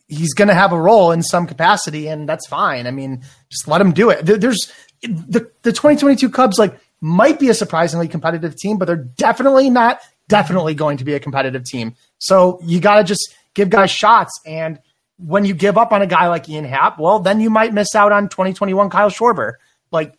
[0.08, 2.88] he's going to have a role in some capacity, and that's fine.
[2.88, 4.26] I mean, just let him do it.
[4.26, 9.70] There's the the 2022 Cubs like might be a surprisingly competitive team, but they're definitely
[9.70, 11.96] not definitely going to be a competitive team.
[12.20, 14.80] So you got to just give guys shots, and
[15.18, 17.96] when you give up on a guy like Ian Happ, well, then you might miss
[17.96, 19.54] out on 2021 Kyle Schwarber.
[19.92, 20.16] Like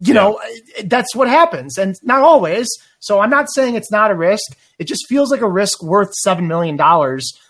[0.00, 0.36] you know
[0.76, 1.78] eh, that's what happens.
[1.78, 2.68] And not always.
[3.00, 4.56] So i'm not saying it's not a risk.
[4.78, 6.78] It just feels like a risk worth $7 million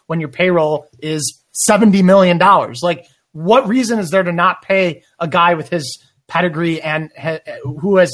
[0.06, 2.38] when your payroll is $70 million
[2.82, 7.40] like what reason is there to not pay a guy with his pedigree and ha-
[7.46, 8.10] eh, who has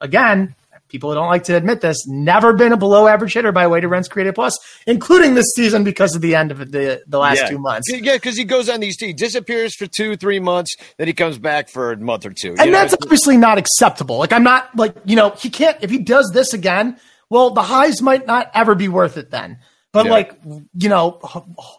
[0.00, 0.54] again
[0.88, 4.08] people don't like to admit this never been a below average hitter by weighted runs
[4.08, 7.48] created plus including this season because of the end of the the last yeah.
[7.48, 11.06] two months Yeah, because he goes on these he disappears for two, three months, then
[11.06, 12.48] he comes back for a month or two.
[12.48, 12.78] you and know?
[12.78, 14.18] that's obviously not acceptable.
[14.18, 16.98] Like I'm not like you know he can't if he does this again.
[17.30, 19.58] Well, the highs might not ever be worth it then.
[19.92, 20.12] But Yeah.
[20.12, 20.40] like
[20.78, 21.18] you know,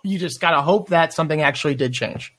[0.04, 2.34] you just gotta hope that something actually did change.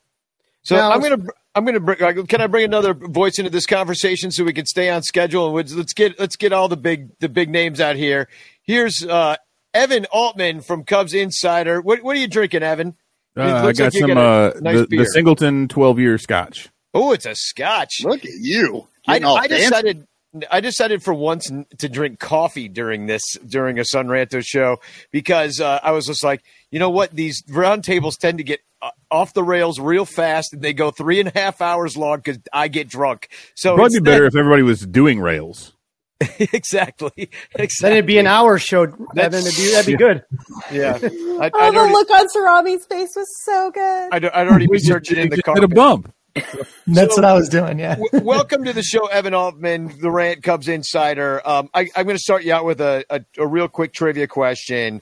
[0.63, 1.25] So Now- I'm gonna
[1.55, 2.03] I'm gonna bring.
[2.03, 5.47] uh, Can I bring another voice into this conversation so we can stay on schedule?
[5.47, 8.29] And let's- let's get let's get all the big the big names out here.
[8.63, 9.37] Here's uh,
[9.75, 11.81] Evan Altman from Cubs Insider.
[11.81, 12.95] What what are you drinking, Evan?
[13.37, 16.69] Uh, I got like some got a uh, nice the, the Singleton 12 year Scotch.
[16.95, 18.03] Oh, it's a Scotch.
[18.05, 18.89] Look at you.
[19.07, 20.07] I, I decided
[20.51, 24.79] I decided for once to drink coffee during this during a Sun Ranto show
[25.11, 28.61] because uh, I was just like, you know what, these round tables tend to get
[29.11, 32.39] off the rails real fast, and they go three and a half hours long because
[32.53, 33.29] I get drunk.
[33.55, 35.75] So Probably be instead- better if everybody was doing rails.
[36.39, 38.85] exactly, Then it'd be an hour show.
[39.15, 40.23] Then it'd be, that'd be good.
[40.71, 44.09] Yeah, I'd, Oh, I'd, the already, look on Cerami's face was so good.
[44.13, 45.55] I'd, I'd already be searching in the car.
[45.55, 46.13] hit a bump.
[46.87, 47.79] That's what I was doing.
[47.79, 47.95] Yeah.
[47.97, 51.41] W- welcome to the show, Evan Altman, the Rant Cubs insider.
[51.49, 54.27] Um, I, I'm going to start you out with a, a, a real quick trivia
[54.27, 55.01] question.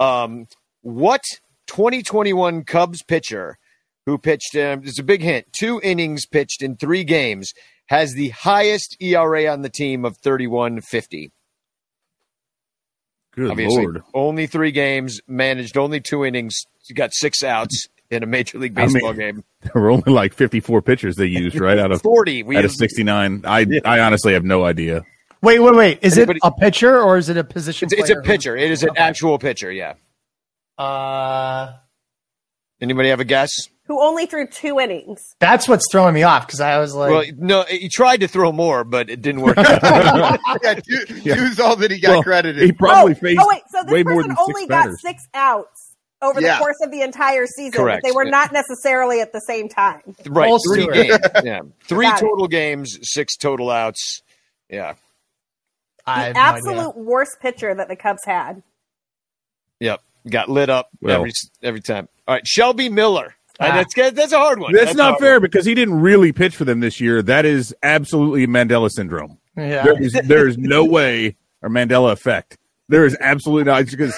[0.00, 0.48] Um,
[0.82, 1.22] what
[1.76, 3.58] 2021 Cubs pitcher
[4.06, 7.52] who pitched, um, it's a big hint, two innings pitched in three games,
[7.88, 11.30] has the highest ERA on the team of 31.50?
[13.34, 14.02] Good Obviously, lord.
[14.14, 16.64] only three games, managed only two innings,
[16.94, 17.88] got six outs.
[18.10, 19.44] in a Major League I mean- Baseball game.
[19.74, 21.76] There were only like 54 pitchers they used, right?
[21.78, 22.44] Out of 40.
[22.44, 23.42] We out have, of 69.
[23.44, 25.02] I I honestly have no idea.
[25.42, 25.98] Wait, wait, wait.
[26.02, 27.86] Is Anybody- it a pitcher or is it a position?
[27.86, 28.22] it's, it's a player?
[28.22, 28.56] pitcher.
[28.56, 29.70] It is an actual pitcher.
[29.72, 29.94] Yeah.
[30.78, 31.72] Uh,
[32.80, 33.50] Anybody have a guess?
[33.86, 35.20] Who only threw two innings.
[35.38, 38.50] that's what's throwing me off because I was like, Well, no, he tried to throw
[38.52, 39.56] more, but it didn't work.
[39.56, 42.62] yeah, two, two's all that he got Well, credited.
[42.62, 44.82] He probably oh, faced oh, wait, so this way more person than only six got
[44.84, 45.00] batters.
[45.02, 46.54] six outs over Yeah.
[46.54, 47.72] the course of the entire season.
[47.72, 48.04] but Correct.
[48.04, 50.00] They were not necessarily at the same time.
[50.26, 50.48] right.
[50.48, 51.18] Full Three games.
[51.44, 51.60] Yeah.
[51.84, 52.26] Three Got it.
[52.26, 54.22] total games, six total outs.
[54.68, 54.94] Yeah.
[56.04, 56.80] I The have no idea.
[56.80, 58.62] absolute worst pitcher that the Cubs had.
[59.80, 60.00] Yep.
[60.28, 61.16] Got lit up Well.
[61.16, 62.08] every every time.
[62.26, 62.46] All right.
[62.46, 63.34] Shelby Miller.
[63.58, 63.76] Uh, Ah.
[63.76, 64.72] that's that's a hard one.
[64.74, 65.42] That's, a not fair one.
[65.42, 67.22] because he didn't really pitch for them this year.
[67.22, 69.38] That is absolutely Mandela syndrome.
[69.56, 69.84] Yeah.
[69.84, 72.58] There is there is no way or Mandela effect.
[72.88, 74.14] There is absolutely not because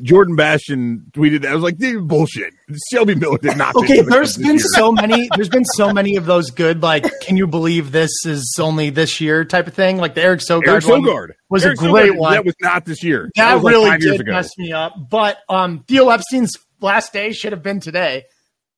[0.00, 1.52] Jordan Bastian tweeted that.
[1.52, 2.54] I was like, dude, bullshit.
[2.90, 3.74] Shelby Miller did not.
[3.76, 5.28] Okay, there's been so many.
[5.34, 6.82] There's been so many of those good.
[6.82, 9.98] Like, can you believe this is only this year type of thing?
[9.98, 12.32] Like the Eric Sogard Eric Sogard was Eric a great Sogard, one.
[12.32, 13.30] That was not this year.
[13.36, 14.94] that like really years did mess me up.
[15.10, 18.24] But um, Theo Epstein's last day should have been today.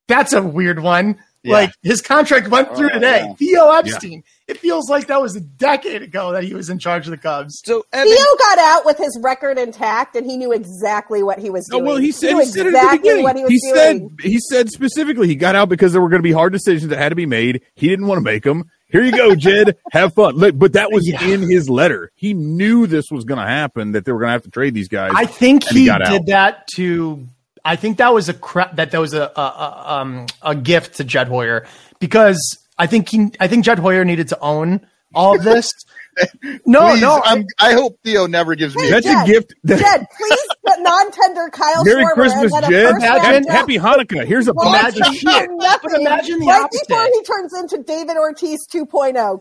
[0.09, 1.19] That's a weird one.
[1.45, 1.53] Yeah.
[1.53, 3.24] Like his contract went oh, through Oh, today.
[3.28, 3.34] yeah.
[3.34, 4.24] Theo Epstein.
[4.49, 7.16] It feels like that was a decade ago that he was in charge of the
[7.18, 7.61] Cubs.
[7.64, 11.51] So Evan, Theo got out with his record intact, and he knew exactly what he
[11.51, 11.84] was Oh, doing.
[11.86, 13.22] well, he said, knew he said it at the exactly beginning.
[13.24, 16.20] what he was he said he said specifically he got out because there were going
[16.22, 17.62] to be hard decisions that had to be made.
[17.74, 18.70] He didn't want to make them.
[18.90, 19.76] Here you go, Jed.
[19.92, 20.36] Have fun.
[20.36, 21.24] Look, But that was Yeah.
[21.26, 22.11] in his letter.
[22.14, 23.92] He knew this was going to happen.
[23.92, 25.12] That they were going to have to trade these guys.
[25.14, 26.26] I think he he, got did out.
[26.26, 27.26] that to.
[27.65, 30.97] I think that was a cra- that that was a, a, a um a gift
[30.97, 31.67] to Jed Hoyer
[31.99, 35.73] because I think he I think Jed Hoyer needed to own all of this.
[36.65, 38.87] no, Please, no, I, I'm, I hope Theo never gives me.
[38.87, 39.55] a That's Jed, a gift.
[39.67, 42.93] Jed, please put non-tender Kyle Merry Schwarber Christmas, and then a Jed.
[42.93, 44.25] first round Imagine- draft Happy Hanukkah.
[44.25, 45.51] Here's a Well, box of imagine shit.
[45.51, 46.87] nothing But imagine the right opposite.
[46.89, 49.41] before he turns into David Ortiz 2.0.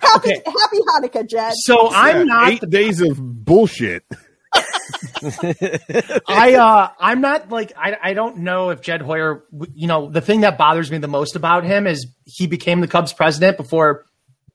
[0.00, 0.42] Happy, Okay.
[0.46, 1.52] happy Hanukkah, Jed.
[1.56, 4.04] so I'm not Eight days of bullshit.
[6.28, 9.44] I uh I'm not like I I don't know if Jed Hoyer
[9.74, 12.88] you know the thing that bothers me the most about him is he became the
[12.88, 14.06] Cubs president before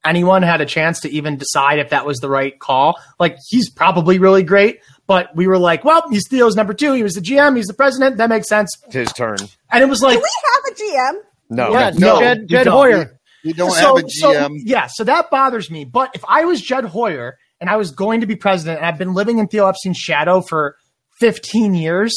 [0.06, 3.00] anyone had a chance to even decide if that was the right call.
[3.20, 7.04] Like he's probably really great, but we were like, well, he's Theo's number 2, he
[7.04, 8.70] was the GM, he's the president, that makes sense.
[8.90, 9.38] his turn.
[9.72, 10.76] And it was Do like we have a
[11.16, 11.22] GM?
[11.50, 11.72] No.
[11.72, 12.74] yeah, no, Jed, Jed don't.
[12.74, 13.20] Hoyer.
[13.44, 14.58] You don't so, have a so, GM.
[14.64, 15.86] yeah, so that bothers me.
[15.86, 18.98] But if I was Jed Hoyer and I was going to be president and I've
[18.98, 20.78] been living in Theo Epstein's shadow for
[21.20, 22.16] 15 years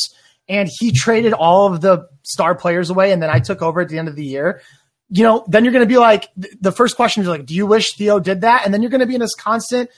[0.48, 3.88] and he traded all of the star players away and then I took over at
[3.88, 4.62] the end of the year,
[5.08, 7.66] you know, then you're going to be like, the first question is like, do you
[7.66, 8.64] wish Theo did that?
[8.64, 9.90] And then you're going to be in this constant,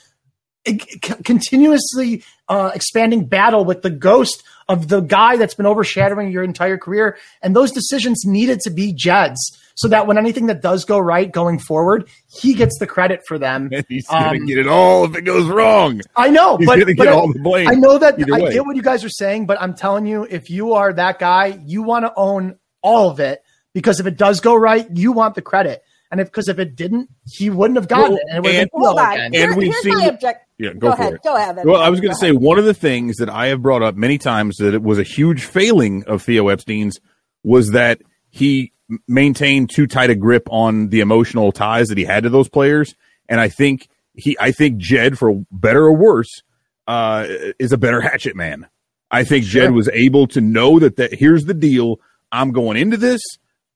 [1.24, 6.78] continuously uh, expanding battle with the ghost of the guy that's been overshadowing your entire
[6.78, 7.18] career.
[7.42, 11.30] And those decisions needed to be Jed's so that when anything that does go right
[11.30, 13.70] going forward, he gets the credit for them.
[13.72, 16.00] And he's going to Um, get it all if it goes wrong.
[16.16, 18.50] I know, He's but, gonna but get I- all the blame I know that I
[18.52, 21.58] get what you guys are saying, but I'm telling you, if you are that guy,
[21.66, 23.40] you want to own all of it
[23.72, 25.82] because if it does go right, you want the credit.
[26.10, 28.70] And if because if it didn't, he wouldn't have gotten Well, it, and it and-
[28.70, 29.12] been Hold on.
[29.14, 29.32] again.
[29.32, 30.40] Here- we've here's seen- my object.
[30.56, 31.14] Yeah, Go, go, for ahead.
[31.14, 31.22] it.
[31.24, 31.58] Go ahead.
[31.64, 32.40] Well, I was going to say ahead.
[32.40, 35.02] one of the things that I have brought up many times that it was a
[35.02, 37.00] huge failing of Theo Epstein's
[37.42, 38.00] was that
[38.30, 42.30] he m- maintained too tight a grip on the emotional ties that he had to
[42.30, 42.94] those players,
[43.28, 46.42] and I think he, I think Jed, for better or worse,
[46.86, 47.26] uh,
[47.58, 48.66] is a better hatchet man.
[49.10, 52.00] I think Jed was able to know that that here's the deal.
[52.32, 53.20] I'm going into this.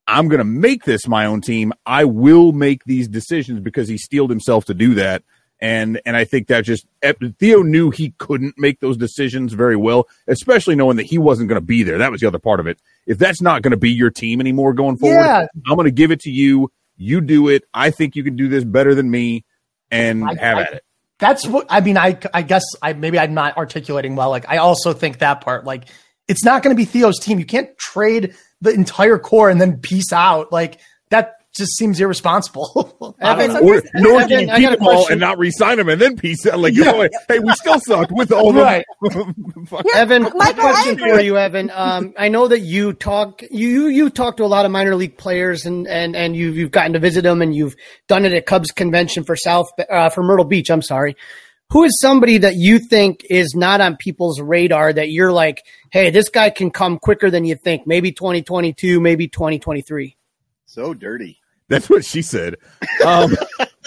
[0.07, 1.73] I'm going to make this my own team.
[1.85, 5.23] I will make these decisions because he steeled himself to do that.
[5.61, 9.75] And and I think that just eh, Theo knew he couldn't make those decisions very
[9.77, 11.99] well, especially knowing that he wasn't going to be there.
[11.99, 12.79] That was the other part of it.
[13.07, 15.47] If that's not going to be your team anymore going forward, Yeah.
[15.67, 16.71] I'm going to give it to you.
[16.97, 17.65] You do it.
[17.75, 19.45] I think you can do this better than me,
[19.91, 20.85] and I- have I- at it.
[21.21, 21.99] That's what I mean.
[21.99, 24.31] I I guess I maybe I'm not articulating well.
[24.31, 25.65] Like I also think that part.
[25.65, 25.87] Like
[26.29, 27.41] it's not going to be Theo's team.
[27.41, 30.53] You can't trade the entire core and then peace out.
[30.53, 30.79] Like
[31.11, 33.17] that just seems irresponsible.
[33.21, 36.01] Evan, so Or nor Evan, can you keep them all and not resign them and
[36.01, 36.59] then peace out.
[36.59, 36.93] Like, Yeah.
[36.95, 38.83] oh, hey, we still sucked with all them.
[39.67, 39.83] Fuck.
[39.85, 41.71] Here- Evan, my Michael, I question for you, Evan.
[41.75, 44.95] Um, I know that you talk you you you talk to a lot of minor
[44.97, 48.33] league players, and and and you've you've gotten to visit them, and you've done it
[48.33, 50.71] at Cubs convention for South uh, for Myrtle Beach.
[50.71, 51.17] I'm sorry.
[51.71, 56.09] Who is somebody that you think is not on people's radar that you're like, hey,
[56.09, 57.87] this guy can come quicker than you think?
[57.87, 60.17] Maybe 2022, maybe 2023.
[60.65, 61.41] So dirty.
[61.69, 62.57] That's what she said.
[63.05, 63.37] Um,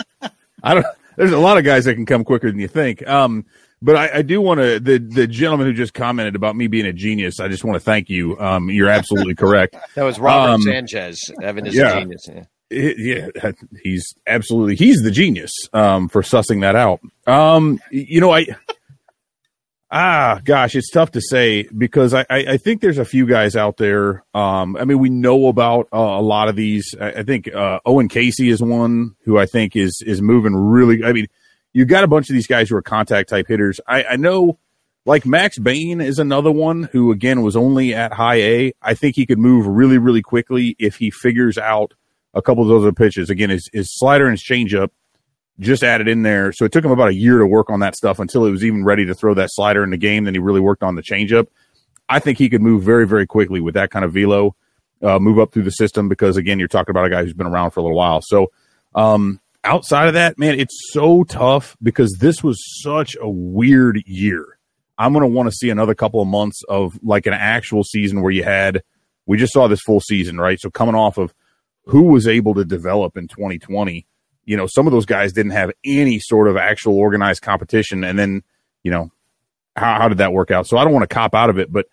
[0.63, 0.85] I don't.
[1.17, 3.07] there's a lot of guys that can come quicker than you think.
[3.07, 3.45] Um,
[3.81, 6.85] but I, I do want to the the gentleman who just commented about me being
[6.85, 7.39] a genius.
[7.39, 8.39] I just want to thank you.
[8.39, 9.75] Um, you're absolutely correct.
[9.95, 11.31] That was Robert Um, Sanchez.
[11.41, 11.97] Evan is yeah.
[11.97, 12.27] a genius.
[12.31, 12.43] Yeah.
[12.69, 12.97] It-
[13.35, 13.51] yeah,
[13.83, 17.01] he's absolutely he's the genius um, for sussing that out.
[17.27, 18.45] Um, you know, I
[19.91, 23.77] ah, gosh, it's tough to say because I, I, think there's a few guys out
[23.77, 24.23] there.
[24.33, 26.95] Um, I mean, we know about uh, a lot of these.
[26.99, 31.03] I, I think uh, Owen Caissie is one who I think is is moving really.
[31.03, 31.27] I mean,
[31.73, 33.79] you got a bunch of these guys who are contact type hitters.
[33.87, 34.57] I, I know.
[35.03, 38.73] Like Max Bain is another one who again was only at high A.
[38.83, 41.95] I think he could move really, really quickly if he figures out
[42.35, 43.31] a couple of those other pitches.
[43.31, 44.89] Again, his, his slider and his changeup
[45.59, 46.51] just added in there.
[46.51, 48.63] So it took him about a year to work on that stuff until he was
[48.63, 50.23] even ready to throw that slider in the game.
[50.23, 51.47] Then he really worked on the changeup.
[52.09, 54.55] I think he could move very, very quickly with that kind of velo,
[55.01, 57.47] uh, move up through the system because again, you're talking about a guy who's been
[57.47, 58.21] around for a little while.
[58.21, 58.51] So,
[58.95, 64.57] um, outside of that, man, it's so tough because this was such a weird year.
[64.97, 68.21] I'm going to want to see another couple of months of like an actual season
[68.21, 68.83] where you had,
[69.25, 70.59] we just saw this full season, right?
[70.59, 71.33] So coming off of
[71.85, 74.05] who was able to develop in 2020,
[74.45, 78.03] you know, some of those guys didn't have any sort of actual organized competition.
[78.03, 78.43] And then,
[78.83, 79.11] you know,
[79.75, 80.67] how, how did that work out?
[80.67, 81.87] So I don't want to cop out of it, but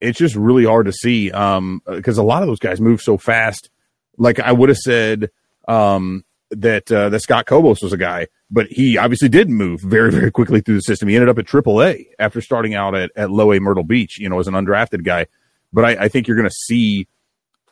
[0.00, 3.16] it's just really hard to see um, because a lot of those guys move so
[3.16, 3.70] fast.
[4.16, 5.30] Like I would have said
[5.66, 10.10] um, that uh, that Scott Kobos was a guy, but he obviously did move very
[10.10, 11.08] very quickly through the system.
[11.08, 14.28] He ended up at AAA after starting out at at Low A Myrtle Beach, you
[14.28, 15.26] know, as an undrafted guy.
[15.72, 17.08] But I, I think you're going to see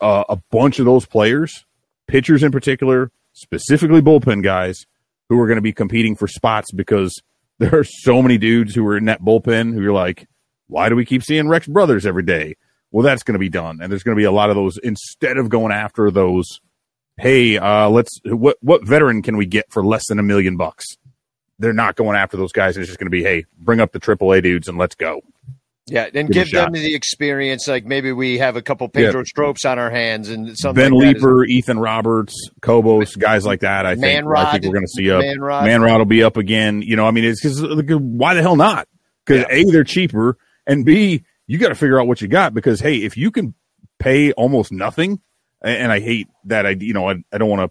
[0.00, 1.64] uh, a bunch of those players,
[2.08, 4.86] pitchers in particular, specifically bullpen guys,
[5.28, 7.14] who are going to be competing for spots because
[7.58, 10.26] there are so many dudes who are in that bullpen who you're like,
[10.66, 12.56] why do we keep seeing Rex Brothers every day?
[12.90, 14.78] Well, that's going to be done, and there's going to be a lot of those.
[14.78, 16.60] Instead of going after those,
[17.16, 20.84] hey, uh, let's what what veteran can we get for less than a million bucks?
[21.58, 22.76] They're not going after those guys.
[22.76, 25.22] It's just going to be, hey, bring up the AAA dudes and let's go.
[25.92, 27.68] Yeah, and Give give them the experience.
[27.68, 30.82] Like maybe we have a couple Pedro Strops on our hands and something.
[30.82, 33.84] Ben like Leeper, Ethan Roberts, Kobos, guys like that.
[33.84, 35.20] I think I think we're going to see up.
[35.20, 35.64] Manrod.
[35.64, 36.80] Manrod will be up again.
[36.80, 37.60] You know, I mean, it's because
[38.00, 38.88] why the hell not?
[39.26, 42.54] Because a they're cheaper, and b you got to figure out what you got.
[42.54, 43.54] Because hey, if you can
[43.98, 45.20] pay almost nothing,
[45.60, 47.70] and and I hate that I you know I, I don't want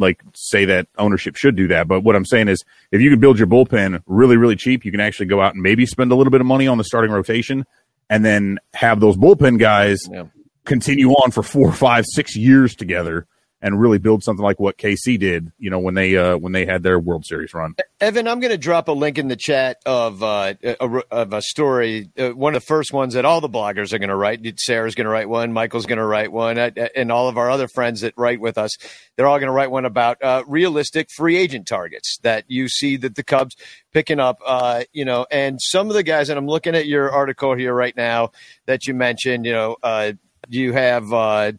[0.00, 3.20] like say that ownership should do that, but what I'm saying is if you can
[3.20, 6.16] build your bullpen really really cheap, you can actually go out and maybe spend a
[6.16, 7.64] little bit of money on the starting rotation,
[8.08, 10.24] and then have those bullpen guys Yeah.
[10.64, 13.26] continue on for four, five, six years together
[13.62, 16.64] and really build something like what KC did, you know, when they uh when they
[16.66, 17.74] had their World Series run.
[18.00, 21.42] Evan, I'm going to drop a link in the chat of uh, a, of a
[21.42, 22.10] story.
[22.18, 24.40] Uh, one of the first ones that all the bloggers are going to write.
[24.58, 25.52] Sara's going to write one.
[25.52, 28.56] Michael's going to write one, uh, and all of our other friends that write with
[28.56, 28.78] us,
[29.16, 32.96] they're all going to write one about uh, realistic free agent targets that you see
[32.96, 33.56] that the Cubs
[33.92, 34.38] picking up.
[34.44, 37.74] Uh, you know, and some of the guys, and I'm looking at your article here
[37.74, 38.30] right now
[38.66, 39.44] that you mentioned.
[39.44, 40.12] You know, uh,
[40.48, 41.12] you have.
[41.12, 41.52] Uh,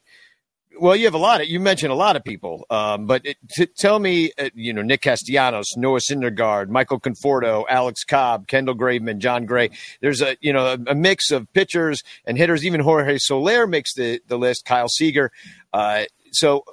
[0.82, 3.38] well, you have a lot of you mentioned a lot of people, um, but it,
[3.52, 8.76] t- tell me, uh, you know, Nick Castellanos, Noah Syndergaard, Michael Conforto, Alex Cobb, Kendall
[8.76, 9.70] Graveman, Jon Gray.
[10.02, 12.66] There's a you know a, a mix of pitchers and hitters.
[12.66, 14.66] Even Jorge Soler makes the the list.
[14.66, 15.32] Kyle Seager.
[15.72, 16.64] Uh, so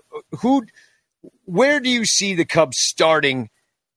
[0.40, 0.64] who,
[1.44, 3.50] where do you see the Cubs starting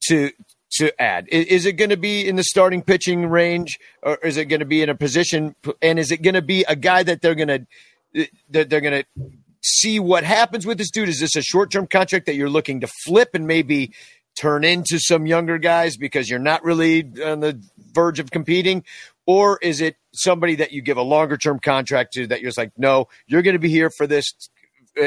[0.07, 0.32] to?
[0.76, 4.38] To add, I- is it going to be in the starting pitching range, or is
[4.38, 5.53] it going to be in a position?
[5.82, 9.03] And is it going to be a guy that they're going to that they're going
[9.03, 11.09] to see what happens with this dude?
[11.09, 13.91] Is this a short term contract that you're looking to flip and maybe
[14.39, 17.62] turn into some younger guys because you're not really on the
[17.93, 18.84] verge of competing?
[19.26, 22.57] Or is it somebody that you give a longer term contract to that you're just
[22.57, 24.34] like, no, you're going to be here for this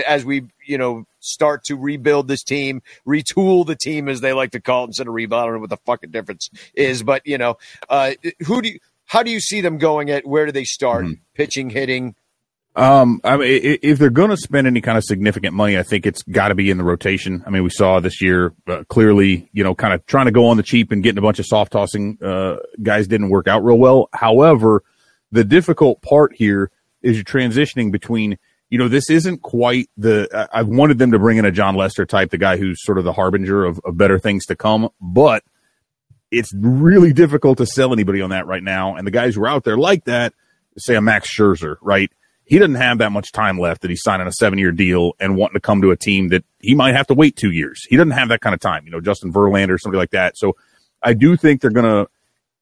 [0.06, 4.52] as we, you know, start to rebuild this team, retool the team as they like
[4.52, 5.42] to call it instead of rebuild.
[5.42, 7.58] I don't know what the fucking difference is, but you know,
[7.88, 8.12] uh,
[8.46, 11.04] who do you, how do you see them going at where do they start?
[11.34, 12.14] Pitching, hitting,
[12.76, 16.06] Um, I mean, if they're going to spend any kind of significant money, I think
[16.06, 17.44] it's got to be in the rotation.
[17.46, 20.48] I mean, we saw this year uh, clearly, you know, kind of trying to go
[20.48, 23.64] on the cheap and getting a bunch of soft tossing uh, guys didn't work out
[23.64, 24.08] real well.
[24.12, 24.82] However,
[25.30, 28.38] the difficult part here is you're transitioning between,
[28.70, 30.48] you know, this isn't quite the.
[30.52, 33.04] I've wanted them to bring in a Jon Lester type, the guy who's sort of
[33.04, 35.44] the harbinger of, of better things to come, but
[36.32, 38.96] it's really difficult to sell anybody on that right now.
[38.96, 40.34] And the guys who are out there like that,
[40.76, 42.10] say a Max Scherzer, right?
[42.44, 45.36] He doesn't have that much time left that he's signing a seven year deal and
[45.36, 47.84] wanting to come to a team that he might have to wait two years.
[47.88, 50.36] He doesn't have that kind of time, you know, Justin Verlander or somebody like that.
[50.36, 50.56] So
[51.02, 52.10] I do think they're going to,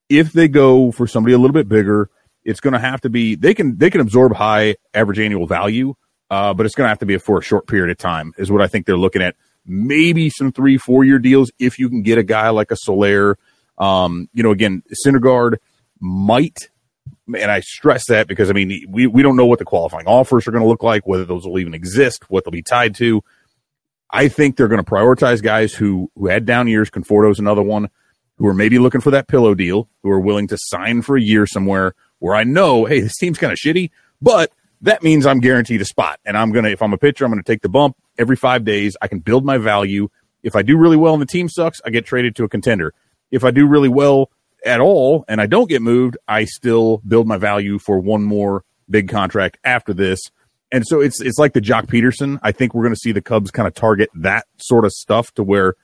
[0.09, 2.11] if they go for somebody a little bit bigger,
[2.45, 5.95] it's going to have to be, they can, they can absorb high average annual value.
[6.31, 8.51] Uh, but it's going to have to be for a short period of time is
[8.51, 9.37] what I think they're looking at.
[9.65, 13.39] maybe some three, four year deals if you can get a guy like a Soler.
[13.79, 15.57] Um, you know, again, Syndergaard
[16.01, 16.71] might,
[17.27, 20.47] and I stress that because I mean, we, we don't know what the qualifying offers
[20.47, 23.23] are going to look like, whether those will even exist, what they'll be tied to.
[24.11, 26.91] I think they're going to prioritize guys who, who had down years.
[26.91, 27.89] Conforto's another one
[28.37, 31.23] who are maybe looking for that pillow deal, who are willing to sign for a
[31.23, 33.91] year somewhere where I know, hey, this team's kind of shitty,
[34.21, 36.21] but that means I'm guaranteed a spot.
[36.25, 38.97] And I'm to, if I'm a pitcher, I'm to take the bump every five days.
[39.01, 40.09] I can build my value.
[40.43, 42.95] If I do really well and the team sucks, I get traded to a contender.
[43.31, 44.31] If I do really well
[44.65, 48.65] at all and I don't get moved, I still build my value for one more
[48.89, 50.21] big contract after this.
[50.71, 52.39] And so it's it's like the Joc Pederson.
[52.43, 55.33] I think we're going to see the Cubs kind of target that sort of stuff
[55.35, 55.75] to where,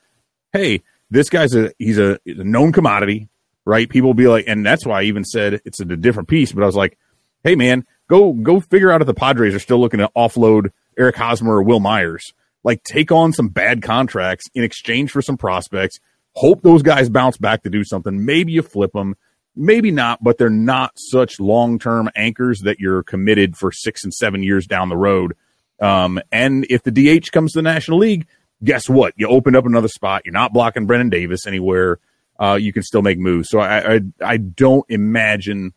[0.52, 3.28] hey, this guy's a he's a, a known commodity,
[3.66, 3.88] right?
[3.88, 6.52] People be like, and that's why I even said it's a different piece.
[6.52, 6.96] But I was like,
[7.44, 11.16] hey man, go go figure out if the Padres are still looking to offload Eric
[11.16, 12.32] Hosmer or Wil Myers.
[12.64, 16.00] Like take on some bad contracts in exchange for some prospects.
[16.34, 18.24] Hope those guys bounce back to do something.
[18.24, 19.16] Maybe you flip them,
[19.56, 24.14] maybe not, but they're not such long term anchors that you're committed for six and
[24.14, 25.34] seven years down the road.
[25.80, 28.26] Um, and if the DH comes to the National League,
[28.62, 29.14] guess what?
[29.16, 30.22] You open up another spot.
[30.24, 31.98] You're not blocking Brennen Davis anywhere.
[32.38, 33.48] Uh, you can still make moves.
[33.48, 35.72] So I, I, I don't imagine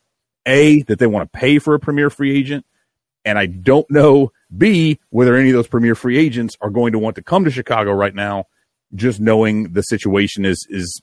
[0.46, 2.66] a that they want to pay for a premier free agent,
[3.26, 7.00] and I don't know b whether any of those premier free agents are going to
[7.00, 8.46] want to come to Chicago right now.
[8.94, 11.02] Just knowing the situation is is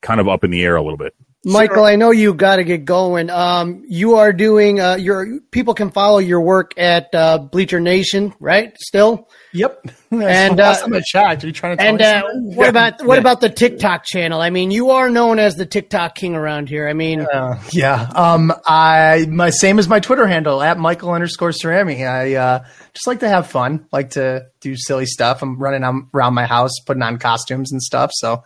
[0.00, 1.14] kind of up in the air a little bit.
[1.44, 3.28] Michael, I know you got to get going.
[3.28, 8.32] Um, you are doing uh, your people can follow your work at uh, Bleacher Nation,
[8.38, 8.76] right?
[8.78, 9.86] Still, Yep.
[10.12, 13.40] And, uh, in the chat, are you trying to and uh, what about what about
[13.40, 14.42] the TikTok channel?
[14.42, 16.86] I mean, you are known as the TikTok king around here.
[16.86, 17.26] I mean,
[17.72, 18.10] yeah.
[18.14, 22.06] Um, I my same as my Twitter handle at Michael underscore Cerami.
[22.06, 25.40] I uh, just like to have fun, like to do silly stuff.
[25.40, 25.82] I'm running
[26.12, 28.10] around my house, putting on costumes and stuff.
[28.12, 28.44] So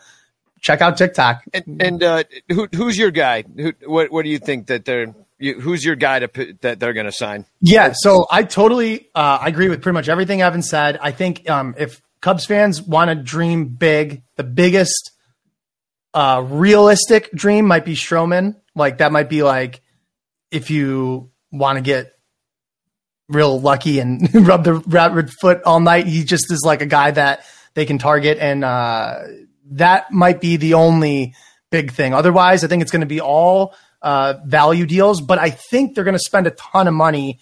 [0.60, 1.42] check out TikTok.
[1.52, 3.42] And, and uh, who, who's your guy?
[3.42, 5.14] Who, what What do you think that they're?
[5.38, 7.44] You, who's your guy to that they're going to sign?
[7.60, 10.98] Yeah, so I totally uh, I agree with pretty much everything Evan said.
[11.00, 15.12] I think um, if Cubs fans want to dream big, the biggest
[16.14, 18.56] uh, realistic dream might be Stroman.
[18.74, 19.82] Like that might be like
[20.50, 22.12] if you want to get
[23.28, 26.06] real lucky and rub the rabbit foot all night.
[26.06, 29.18] He just is like a guy that they can target, and uh,
[29.70, 31.34] that might be the only
[31.70, 32.14] big thing.
[32.14, 35.20] Otherwise, I think it's going to be all uh, value deals.
[35.20, 37.38] But I think they're going to spend a ton of money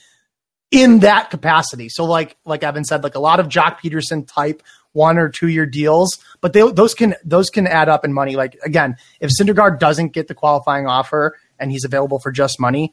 [0.71, 1.89] in that capacity.
[1.89, 5.49] So, like like Evan said, like a lot of Joc Pederson type one or two
[5.49, 8.37] year deals, but they, those can those can add up in money.
[8.37, 12.93] Like again, if Syndergaard doesn't get the qualifying offer and he's available for just money,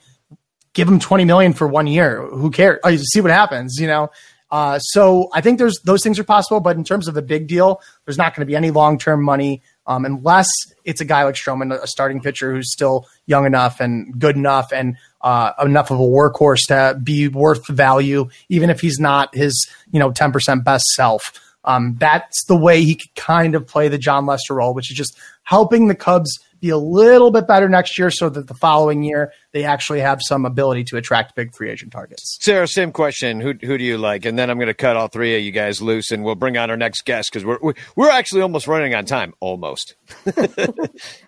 [0.73, 2.21] give him 20 million for one year.
[2.27, 2.79] Who cares?
[2.83, 4.09] Oh, see what happens, you know?
[4.51, 7.47] Uh, so I think there's those things are possible, but in terms of a big
[7.47, 10.47] deal, there's not going to be any long term money um, unless
[10.83, 14.71] it's a guy like Stroman, a starting pitcher who's still young enough and good enough
[14.73, 19.33] and uh, enough of a workhorse to be worth the value, even if he's not
[19.33, 21.31] his you know 10% best self.
[21.63, 24.97] Um, that's the way he could kind of play the Jon Lester role, which is
[24.97, 29.03] just helping the Cubs be a little bit better next year so that the following
[29.03, 32.37] year they actually have some ability to attract big free agent targets.
[32.39, 33.41] Sara, same question.
[33.41, 34.23] Who who do you like?
[34.25, 36.55] And then I'm going to cut all three of you guys loose, and we'll bring
[36.57, 39.33] on our next guest because we're we're- we're actually almost running on time.
[39.41, 39.95] Almost.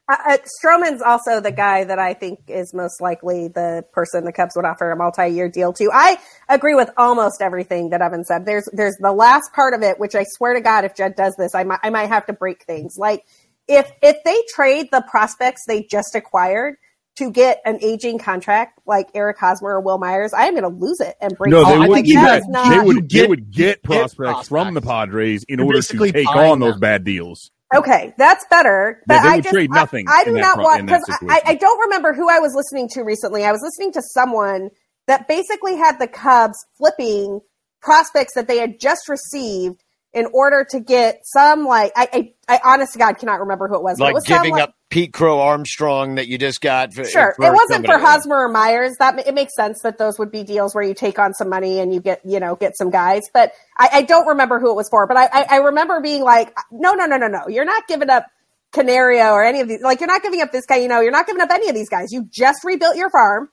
[0.10, 4.34] Uh, uh, Stroman's also the guy that I think is most likely the person the
[4.34, 5.90] Cubs would offer a multi-year deal to.
[5.94, 6.18] I
[6.50, 8.46] agree with almost everything that Evan said.
[8.46, 11.36] There's there's the last part of it, which I swear to God, if Jed does
[11.38, 12.98] this, I might I might have to break things.
[12.98, 13.26] Like
[13.68, 16.76] if if they trade the prospects they just acquired
[17.15, 20.69] to get an aging contract like Eric Hosmer or Wil Myers, I am going to
[20.69, 21.52] lose it and bring.
[21.52, 23.84] No, they all- would like, get, that they is not- would get- they would get
[23.84, 24.48] prospects, prospects.
[24.49, 26.80] from the Padres in You're order to take buying on those them.
[26.80, 27.52] bad deals.
[27.76, 28.98] Okay, that's better.
[29.02, 30.85] Yeah, But they I just, trade I- nothing I, do in that not pro- want
[30.88, 31.41] because I.
[31.45, 33.44] I don't remember who I was listening to recently.
[33.45, 34.69] I was listening to someone
[35.07, 37.41] that basically had the Cubs flipping
[37.81, 39.83] prospects that they had just received
[40.14, 43.76] in order to get some like I I, I honest to God cannot remember who
[43.76, 43.98] it was.
[43.98, 46.94] but it like was some, giving like- up Pete Crow Armstrong that you just got.
[46.94, 47.98] For, Sure, for it wasn't for.
[47.98, 48.95] Hosmer or Myers.
[48.99, 51.80] That it makes sense that those would be deals where you take on some money
[51.80, 53.23] and you get you know get some guys.
[53.34, 55.07] But I, I don't remember who it was for.
[55.07, 57.48] But I, I, I remember being like, no, no, no, no, no.
[57.48, 58.27] You're not giving up
[58.72, 59.81] Canario or any of these.
[59.81, 60.76] Like you're not giving up this guy.
[60.76, 62.11] You know, you're not giving up any of these guys.
[62.11, 63.49] You just rebuilt your farm.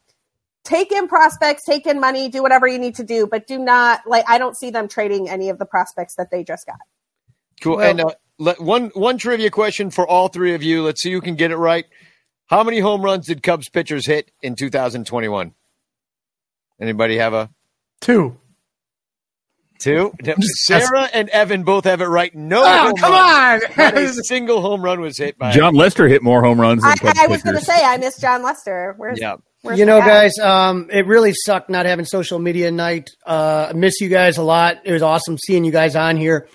[0.65, 4.01] Take in prospects, take in money, do whatever you need to do, but do not
[4.07, 4.25] like.
[4.29, 6.77] I don't see them trading any of the prospects that they just got.
[7.63, 7.77] Cool.
[7.79, 10.83] Well- and uh, let, one one trivia question for all three of you.
[10.83, 11.85] Let's see who can get it right.
[12.47, 15.53] How many home runs did Cubs pitchers hit in 2021?
[16.81, 17.51] Anybody have a
[18.01, 18.39] Two.
[19.79, 20.13] Two.
[20.41, 22.35] Sara and Evan both have it right.
[22.35, 23.65] No, Oh, home come runs.
[23.65, 23.71] on!
[23.77, 25.53] Not a single home run was hit by.
[25.53, 28.19] Jon Lester hit more home runs than I, I was going to say I miss
[28.21, 28.95] Jon Lester.
[28.99, 29.37] Where's Yeah.
[29.63, 30.07] Where's you know, guy?
[30.07, 33.11] guys, um, it really sucked not having social media night.
[33.27, 34.79] Uh, I miss you guys a lot.
[34.85, 36.49] It was awesome seeing you guys on here,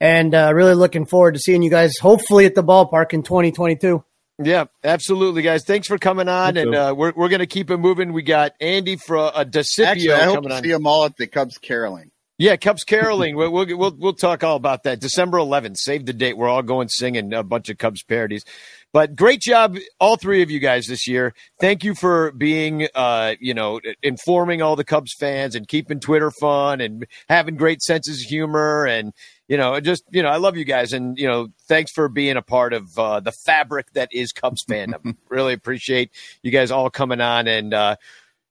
[0.00, 4.04] and uh, really looking forward to seeing you guys hopefully at the ballpark in 2022.
[4.42, 5.64] Yeah, absolutely, guys.
[5.64, 8.12] Thanks for coming on, and uh, we're we're gonna keep it moving.
[8.12, 10.62] We got Andy from uh, Desipio Actually, I hope coming to on.
[10.62, 12.10] see them all at the Cubs caroling.
[12.38, 13.36] Yeah, Cubs caroling.
[13.36, 15.00] we'll, we'll we'll we'll talk all about that.
[15.00, 15.76] December 11th.
[15.76, 16.36] Save the date.
[16.36, 18.44] We're all going singing a bunch of Cubs parodies.
[18.92, 21.34] But great job, all three of you guys this year.
[21.58, 26.30] Thank you for being, uh, you know, informing all the Cubs fans and keeping Twitter
[26.30, 29.12] fun and having great senses of humor and
[29.48, 32.36] you know, just you know, I love you guys and you know, thanks for being
[32.36, 35.16] a part of uh, the fabric that is Cubs fandom.
[35.28, 36.10] really appreciate
[36.42, 37.96] you guys all coming on and uh,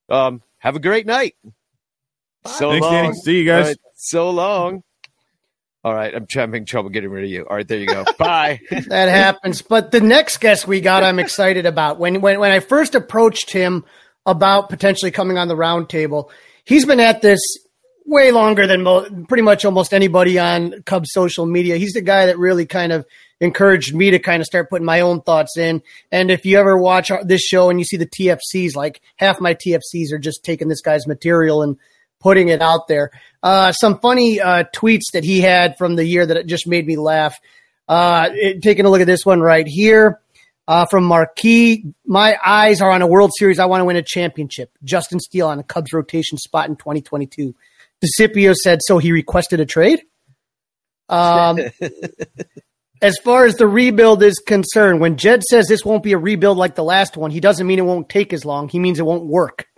[0.09, 1.35] um, have a great night.
[2.45, 2.93] So Thanks, long.
[2.93, 3.13] Danny.
[3.15, 3.65] See you guys.
[3.65, 4.83] All right, so long.
[5.83, 7.45] All right, I'm having trouble getting rid of you.
[7.49, 8.05] All right, there you go.
[8.19, 8.59] Bye.
[8.69, 9.63] that happens.
[9.63, 11.97] But the next guest we got, I'm excited about.
[11.97, 13.83] When when when I first approached him
[14.25, 16.29] about potentially coming on the roundtable,
[16.65, 17.39] he's been at this
[18.05, 21.77] way longer than mo- pretty much almost anybody on Cubs social media.
[21.77, 23.05] He's the guy that really kind of
[23.39, 25.81] encouraged me to kind of start putting my own thoughts in.
[26.11, 29.55] And if you ever watch this show and you see the TFCs, like half my
[29.55, 31.77] TFCs are just taking this guy's material and
[32.21, 33.11] putting it out there.
[33.43, 36.85] Uh, some funny uh, tweets that he had from the year that it just made
[36.87, 37.39] me laugh.
[37.87, 40.19] Uh, it- taking a look at this one right here
[40.67, 41.85] uh, from Marquis.
[42.05, 43.59] My eyes are on a World Series.
[43.59, 44.71] I want to win a championship.
[44.83, 47.53] Justin Steele on a Cubs rotation spot in 2022.
[48.01, 48.97] Desipio said so.
[48.97, 50.01] He requested a trade.
[51.09, 51.59] Um,
[53.01, 56.57] as far as the rebuild is concerned, when Jed says this won't be a rebuild
[56.57, 58.69] like the last one, he doesn't mean it won't take as long.
[58.69, 59.67] He means it won't work.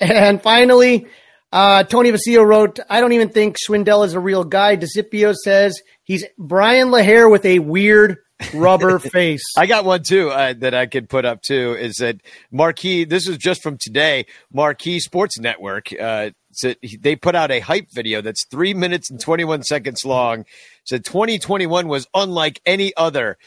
[0.00, 1.06] and finally,
[1.52, 4.76] uh, Tony Vasillo wrote, I don't even think Schwindel is a real guy.
[4.76, 8.18] Desipio says he's Bryan LaHair with a weird
[8.54, 9.42] rubber face.
[9.56, 11.76] I got one too uh, that I could put up too.
[11.78, 12.20] Is that
[12.50, 13.04] Marquee?
[13.04, 14.26] This is just from today.
[14.52, 15.88] Marquee Sports Network.
[15.98, 20.04] Uh, said they put out a hype video that's three minutes and twenty one seconds
[20.04, 20.44] long.
[20.84, 23.38] Said 2021 was unlike any other.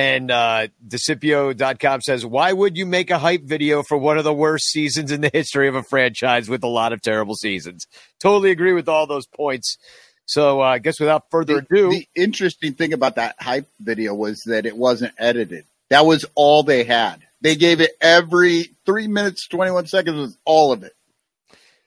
[0.00, 4.32] And uh, Desipio.com says, Why would you make a hype video for one of the
[4.32, 7.86] worst seasons in the history of a franchise with a lot of terrible seasons?
[8.18, 9.76] Totally agree with all those points.
[10.24, 14.40] So uh, I guess without further ado, The interesting thing about that hype video was
[14.46, 15.66] that it wasn't edited.
[15.90, 17.20] That was all they had.
[17.42, 20.94] They gave it every three minutes, 21 seconds was all of it.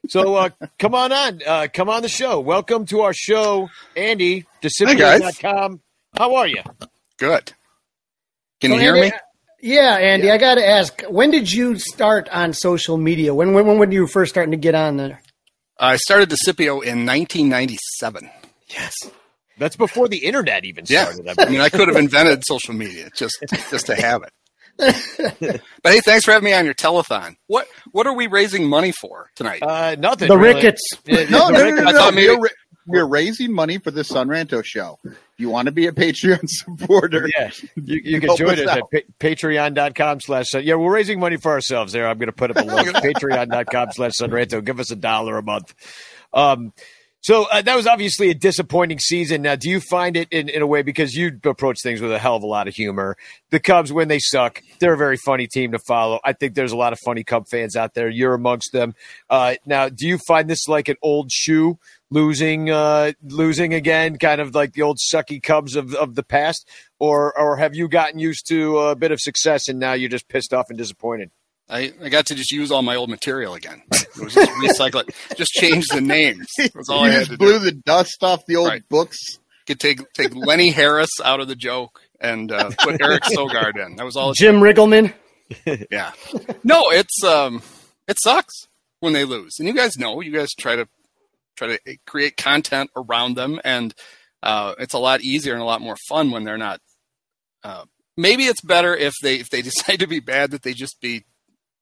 [0.09, 1.41] So uh, come on on.
[1.43, 2.41] Uh, come on the show.
[2.41, 4.45] Welcome to our show, Andy.
[4.61, 5.81] Desipio.com.
[6.15, 6.61] How are you?
[7.17, 7.53] Good.
[8.63, 9.17] Can So, you hear Andy, me?
[9.61, 13.35] Yeah, Andy, I got to ask, when did you start on social media?
[13.35, 15.21] When, when when were you first starting to get on there?
[15.77, 18.29] I started Desipio in 1997.
[18.69, 18.93] Yes.
[19.57, 21.25] That's before the internet even started.
[21.25, 21.47] Yeah, started.
[21.47, 23.37] I mean, I could have invented social media just
[23.69, 24.31] just to have it.
[25.83, 27.35] but hey, thanks for having me on your telethon.
[27.47, 29.61] What what are we raising money for tonight?
[29.61, 30.29] Uh, nothing.
[30.29, 30.55] The really.
[30.55, 30.81] Ricketts.
[31.05, 31.83] Yeah, No, the no, no, Ricketts.
[31.83, 31.99] no, I no.
[31.99, 32.49] thought maybe-
[32.85, 34.99] We're, raising money for the Sun Ranto show.
[35.03, 38.77] If you want to be a Patreon supporter, Yeah, you, you can join us us
[38.77, 42.07] at pa- patreon.com slash, yeah, we're raising money for ourselves there.
[42.07, 44.63] I'm going to put up a link, patreon.com slash Sunranto.
[44.63, 45.73] Give us a dollar a month.
[46.33, 46.73] Um,
[47.23, 49.43] so uh, that was obviously a disappointing season.
[49.43, 52.19] Now, do you find it in, in a way because you approach things with a
[52.19, 53.15] hell of a lot of humor?
[53.49, 56.19] The Cubs, when they suck, they're a very funny team to follow.
[56.25, 58.09] I think there's a lot of funny Cub fans out there.
[58.09, 58.93] You're amongst them.
[59.29, 61.79] Uh, now, do you find this like an old shoe
[62.13, 66.67] losing, uh, losing again, kind of like the old sucky Cubs of, of the past,
[66.99, 70.27] or or have you gotten used to a bit of success and now you're just
[70.27, 71.31] pissed off and disappointed?
[71.69, 73.81] I, I got to just use all my old material again.
[73.93, 76.47] It was just recycle it, just change the names.
[76.57, 77.65] That's all I you had just to blew do.
[77.65, 78.87] the dust off the old Right.
[78.89, 79.17] books.
[79.65, 83.95] Could take take Lenny Harris out of the joke and uh, put Eric Sogard in.
[83.95, 84.31] That was all.
[84.31, 85.13] It Jim Riggleman.
[85.89, 86.11] Yeah.
[86.65, 87.61] No, it's um
[88.07, 88.67] it sucks
[88.99, 89.55] when they lose.
[89.59, 90.87] And you guys know, you guys try to
[91.55, 93.93] try to create content around them and
[94.41, 96.79] uh it's a lot easier and a lot more fun when they're not
[97.63, 97.85] uh
[98.17, 101.23] maybe it's better if they if they decide to be bad that they just be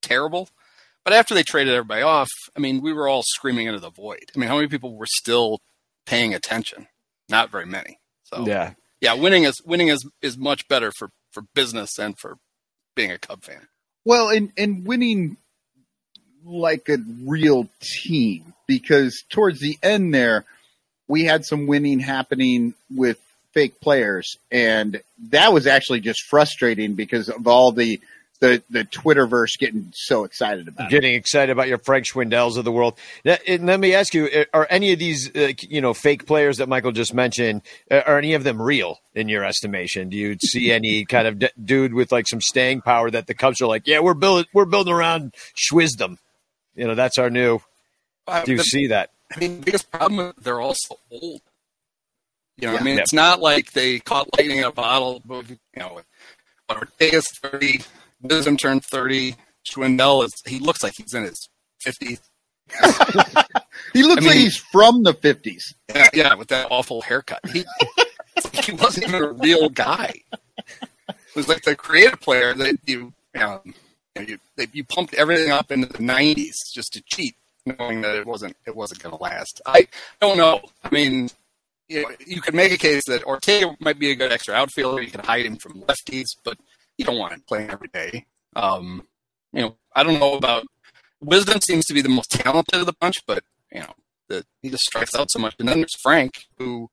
[0.02, 0.49] terrible.
[1.03, 4.26] But after they traded everybody off, I mean, we were all screaming into the void.
[4.35, 5.60] I mean, how many people were still
[6.06, 6.88] paying attention?
[7.27, 7.99] Not very many.
[8.23, 8.73] So Yeah.
[8.99, 12.38] yeah, winning is winning is is much better for for business and for
[12.95, 13.68] being a Cub fan.
[14.06, 15.38] Well, and and winning
[16.45, 20.45] like a real team because towards the end there,
[21.07, 23.19] we had some winning happening with
[23.53, 27.99] fake players, and that was actually just frustrating because of all the
[28.39, 30.89] the the Twitterverse getting so excited about it.
[30.89, 32.97] Getting excited about your Frank Schwindel's of the world.
[33.23, 36.57] Now, let me ask you: uh, Are any of these, uh, you know, fake players
[36.57, 40.09] that Michael just mentioned, uh, are any of them real in your estimation?
[40.09, 43.34] Do you see any kind of d- dude with like some staying power that the
[43.34, 46.18] Cubs are like, yeah, we're building, we're building around Schwizdom.
[46.76, 47.60] You know, that's our new.
[48.27, 49.10] Uh, Do you the- see that?
[49.35, 51.41] I mean, the biggest problem is they're also old.
[52.57, 52.80] You know, Yeah.
[52.80, 55.22] I mean, it's not like they caught lightning in a bottle.
[55.26, 56.02] But, you know,
[56.69, 57.81] Ortega's thirty,
[58.22, 59.35] Wisdom turned thirty.
[59.69, 61.49] Schwindel is he looks like he's in his
[61.80, 62.19] fifties.
[63.93, 65.73] He looks I like he's from the fifties.
[65.93, 67.39] Yeah, yeah, with that awful haircut.
[67.52, 67.65] He
[68.64, 70.14] he wasn't even a real guy.
[71.10, 73.73] It was like the creative player that you um, you,
[74.15, 77.35] know, you, that you pumped everything up into the '90s just to cheat,
[77.65, 79.61] knowing that it wasn't it wasn't going to last.
[79.65, 79.88] I
[80.19, 80.61] don't know.
[80.83, 81.29] I mean,
[81.88, 85.01] you know, you could make a case that Ortega might be a good extra outfielder.
[85.01, 86.57] You could hide him from lefties, but
[86.97, 88.25] you don't want him playing every day.
[88.55, 89.07] Um,
[89.53, 90.65] you know, I don't know about
[91.21, 91.59] Wisdom.
[91.61, 93.93] Seems to be the most talented of the bunch, but you know,
[94.27, 95.55] the, he just strikes out so much.
[95.59, 96.89] And then there's Frank, who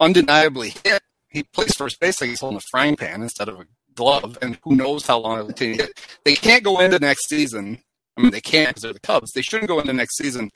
[0.00, 1.02] undeniably hit.
[1.28, 4.58] He plays first base like he's holding a frying pan instead of a glove, and
[4.62, 5.80] who knows how long it'll take.
[6.24, 7.82] They can't go into next season.
[8.16, 9.32] I mean, they can't because they're the Cubs.
[9.32, 10.50] They shouldn't go into next season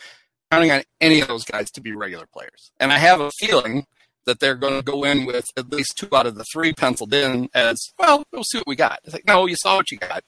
[0.51, 2.71] counting on any of those guys to be regular players.
[2.79, 3.87] And I have a feeling
[4.27, 7.13] that they're going to go in with at least two out of the three penciled
[7.13, 8.25] in as well.
[8.33, 9.01] We'll see what we got.
[9.05, 10.25] It's like, no, you saw what you got,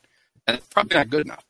[0.47, 1.45] and it's probably not good enough.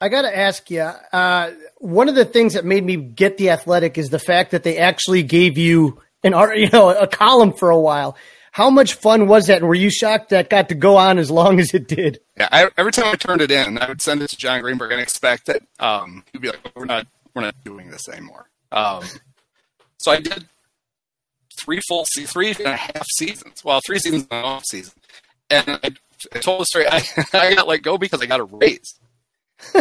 [0.00, 3.50] I got to ask you, uh, one of the things that made me get the
[3.50, 7.52] athletic is the fact that they actually gave you an art, you know, a column
[7.52, 8.16] for a while.
[8.54, 9.58] How much fun was that?
[9.58, 12.20] And were you shocked that got to go on as long as it did?
[12.36, 14.92] Yeah, I, every time I turned it in, I would send it to Jon Greenberg
[14.92, 19.02] and expect that um, he'd be like, "We're not, we're not doing this anymore." Um,
[19.98, 20.46] so I did
[21.64, 23.64] three full, se- three and a half seasons.
[23.64, 24.92] Well, three seasons and an off season,
[25.50, 25.90] and I,
[26.32, 26.86] I told the story.
[26.88, 27.02] I,
[27.32, 29.00] I got let go because I got a raise.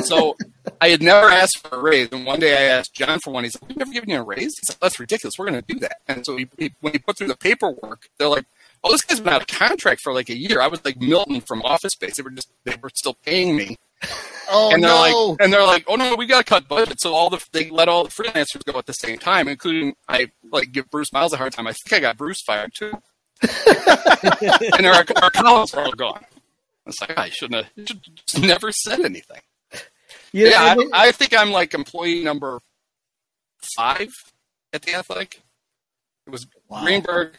[0.03, 0.35] So
[0.81, 3.43] I had never asked for a raise, and one day I asked John for one.
[3.43, 5.35] He said, "We've never given you a raise." He said, "That's ridiculous.
[5.37, 8.09] We're going to do that." And so he, he, when he put through the paperwork,
[8.17, 8.45] they're like,
[8.83, 11.41] "Oh, this guy's been out of contract for like a year." I was like Milton
[11.41, 12.17] from Office Space.
[12.17, 13.77] They were just they were still paying me,
[14.49, 15.27] Oh and they're no!
[15.29, 17.69] like, and they're like, "Oh no, we got to cut budget." So all the they
[17.69, 21.33] let all the freelancers go at the same time, including I like give Bruce Miles
[21.33, 21.67] a hard time.
[21.67, 22.91] I think I got Bruce fired too,
[24.77, 26.25] and our, our columns are all gone.
[26.85, 27.85] It's like I shouldn't have
[28.25, 29.39] just never said anything.
[30.33, 32.59] Yeah, and it- I, I think I'm like employee number
[33.77, 34.09] five
[34.73, 35.41] at the Athletic.
[36.27, 36.45] It was
[36.83, 37.35] Greenberg,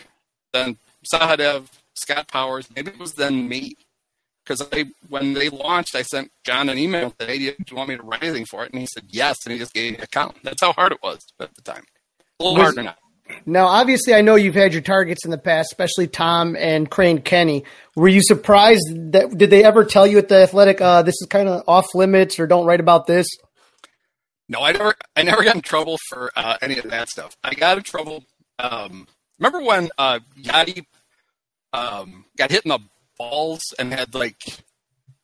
[0.53, 0.77] then
[1.13, 2.69] Sahadev, Scott Powers.
[2.75, 3.75] Maybe it was then me.
[4.45, 7.89] Because I, when they launched, I sent John an email said, "Hey, do you, want
[7.89, 9.99] me to write anything for it?" And he said yes, and he just gave me
[10.03, 10.37] a count.
[10.43, 11.85] That's how hard it was at the time.
[12.41, 12.95] A little Was- harder now.
[13.47, 17.23] Now, obviously, I know you've had your targets in the past, especially Tom and Crane
[17.23, 17.65] Kenny.
[17.97, 21.27] Were you surprised that did they ever tell you at the athletic, uh, this is
[21.29, 23.27] kind of off limits or don't write about this?
[24.49, 27.35] No, I never, I never got in trouble for uh, any of that stuff.
[27.43, 28.25] I got in trouble.
[28.59, 30.85] Um, remember when uh, Yadi
[31.73, 32.79] um, got hit in the
[33.19, 34.37] balls and had like,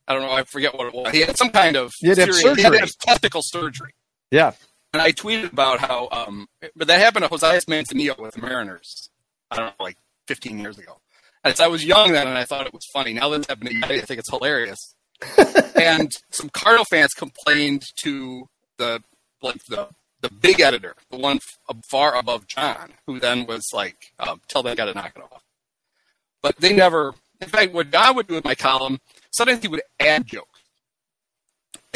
[0.08, 1.12] I don't know, I forget what it was.
[1.12, 2.88] He had some kind of He had serious- he had surgery.
[3.00, 3.94] testicle surgery.
[4.30, 4.52] Yeah.
[4.92, 9.08] And I tweeted about how, um, but that happened to Jose Manzanillo with the Mariners.
[9.50, 9.96] I don't know, like
[10.26, 11.00] 15 years ago.
[11.44, 13.12] And so I was young then, and I thought it was funny.
[13.14, 14.94] Now that it's happening, I think it's hilarious.
[15.80, 19.02] and some Cardinal fans complained to the
[19.42, 19.88] like the
[20.20, 24.62] the big editor, the one f- far above John, who then was like, um, "Tell
[24.64, 25.42] that guy to knock it off."
[26.42, 27.14] But they never.
[27.40, 28.98] In fact, what John would do with my column,
[29.30, 30.60] sometimes he would add jokes.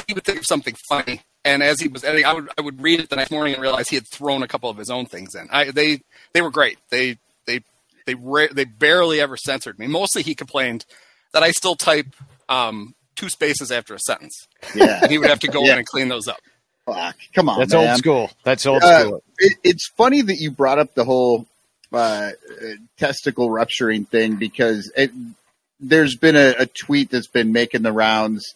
[0.09, 2.83] He would think of something funny, and as he was editing, I would I would
[2.83, 5.07] read it the next morning and realize he had thrown a couple of his own
[5.07, 5.49] things in.
[5.53, 6.01] I they
[6.33, 6.79] they were great.
[6.91, 7.61] They they
[8.07, 9.87] they ra- they barely ever censored me.
[9.87, 10.85] Mostly, he complained
[11.33, 12.07] that I still type
[12.49, 14.47] um, two spaces after a sentence.
[14.75, 15.01] Yeah.
[15.03, 15.73] and he would have to go Yeah.
[15.73, 16.39] in and clean those up.
[16.87, 17.89] Fuck, come on, That's man.
[17.91, 18.31] old school.
[18.45, 19.23] That's old Uh, school.
[19.39, 21.47] it, it's funny that you brought up the whole
[21.93, 22.31] uh, uh,
[22.99, 25.11] testicle rupturing thing because it,
[25.81, 28.55] there's been a, a tweet that's been making the rounds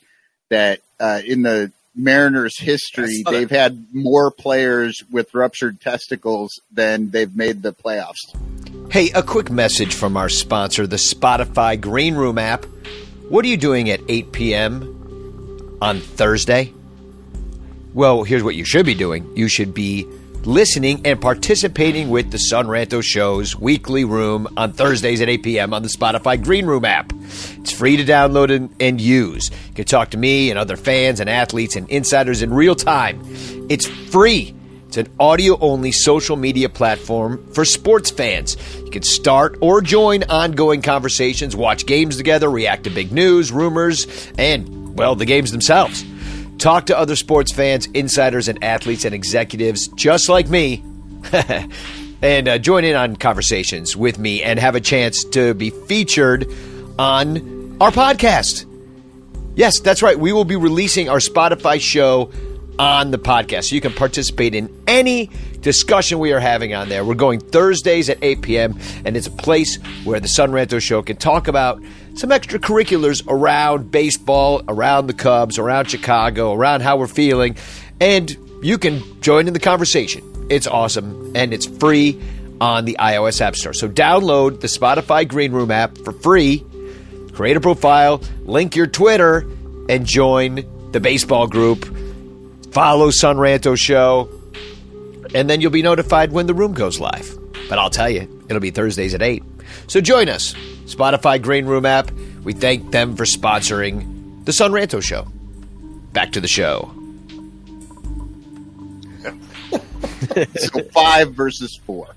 [0.51, 3.37] that uh, in the Mariners' history, I saw that.
[3.39, 8.35] they've had more players with ruptured testicles than they've made the playoffs.
[8.91, 12.65] Hey, a quick message from our sponsor, the Spotify Green Room app.
[13.29, 15.79] What are you doing at 8 p.m.
[15.83, 16.73] on Thursday?
[17.95, 19.31] Well, here's what you should be doing.
[19.37, 20.07] You should be
[20.45, 25.75] listening and participating with the Sun Ranto Show's weekly room on Thursdays at 8 p.m.
[25.75, 27.13] on the Spotify Green Room app.
[27.23, 29.51] It's free to download and, and use.
[29.51, 33.21] You can talk to me and other fans and athletes and insiders in real time.
[33.69, 34.55] It's free.
[34.87, 38.57] It's an audio only social media platform for sports fans.
[38.79, 44.07] You can start or join ongoing conversations, watch games together, react to big news, rumors,
[44.39, 46.05] and, well, the games themselves.
[46.59, 50.85] Talk to other sports fans, insiders, and athletes and executives just like me.
[52.23, 56.47] and uh, join in on conversations with me and have a chance to be featured
[56.99, 58.67] on our podcast.
[59.55, 60.19] Yes, that's right.
[60.19, 62.33] We will be releasing our Spotify show
[62.79, 63.65] on the podcast.
[63.71, 65.31] So you can participate in any
[65.61, 67.05] discussion we are having on there.
[67.05, 71.03] We're going Thursdays at 8 p.m., and it's a place where the Sun Ranto Show
[71.03, 71.83] can talk about
[72.15, 77.57] some extracurriculars around baseball, around the Cubs, around Chicago, around how we're feeling,
[78.01, 80.25] and you can join in the conversation.
[80.51, 82.21] It's awesome, and it's free
[82.61, 83.73] on the iOS App Store.
[83.73, 86.65] So download the Spotify Green Room app for free,
[87.33, 89.47] create a profile, link your Twitter,
[89.89, 91.85] and join the baseball group
[92.73, 94.29] follow Sun Ranto Show,
[95.35, 97.39] and then you'll be notified when the room goes live.
[97.69, 99.43] But I'll tell you, it'll be Thursdays at 8.
[99.87, 100.55] So join us.
[100.85, 102.11] Spotify Green Room app.
[102.43, 105.27] We thank them for sponsoring the Sun Ranto Show.
[106.13, 106.91] Back to the show.
[110.57, 112.15] so five versus four.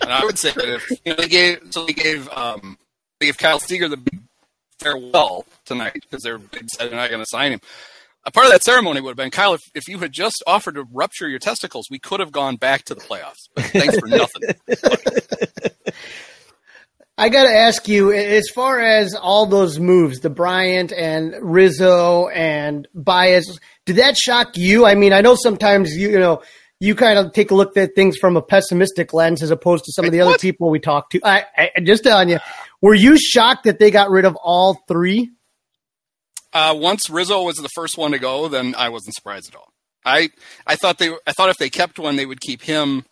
[0.00, 2.78] And I would say that if you know they gave so they gave um
[3.20, 4.00] they gave Kyle Seager the
[4.78, 7.60] farewell tonight because they're they decided they're not going to sign him.
[8.26, 9.54] A part of that ceremony would have been Kyle.
[9.54, 12.84] If, if you had just offered to rupture your testicles, we could have gone back
[12.84, 13.48] to the playoffs.
[13.54, 14.42] But thanks for nothing.
[17.16, 22.28] I got to ask you, as far as all those moves, the Bryant and Rizzo
[22.28, 24.84] and Baez, did that shock you?
[24.84, 26.42] I mean, I know sometimes you, you know,
[26.80, 29.92] you kind of take a look at things from a pessimistic lens as opposed to
[29.92, 31.20] some of the other people we talk to.
[31.22, 32.40] I, I just telling you,
[32.82, 35.30] were you shocked that they got rid of all three?
[36.54, 39.72] Uh, once Rizzo was the first one to go, then I wasn't surprised at all.
[40.04, 40.30] I
[40.66, 43.04] I thought they I thought if they kept one, they would keep him.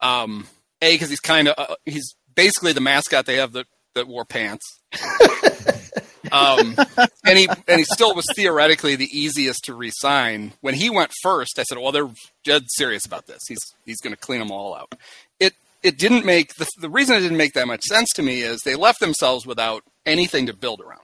[0.00, 0.46] Um,
[0.80, 4.24] a because he's kind of uh, he's basically the mascot they have that that wore
[4.24, 4.64] pants.
[6.32, 6.76] um,
[7.24, 10.52] and he and he still was theoretically the easiest to resign.
[10.60, 12.10] When he went first, I said, "Well, they're
[12.44, 13.40] dead serious about this.
[13.48, 14.94] He's he's going to clean them all out."
[15.40, 18.42] It it didn't make the the reason it didn't make that much sense to me
[18.42, 21.00] is they left themselves without anything to build around.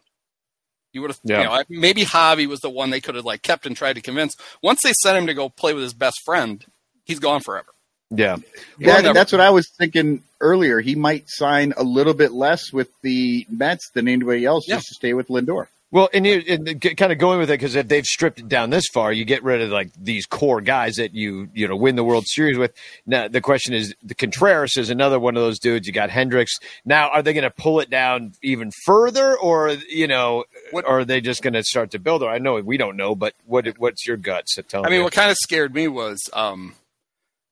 [0.92, 1.38] You would have, Yeah.
[1.38, 4.00] you know, maybe Javi was the one they could have like kept and tried to
[4.00, 4.34] convince.
[4.62, 6.64] Once they sent him to go play with his best friend,
[7.04, 7.68] he's gone forever.
[8.10, 8.36] Yeah.
[8.78, 10.80] Yeah, never- that's what I was thinking earlier.
[10.80, 14.76] He might sign a little bit less with the Mets than anybody else Yeah.
[14.76, 15.66] just to stay with Lindor.
[15.92, 18.70] Well, and you and kind of going with it because if they've stripped it down
[18.70, 21.96] this far, you get rid of like these core guys that you you know win
[21.96, 22.72] the World Series with.
[23.06, 25.88] Now the question is, the Contreras is another one of those dudes.
[25.88, 26.52] You got Hendricks.
[26.84, 31.04] Now, are they going to pull it down even further, or you know, What- are
[31.04, 32.22] they just going to start to build?
[32.22, 35.00] Or I know we don't know, but what what's your guts to tell I mean,
[35.00, 35.04] me?
[35.04, 36.74] what kind of scared me was um,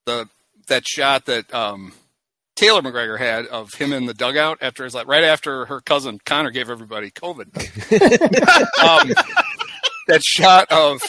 [0.06, 0.28] the
[0.68, 1.92] that shot that um,
[2.58, 6.18] Taylor McGregor had of him in the dugout after his like right after her cousin
[6.26, 7.54] Connor gave everybody COVID.
[8.82, 9.14] um,
[10.08, 11.00] that shot of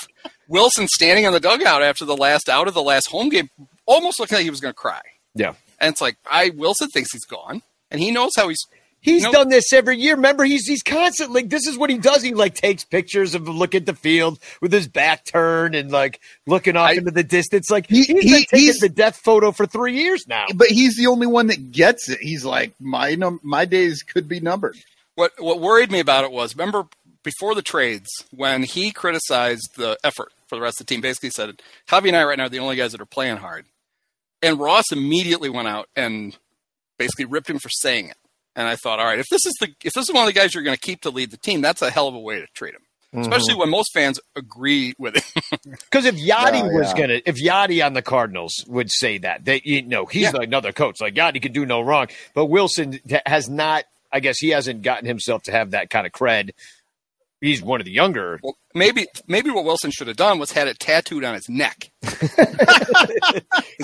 [0.48, 3.50] Willson standing on the dugout after the last out of the last home game,
[3.88, 5.02] almost looking like he was going to cry.
[5.34, 5.54] yeah.
[5.80, 8.60] And it's like, I Willson thinks he's gone, and he knows how he's.
[9.02, 9.32] He's No.
[9.32, 10.16] done this every year.
[10.16, 11.44] Remember, he's he's constantly.
[11.44, 12.22] This is what he does.
[12.22, 16.20] He like takes pictures of look at the field with his back turned and like
[16.46, 17.70] looking off I- into the distance.
[17.70, 20.46] Like He- he's been taking he's- the death photo for three years now.
[20.54, 22.20] But he's the only one that gets it.
[22.22, 24.78] He's like, my num- my days could be numbered.
[25.16, 26.88] What what worried me about it was remember
[27.24, 31.30] before the trades when he criticized the effort for the rest of the team, basically
[31.30, 33.66] said Javi and I right now are the only guys that are playing hard,
[34.42, 36.38] and Ross immediately went out and
[36.98, 38.18] basically ripped him for saying it.
[38.56, 40.40] And I thought, all right, if this is the if this is one of the
[40.40, 42.40] guys you're going to keep to lead the team, that's a hell of a way
[42.40, 42.82] to treat him.
[43.14, 43.22] Mm-hmm.
[43.22, 45.44] Especially when most fans agree with him.
[45.90, 46.98] Because if Yadi Oh, was yeah.
[46.98, 50.42] gonna, if Yadi on the Cardinals would say that, they you know he's Yeah.
[50.42, 51.02] another coach.
[51.02, 53.86] Like Yadi can do no wrong, but Willson has not.
[54.12, 56.52] I guess he hasn't gotten himself to have that kind of cred.
[57.42, 58.40] He's one of the younger.
[58.44, 61.90] well, maybe maybe what Willson should have done was had it tattooed on his neck.
[62.02, 62.20] that's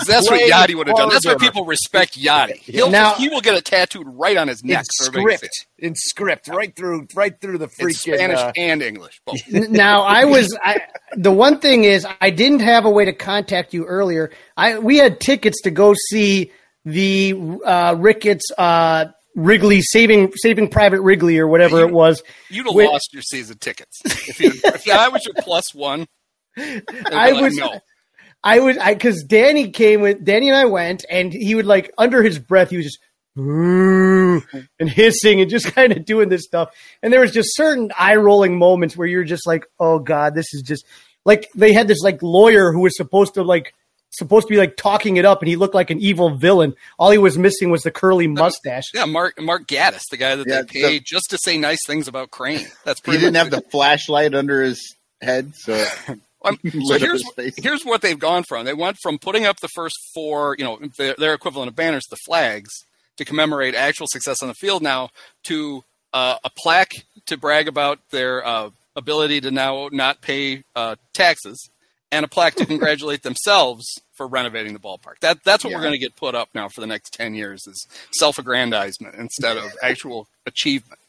[0.05, 1.09] what Playing Yadi would have done.
[1.09, 2.57] That's why people respect Yadi.
[2.57, 4.85] He'll Now- he will get it tattooed right on his neck.
[4.89, 5.53] so everybody can see it.
[5.53, 8.15] script, in script, right through, right through the It's freaking.
[8.15, 9.21] Spanish uh, and English.
[9.25, 9.39] both.
[9.49, 10.81] now I was I,
[11.15, 14.31] the one thing is I didn't have a way to contact you earlier.
[14.57, 16.51] I we had tickets to go see
[16.83, 17.33] the
[17.65, 22.23] uh, Ricketts uh, Wrigley saving saving Private Wrigley or whatever You- it was.
[22.49, 22.89] You'd have Wait.
[22.89, 26.05] lost your season tickets if, you, if I was your plus one.
[26.57, 26.81] I'd
[27.33, 27.79] like, was no.
[28.43, 31.91] I was I because Danny came with Danny and I went and he would like
[31.97, 32.99] under his breath he was just
[33.37, 36.69] and hissing and just kind of doing this stuff
[37.03, 40.53] and there was just certain eye rolling moments where you're just like oh god this
[40.53, 40.85] is just
[41.25, 43.73] like they had this like lawyer who was supposed to like
[44.11, 46.75] supposed to be like talking it up, and he looked like an evil villain.
[46.97, 48.85] All he was missing was the curly mustache.
[48.93, 52.07] Yeah, Mark Mark Gaddis, the guy that Yeah, they paid just to say nice things
[52.07, 52.65] about Crane.
[52.83, 55.83] That's He didn't much have the flashlight under his head, so
[56.45, 57.23] so here's
[57.57, 58.65] here's what they've gone from.
[58.65, 62.05] They went from putting up the first four, you know, their, their equivalent of banners,
[62.09, 62.71] the flags,
[63.17, 65.09] to commemorate actual success on the field, now
[65.43, 65.83] to
[66.13, 66.93] uh, a plaque
[67.25, 71.69] to brag about their uh, ability to now not pay uh, taxes,
[72.11, 75.19] and a plaque to congratulate themselves for renovating the ballpark.
[75.21, 77.65] That that's what we're going to get put up now for the next ten years
[77.67, 80.99] is self-aggrandizement instead of actual achievement.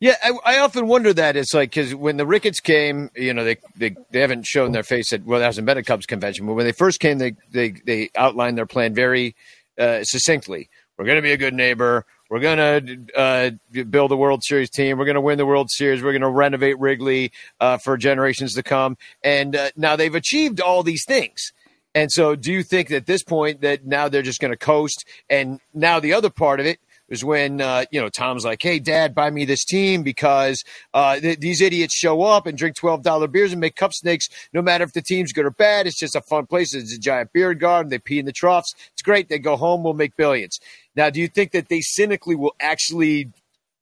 [0.00, 3.44] Yeah, I, I often wonder that it's like because when the Ricketts came, you know,
[3.44, 6.46] they, they they haven't shown their face at well, there hasn't been a Cubs convention,
[6.46, 9.34] but when they first came, they they they outlined their plan very
[9.78, 10.68] uh, succinctly.
[10.96, 12.06] We're going to be a good neighbor.
[12.30, 14.98] We're going to uh, build a World Series team.
[14.98, 16.02] We're going to win the World Series.
[16.02, 18.96] We're going to renovate Wrigley uh, for generations to come.
[19.22, 21.52] And uh, now they've achieved all these things.
[21.94, 25.04] And so, do you think at this point that now they're just going to coast?
[25.30, 26.80] And now the other part of it
[27.14, 30.62] is when uh, you know Tom's like, "Hey, Dad, buy me this team because
[30.92, 34.28] uh, th- these idiots show up and drink twelve dollar beers and make cup snakes.
[34.52, 36.74] No matter if the team's good or bad, it's just a fun place.
[36.74, 37.88] It's a giant beer garden.
[37.88, 38.74] They pee in the troughs.
[38.92, 39.30] It's great.
[39.30, 39.82] They go home.
[39.82, 40.60] We'll make billions.
[40.94, 43.30] Now, do you think that they cynically will actually,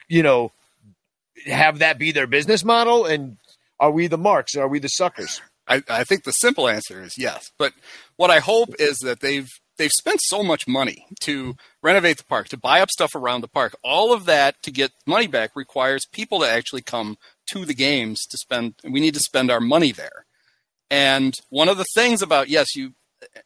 [0.08, 0.52] you know,
[1.46, 3.04] have that be their business model?
[3.04, 3.38] And
[3.80, 4.54] are we the marks?
[4.56, 5.40] Are we the suckers?
[5.68, 7.50] I, I think the simple answer is yes.
[7.58, 7.72] But
[8.16, 9.48] what I hope is that they've
[9.78, 13.48] they've spent so much money to renovate the park, to buy up stuff around the
[13.48, 13.76] park.
[13.82, 17.18] All of that to get money back requires people to actually come
[17.52, 18.74] to the games to spend.
[18.84, 20.26] We need to spend our money there.
[20.90, 22.92] And one of the things about yes, you,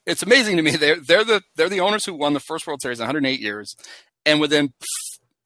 [0.07, 0.71] it's amazing to me.
[0.77, 3.77] They're they're the they're the owners who won the first World Series in 108 years,
[4.25, 4.73] and within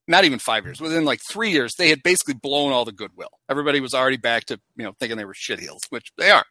[0.08, 3.30] not even five years, within like three years, they had basically blown all the goodwill.
[3.48, 6.44] Everybody was already back to you know thinking they were shitheels, which they are.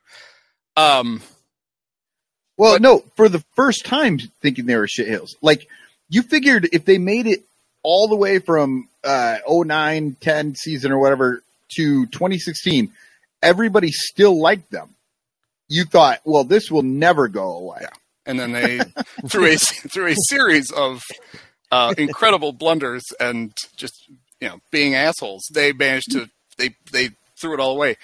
[0.77, 1.21] Um,
[2.57, 5.31] Well, no, for the first time thinking they were shithills.
[5.41, 5.67] Like
[6.09, 7.43] you figured if they made it
[7.83, 11.41] all the way from uh 09, 10 season or whatever
[11.75, 12.91] to 2016,
[13.41, 14.95] everybody still liked them.
[15.67, 17.85] You thought, well, this will never go away.
[18.25, 18.79] and then they
[19.27, 21.01] through a through a series of
[21.71, 24.05] uh, incredible blunders and just
[24.41, 27.09] you know being assholes, they managed to they they
[27.39, 27.97] threw it all away.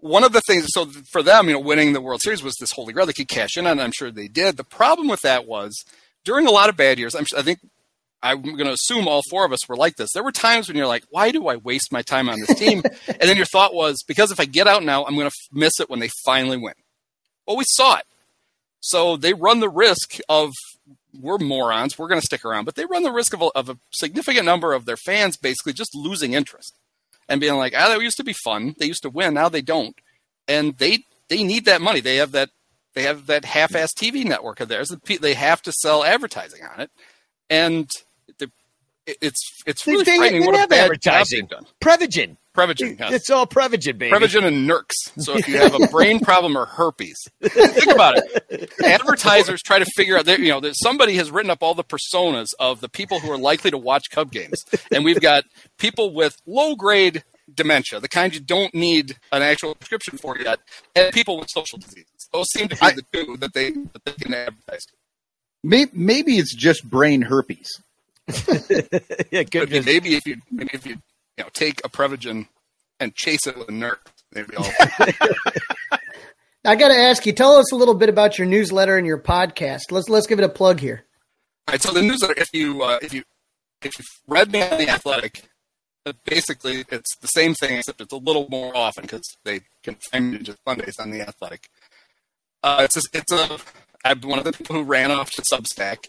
[0.00, 2.70] One of the things, so for them, you know, winning the World Series was this
[2.70, 3.80] holy grail they could cash in on.
[3.80, 4.56] I'm sure they did.
[4.56, 5.84] The problem with that was
[6.28, 7.14] during a lot of bad years.
[7.14, 7.58] I'm, I think
[8.22, 10.10] I'm going to assume all four of us were like this.
[10.12, 12.82] There were times when you're like, why do I waste my time on this team?
[13.08, 15.80] and then your thought was, because if I get out now, I'm going to miss
[15.80, 16.74] it when they finally win.
[17.46, 18.04] Well, we saw it.
[18.80, 20.52] So they run the risk of
[21.18, 23.70] we're morons, we're going to stick around, but they run the risk of a, of
[23.70, 26.76] a significant number of their fans basically just losing interest
[27.26, 28.74] and being like, ah, that used to be fun.
[28.78, 29.96] They used to win, now they don't,
[30.46, 32.00] and they they need that money.
[32.00, 32.50] They have that
[32.98, 34.94] they have that half-ass TV network of theirs.
[35.20, 36.90] They have to sell advertising on it,
[37.48, 37.90] and
[39.06, 41.48] it's it's really they- frightening they what a bad advertising.
[41.48, 42.08] job they've done.
[42.08, 42.36] Prevagen.
[42.54, 43.12] Prevagen, yes.
[43.12, 44.10] It's all Prevagen, baby.
[44.10, 44.90] Prevagen and Nurx.
[45.18, 48.72] So if you have a brain problem or herpes, think about it.
[48.84, 50.24] Advertisers try to figure out.
[50.24, 53.30] that You know, that somebody has written up all the personas of the people who
[53.30, 55.44] are likely to watch Cub games, and we've got
[55.78, 57.22] people with low grade
[57.54, 60.58] dementia, the kind you don't need an actual prescription for yet,
[60.96, 62.17] and people with social diseases.
[62.32, 64.86] Those seem to be the two that they that they can advertise.
[65.64, 67.68] Maybe, maybe it's just brain herpes.
[69.30, 70.96] yeah, But maybe if you maybe if you
[71.36, 72.48] you know take a Prevagen
[73.00, 73.98] and chase it with a Nurx,
[74.34, 74.66] maybe all.
[76.64, 79.18] I got to ask you, tell us a little bit about your newsletter and your
[79.18, 79.90] podcast.
[79.90, 81.04] Let's let's give it a plug here.
[81.66, 83.22] All right, so the newsletter, if you uh, if you
[83.82, 85.44] if you've read me on the Athletic,
[86.04, 89.96] uh, basically it's the same thing except it's a little more often because they can
[90.10, 91.68] find me just Mondays on the Athletic.
[92.62, 93.58] Uh, it's a, it's a
[94.04, 96.06] I'm one of the people who ran off to Substack.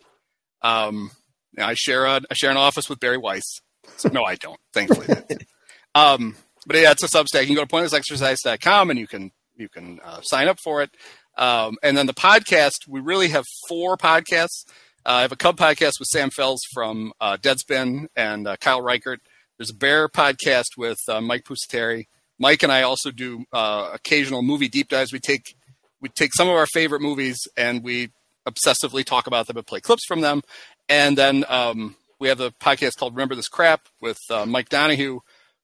[0.61, 1.11] Um,
[1.57, 3.61] I share a I share an office with Bari Weiss.
[3.97, 4.59] So, no, I don't.
[4.73, 5.07] Thankfully,
[5.95, 6.35] um,
[6.65, 7.41] but yeah, it's a Substack.
[7.41, 10.91] You can go to pointlessexercise.com and you can you can uh, sign up for it.
[11.37, 14.65] Um, and then the podcast, we really have four podcasts.
[15.05, 18.81] Uh, I have a Cub podcast with Sam Fels from uh, Deadspin and uh, Kyle
[18.81, 19.21] Reichert.
[19.57, 22.07] There's a Bear podcast with uh, Mike Pusateri.
[22.37, 25.11] Mike and I also do uh, occasional movie deep dives.
[25.11, 25.55] We take
[26.01, 28.09] we take some of our favorite movies and we
[28.47, 30.41] obsessively talk about them and play clips from them.
[30.87, 35.19] And then um, we have a podcast called Remember This Crap with uh, Mike Donahue,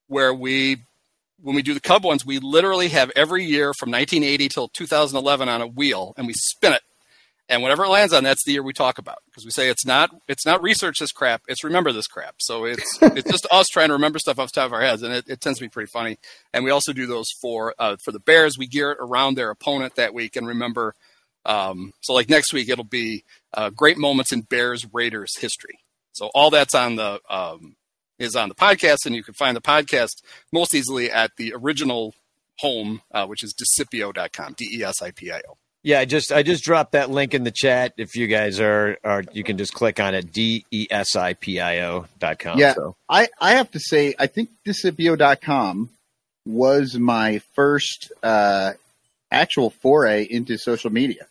[0.08, 0.78] where we
[1.42, 5.50] when we do the Cub ones, we literally have every year from 1980 till 2011
[5.50, 6.82] on a wheel, and we spin it,
[7.48, 9.86] and whatever it lands on, that's the year we talk about because we say it's
[9.86, 12.36] not it's not research this crap, it's remember this crap.
[12.40, 15.04] So it's it's just us trying to remember stuff off the top of our heads,
[15.04, 16.18] and it, it tends to be pretty funny.
[16.54, 18.58] And we also do those for uh, for the Bears.
[18.58, 20.96] We gear it around their opponent that week and remember
[21.46, 23.24] Um, so like next week, it'll be
[23.54, 25.80] uh, great moments in Bears Raiders history.
[26.14, 27.76] So all that's on the um,
[28.18, 32.16] is on the podcast, and you can find the podcast most easily at the original
[32.60, 35.58] home, uh, which is desipio.com, D E S I P I O.
[35.86, 37.94] Yeah, I just I just dropped that link in the chat.
[37.98, 41.34] If you guys are are you can just click on it, D E S I
[41.36, 42.58] P I O dot com.
[42.58, 42.96] Yeah, So.
[43.08, 45.92] I, I have to say, I think Desipio.com
[46.48, 48.72] was my first uh,
[49.30, 51.28] actual foray into social media.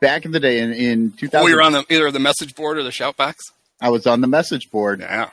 [0.00, 2.78] Back in the day, in, in 2000, Oh, you're on the either the message board
[2.78, 3.44] or the shout box.
[3.82, 5.28] I was on the message board, Yeah.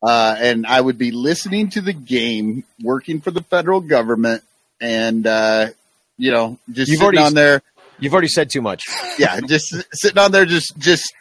[0.00, 4.44] uh, and I would be listening to the game, working for the federal government,
[4.80, 5.68] and uh,
[6.18, 7.62] you know, just You've sitting already- on there.
[7.98, 8.82] You've already said too much.
[9.18, 11.12] yeah, just sitting on there, just just.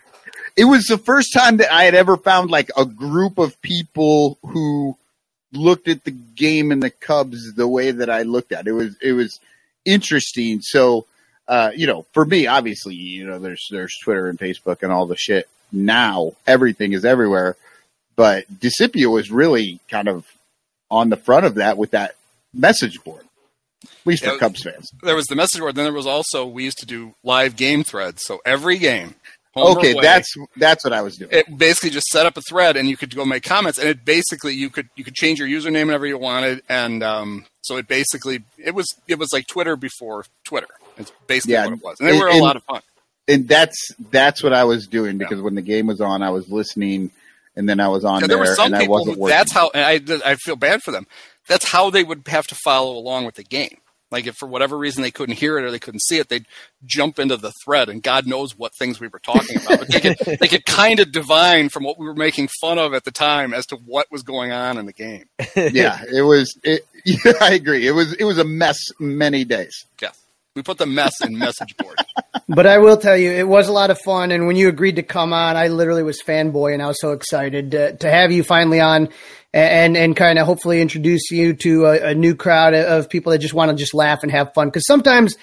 [0.58, 4.38] It was the first time that I had ever found like a group of people
[4.42, 4.98] who
[5.54, 8.70] looked at the game and the Cubs the way that I looked at it.
[8.70, 9.40] It was it was
[9.86, 10.60] interesting.
[10.62, 11.06] So,
[11.48, 15.06] uh, you know, for me, obviously, you know, there's there's Twitter and Facebook and all
[15.06, 15.48] the shit.
[15.72, 17.56] Now everything is everywhere,
[18.16, 20.26] but Desipio was really kind of
[20.92, 22.16] on the front of that with that
[22.54, 23.24] message board,
[23.86, 24.92] at least for Yeah, Cubs fans.
[25.04, 25.76] There was the message board.
[25.76, 28.24] Then there was also we used to do live game threads.
[28.26, 29.16] So every game.
[29.58, 31.32] Okay, away, that's that's what I was doing.
[31.32, 34.04] it basically just set up a thread and you could go make comments and it
[34.04, 37.88] basically you could you could change your username whenever you wanted and um, so it
[37.88, 40.68] basically it was it was like Twitter before Twitter.
[40.98, 42.00] It's basically Yeah, what it was.
[42.02, 42.82] And they and- were a and- lot of fun.
[43.30, 46.50] and that's that's what I was doing because when the game was on, I was
[46.50, 47.12] listening,
[47.56, 49.38] and then I was on there, there were some and I people wasn't who working.
[49.38, 49.84] that's how and
[50.26, 51.08] I I feel bad for them.
[51.48, 53.78] That's how they would have to follow along with the game.
[54.12, 56.46] Like if for whatever reason they couldn't hear it or they couldn't see it, they'd
[56.86, 59.80] jump into the thread and God knows what things we were talking about.
[59.80, 62.94] But they could they could kind of divine from what we were making fun of
[62.94, 65.26] at the time as to what was going on in the game.
[65.56, 66.58] yeah, it was.
[66.64, 67.88] It, yeah, I agree.
[67.88, 69.86] It was it was a mess many days.
[70.02, 70.18] Yes.
[70.56, 71.98] We put the mess in message board.
[72.48, 74.30] But I will tell you, it was a lot of fun.
[74.30, 77.12] And when you agreed to come on, I literally was fanboy, and I was so
[77.12, 79.10] excited to, to have you finally on,
[79.52, 83.40] and and kind of hopefully introduce you to a, a new crowd of people that
[83.40, 84.68] just want to just laugh and have fun.
[84.68, 85.36] Because sometimes,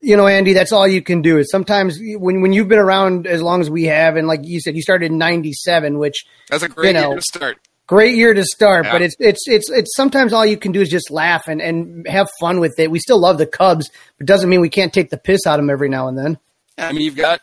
[0.00, 1.36] you know, Andy, that's all you can do.
[1.36, 4.58] Is sometimes when when you've been around as long as we have, and like you
[4.58, 7.58] said, you started in '97, which That's a great You know, year to start.
[7.88, 8.92] Great year to start, Yeah.
[8.92, 12.06] but it's it's it's it's sometimes all you can do is just laugh and and
[12.06, 12.90] have fun with it.
[12.92, 15.64] We still love the Cubs, but doesn't mean we can't take the piss out of
[15.64, 16.38] them every now and then.
[16.78, 17.40] I mean, you've got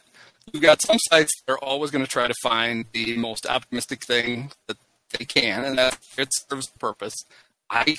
[0.54, 4.06] you've got some sites that are always going to try to find the most optimistic
[4.06, 4.78] thing that
[5.18, 7.14] they can, and that it serves a purpose.
[7.70, 7.98] I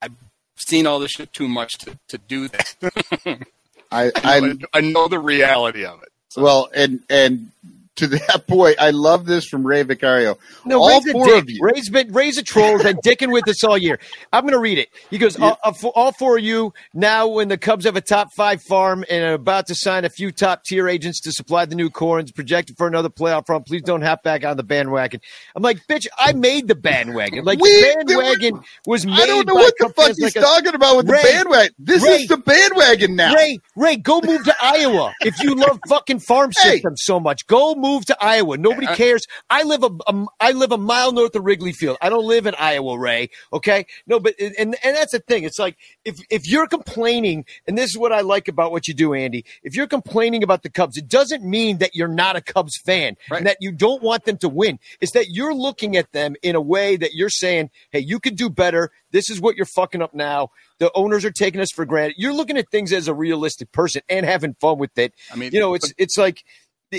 [0.00, 0.12] I've
[0.56, 2.74] seen all this shit too much to, to do that.
[3.90, 6.08] I I, I know, I know the reality of it.
[6.36, 7.50] well, and and
[7.96, 10.38] to that point, I love this from Ray Vicario.
[10.64, 11.58] No, all Ray's a four of you.
[11.62, 12.78] Ray's been Ray's a troll.
[12.82, 13.98] Been dicking with us all year.
[14.32, 14.88] I'm going to read it.
[15.10, 18.00] He goes, all, all four- all four of you now, when the Cubs have a
[18.00, 21.64] top five farm and are about to sign a few top tier agents to supply
[21.66, 25.20] the new is projected for another playoff run, please don't hop back on the bandwagon.
[25.54, 27.44] I'm like, bitch, I made the bandwagon.
[27.44, 29.20] Like We- the bandwagon was made.
[29.20, 31.74] I don't know what the fuck he's like talking about with Ray, the bandwagon.
[31.78, 33.34] This Ray, is the bandwagon now.
[33.34, 35.12] Ray, Ray, go move to Iowa.
[35.20, 36.72] If you love fucking farm Hey.
[36.72, 38.56] systems so much, go move to Iowa.
[38.56, 39.26] Nobody uh, uh, cares.
[39.50, 41.98] I live a, a I live a mile north of Wrigley Field.
[42.00, 43.28] I don't live in Iowa, Ray.
[43.52, 45.44] Okay, no, but and and that's the thing.
[45.44, 48.94] It's like if if you're complaining, and this is what I like about what you
[48.94, 49.44] do, Andy.
[49.62, 53.16] If you're complaining about the Cubs, it doesn't mean that you're not a Cubs fan
[53.30, 54.78] and that you don't want them to win.
[55.00, 58.36] It's that you're looking at them in a way that you're saying, "Hey, you could
[58.36, 58.90] do better.
[59.10, 62.16] This is what you're fucking up now." The owners are taking us for granted.
[62.18, 65.14] You're looking at things as a realistic person and having fun with it.
[65.32, 66.44] I mean, you know, it's it's like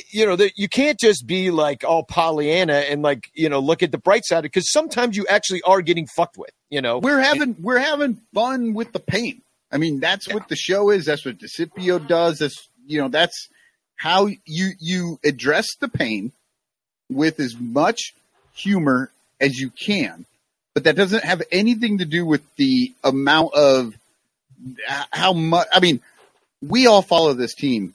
[0.09, 3.83] you know, that you can't just be like all Pollyanna and like you know look
[3.83, 6.51] at the bright side because sometimes you actually are getting fucked with.
[6.69, 9.41] You know, We're having we're having fun with the pain.
[9.71, 11.05] I mean, that's what the show is.
[11.05, 12.39] That's what Desipio does.
[12.39, 13.49] That's you know, that's
[13.95, 16.31] how you you address the pain
[17.09, 18.13] with as much
[18.53, 20.25] humor as you can.
[20.73, 23.93] But that doesn't have anything to do with the amount of
[25.11, 25.67] how much.
[25.71, 26.01] I mean,
[26.61, 27.93] we all follow this team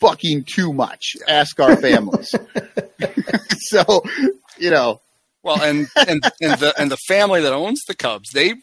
[0.00, 1.16] fucking too much.
[1.28, 2.34] Ask our families.
[3.68, 4.02] so,
[4.58, 5.00] you know,
[5.42, 8.54] Well, and and and the and the family that owns the Cubs, they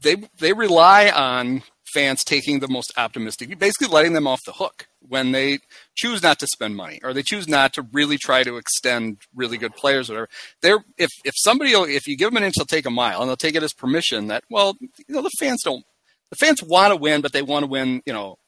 [0.00, 1.62] they they rely on
[1.94, 5.58] fans taking the most optimistic, basically letting them off the hook when they
[5.96, 9.56] choose not to spend money or they choose not to really try to extend really
[9.56, 10.28] good players or whatever.
[10.60, 13.20] They're if if somebody will, if you give them an inch, they'll take a mile,
[13.20, 15.84] and they'll take it as permission that well, you know, the fans don't.
[16.30, 18.02] The fans want to win, but they want to win.
[18.04, 18.47] You know, the-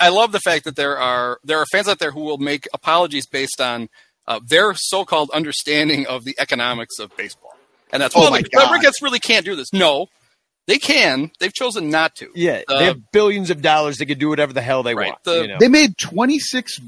[0.00, 2.66] I love the fact that there are there are fans out there who will make
[2.74, 3.88] apologies based on
[4.26, 7.56] uh, their so-called understanding of the economics of baseball,
[7.92, 8.72] and that's Oh well, my the God.
[8.72, 9.72] Ricketts really can't do this.
[9.72, 10.08] No,
[10.66, 11.30] They can.
[11.40, 12.30] They've chosen not to.
[12.34, 13.96] Yeah, Uh, they have billions of dollars.
[13.98, 15.08] They can do whatever the hell they Right.
[15.08, 15.24] want.
[15.24, 15.56] The- you know?
[15.58, 16.78] They made twenty six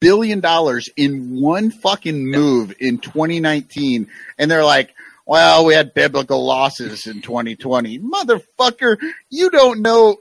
[0.00, 4.08] billion dollars in one fucking move in 2019,
[4.38, 4.90] and they're like,
[5.26, 8.96] "Well, we had biblical losses in 2020." Motherfucker,
[9.30, 10.16] you don't know.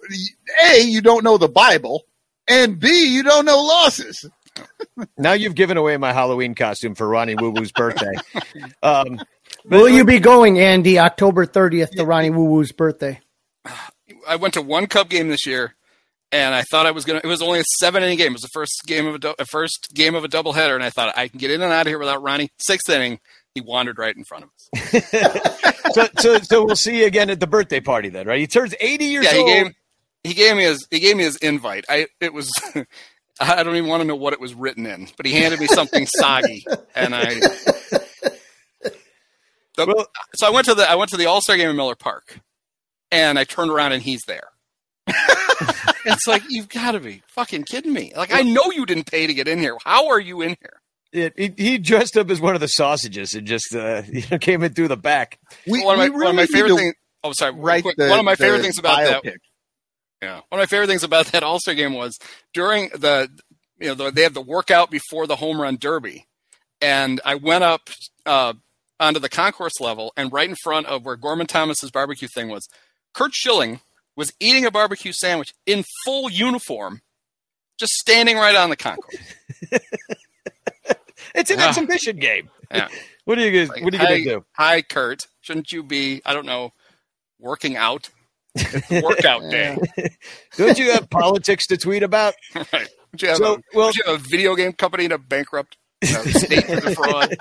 [0.66, 2.06] A, you don't know the Bible,
[2.52, 4.30] and B, you don't know losses.
[5.18, 8.14] now you've given away my Halloween costume for Ronnie Woo Woo's birthday.
[8.84, 9.20] um,
[9.66, 13.20] Will you be going, Andy, October 30th to Ronnie Woo Woo's birthday?
[14.28, 15.76] I went to one Cub game this year,
[16.32, 17.22] and I thought I was gonna.
[17.24, 18.32] It was only a seven inning game.
[18.32, 20.84] It was the first game of a, dou- a first game of a doubleheader, and
[20.84, 22.50] I thought I can get in and out of here without Ronnie.
[22.60, 23.20] Sixth inning,
[23.54, 25.04] he wandered right in front of us.
[25.94, 28.40] so, so, so we'll see you again at the birthday party then, right?
[28.40, 29.48] He turns 80 years yeah, he old.
[29.48, 29.74] gave
[30.24, 31.86] he gave me his he gave me his invite.
[31.90, 32.52] I it was.
[33.40, 35.66] I don't even want to know what it was written in, but he handed me
[35.66, 36.64] something soggy,
[36.96, 37.40] and I.
[39.78, 41.96] The- so I went to the I went to the All Star game in Miller
[41.96, 42.40] Park,
[43.12, 44.50] and I turned around and he's there.
[45.08, 48.12] it's like you've got to be fucking kidding me!
[48.16, 49.78] Like I know you didn't pay to get in here.
[49.84, 50.82] How are you in here?
[51.14, 54.38] It, he, he dressed up as one of the sausages and just uh, you know,
[54.38, 55.40] came in through the back.
[55.68, 56.96] We, one of my, we one of my really favorite things.
[57.24, 57.52] Oh, sorry.
[57.54, 57.96] real write quick.
[57.98, 59.34] the- one of my favorite things about that.
[60.22, 60.28] Biopic.
[60.28, 62.18] Yeah, one of my favorite things about that All Star game was
[62.54, 63.30] during the,
[63.80, 66.26] you know, the, they had the workout before the home run derby,
[66.82, 67.90] and I went up
[68.26, 68.54] uh,
[69.00, 72.68] onto the concourse level, and right in front of where Gorman Thomas's barbecue thing was,
[73.14, 73.82] Curt Schilling
[74.16, 77.02] was eating a barbecue sandwich in full uniform,
[77.80, 79.16] just standing right on the concourse.
[81.34, 81.70] It's an Yeah.
[81.70, 82.50] exhibition game.
[82.74, 82.88] Yeah.
[83.26, 83.70] What are you guys?
[83.70, 84.46] Like, what are you hi, gonna do?
[84.58, 85.28] Hi, Curt.
[85.42, 86.22] Shouldn't you be?
[86.26, 86.74] I don't know,
[87.40, 88.10] working out.
[88.56, 89.78] It's workout day.
[90.58, 92.34] Don't you have politics to tweet about?
[92.56, 92.88] Right.
[93.12, 96.08] Would you have, So, a, well- you have a video game company to bankrupt uh,
[96.24, 97.36] state for the fraud?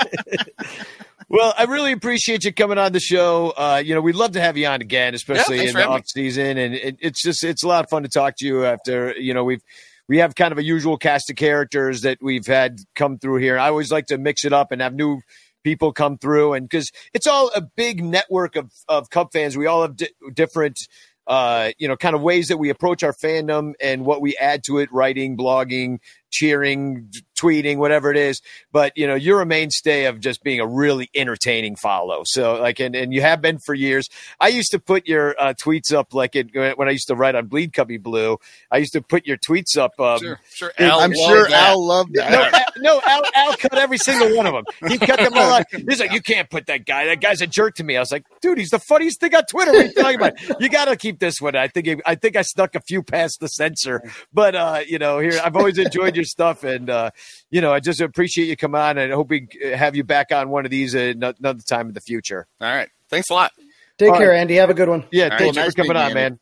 [1.29, 3.51] Well, I really appreciate you coming on the show.
[3.57, 6.03] Uh, you know, we'd love to have you on again, especially thanks in the off
[6.09, 6.59] season.
[6.59, 9.33] And it, it's just it's a lot of fun to talk to you after you
[9.33, 9.63] know we've
[10.09, 13.57] we have kind of a usual cast of characters that we've had come through here.
[13.59, 15.21] I always like to mix it up and have new
[15.63, 19.67] people come through, and because it's all a big network of of Cub fans, we
[19.67, 20.89] all have di- different.
[21.27, 24.65] Uh, you know, kind of ways that we approach our fandom and what we add
[24.65, 25.99] to it, writing, blogging,
[26.33, 27.09] cheering,
[27.41, 28.43] tweeting, whatever it is.
[28.73, 32.23] But you know, you're a mainstay of just being a really entertaining follow.
[32.25, 34.09] So like, and, and you have been for years.
[34.39, 37.35] I used to put your uh, tweets up like it, when I used to write
[37.35, 38.39] on Bleed Cubbie Blue.
[38.71, 39.99] I used to put your tweets up.
[39.99, 40.73] Um, Sure, sure.
[40.79, 41.71] Al I'm sure that.
[41.71, 42.31] Al loved that.
[42.77, 44.65] no, Al, no, Al, Al cut every single one of them.
[44.91, 45.67] He cut them all out.
[45.71, 47.07] He's like, you can't put that guy.
[47.07, 47.97] That guy's a jerk to me.
[47.97, 49.73] I was like, dude, he's the funniest thing on Twitter.
[49.73, 50.61] What are you talking about?
[50.61, 51.57] You got to keep this one.
[51.57, 54.03] I think I think I snuck a few past the censor,
[54.33, 57.11] but uh, you know, here I've always enjoyed your stuff, and uh,
[57.51, 60.33] you know, I just appreciate you come on, and I hope we have you back
[60.33, 62.47] on one of these uh, another time in the future.
[62.61, 62.89] All right.
[63.09, 63.53] Thanks a lot.
[63.99, 64.39] Take All care, right.
[64.39, 64.55] Andy.
[64.55, 65.05] Have a good one.
[65.11, 65.67] Yeah, All thanks right.
[65.67, 66.39] for coming Nice on, meeting you, man.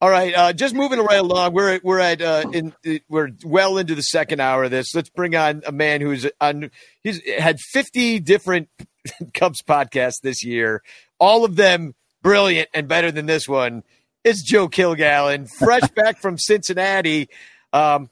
[0.00, 1.54] All right, uh, just moving right along.
[1.54, 2.74] We're we're at uh, in
[3.08, 4.94] we're well into the second hour of this.
[4.94, 6.70] Let's bring on a man who's on.
[7.02, 8.68] He's had fifty different
[9.34, 10.82] Cubs podcasts this year,
[11.18, 13.82] all of them brilliant and better than this one.
[14.24, 17.28] It's Joe Kilgallon, fresh back from Cincinnati.
[17.72, 18.10] Um,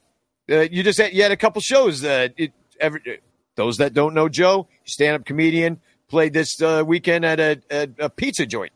[0.53, 2.05] uh, you just had, you had a couple shows.
[2.05, 3.21] Uh, it, every,
[3.55, 7.89] those that don't know Joe, stand up comedian, played this uh, weekend at a, a,
[8.05, 8.73] a pizza joint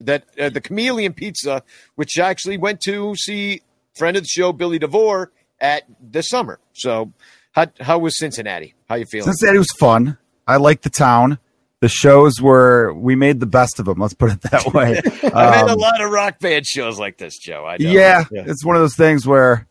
[0.00, 1.62] that uh, the Chameleon Pizza,
[1.94, 3.62] which I actually went to see
[3.94, 6.58] friend of the show Billy DeVore at this summer.
[6.74, 7.12] So,
[7.52, 8.74] how how was Cincinnati?
[8.88, 9.24] How you feeling?
[9.26, 10.18] Cincinnati was fun.
[10.46, 11.38] I liked the town.
[11.80, 13.98] The shows were we made the best of them.
[13.98, 14.98] Let's put it that way.
[14.98, 17.64] I've had a Um, lot of rock band shows like this, Joe.
[17.66, 17.90] I know.
[17.90, 19.66] yeah, it's one of those things where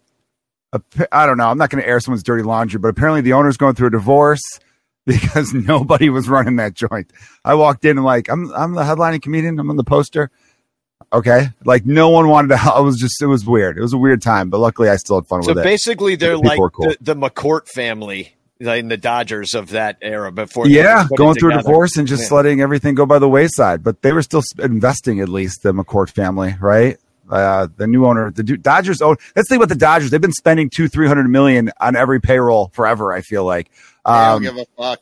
[1.12, 1.50] I don't know.
[1.50, 3.92] I'm not going to air someone's dirty laundry, but apparently the owner's going through a
[3.92, 4.42] divorce
[5.06, 7.12] because nobody was running that joint.
[7.44, 9.60] I walked in and like I'm I'm the headlining comedian.
[9.60, 10.32] I'm on the poster.
[11.14, 12.56] Okay, like no one wanted to.
[12.76, 13.78] I was just it was weird.
[13.78, 15.62] It was a weird time, but luckily I still had fun So with it.
[15.62, 16.88] So basically, they're People like cool.
[16.90, 20.32] the, the McCourt family, in the Dodgers of that era.
[20.32, 22.38] Before, yeah, they put it going through a divorce and just Yeah.
[22.38, 23.84] letting everything go by the wayside.
[23.84, 26.98] But they were still investing, at least the McCourt family, right?
[27.30, 29.16] Uh, the new owner, the Dodgers own.
[29.36, 30.12] Let's think about the Dodgers.
[30.12, 33.12] They've been spending two, three hundred million on every payroll forever.
[33.14, 33.72] I feel like.
[34.06, 35.00] They don't Um, give a fuck.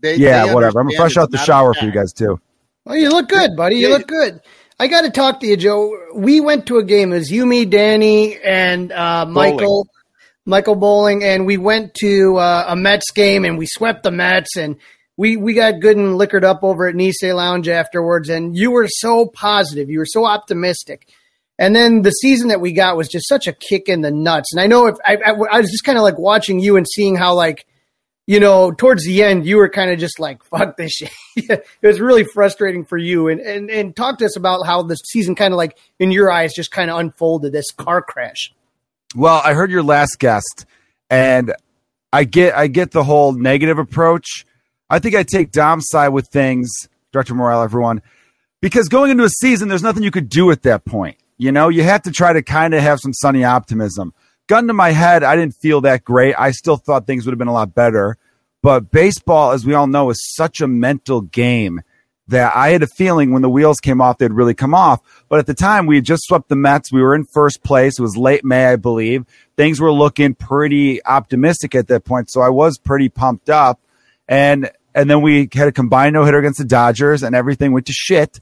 [0.00, 0.78] They, yeah, they whatever.
[0.78, 2.40] I'm understand fresh out the shower for you guys too.
[2.84, 3.76] Well, you look good, buddy.
[3.76, 4.40] You look good.
[4.78, 5.90] I got to talk to you, Joe.
[6.14, 7.12] We went to a game.
[7.12, 9.88] It was you, me, Danny, and uh, Michael,
[10.44, 14.56] Michael Bowling, and we went to uh, a Mets game, and we swept the Mets,
[14.56, 14.76] and
[15.16, 18.28] we we got good and liquored up over at Nisei Lounge afterwards.
[18.28, 19.90] And you were so positive.
[19.90, 21.08] You were so optimistic.
[21.58, 24.52] And then the season that we got was just such a kick in the nuts.
[24.52, 26.86] And I know if I, I, I was just kind of like watching you and
[26.86, 27.66] seeing how like
[28.26, 31.10] you know, towards the end, you were kind of just like, fuck this shit.
[31.36, 33.28] it was really frustrating for you.
[33.28, 36.30] And, and, and talk to us about how the season kind of like, in your
[36.30, 38.52] eyes, just kind of unfolded this car crash.
[39.14, 40.66] Well, I heard your last guest,
[41.08, 41.54] and
[42.12, 44.44] I get I get the whole negative approach.
[44.90, 46.70] I think I take Dom's side with things,
[47.12, 48.02] Director Morale, everyone,
[48.60, 51.16] because going into a season, there's nothing you could do at that point.
[51.38, 54.14] You know, you have to try to kind of have some sunny optimism.
[54.46, 56.34] Gun to my head, I didn't feel that great.
[56.38, 58.16] I still thought things would have been a lot better.
[58.62, 61.82] But baseball, as we all know, is such a mental game
[62.28, 65.00] that I had a feeling when the wheels came off, they'd really come off.
[65.28, 66.90] But at the time, we had just swept the Mets.
[66.90, 67.98] We were in first place.
[67.98, 69.24] It was late May, I believe.
[69.56, 72.30] Things were looking pretty optimistic at that point.
[72.30, 73.80] So I was pretty pumped up.
[74.28, 77.86] And and then we had a combined no hitter against the Dodgers, and everything went
[77.86, 78.40] to shit.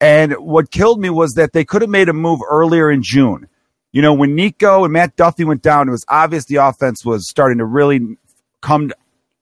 [0.00, 3.48] And what killed me was that they could have made a move earlier in June.
[3.92, 7.28] You know, when Nico and Matt Duffy went down, it was obvious the offense was
[7.28, 8.16] starting to really
[8.60, 8.92] come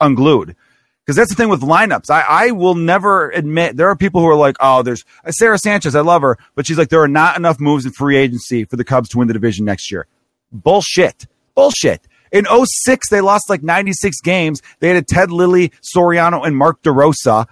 [0.01, 0.57] unglued.
[1.05, 2.11] Because that's the thing with lineups.
[2.11, 5.59] I, I will never admit there are people who are like, oh, there's uh, Sara
[5.59, 5.95] Sanchez.
[5.95, 8.77] I love her, but she's like, there are not enough moves in free agency for
[8.77, 10.07] the Cubs to win the division next year.
[10.53, 11.27] Bullshit.
[11.55, 12.07] Bullshit.
[12.31, 14.61] In 06, they lost like 96 games.
[14.81, 17.47] They had a Ted Lilly, Soriano, and Mark DeRosa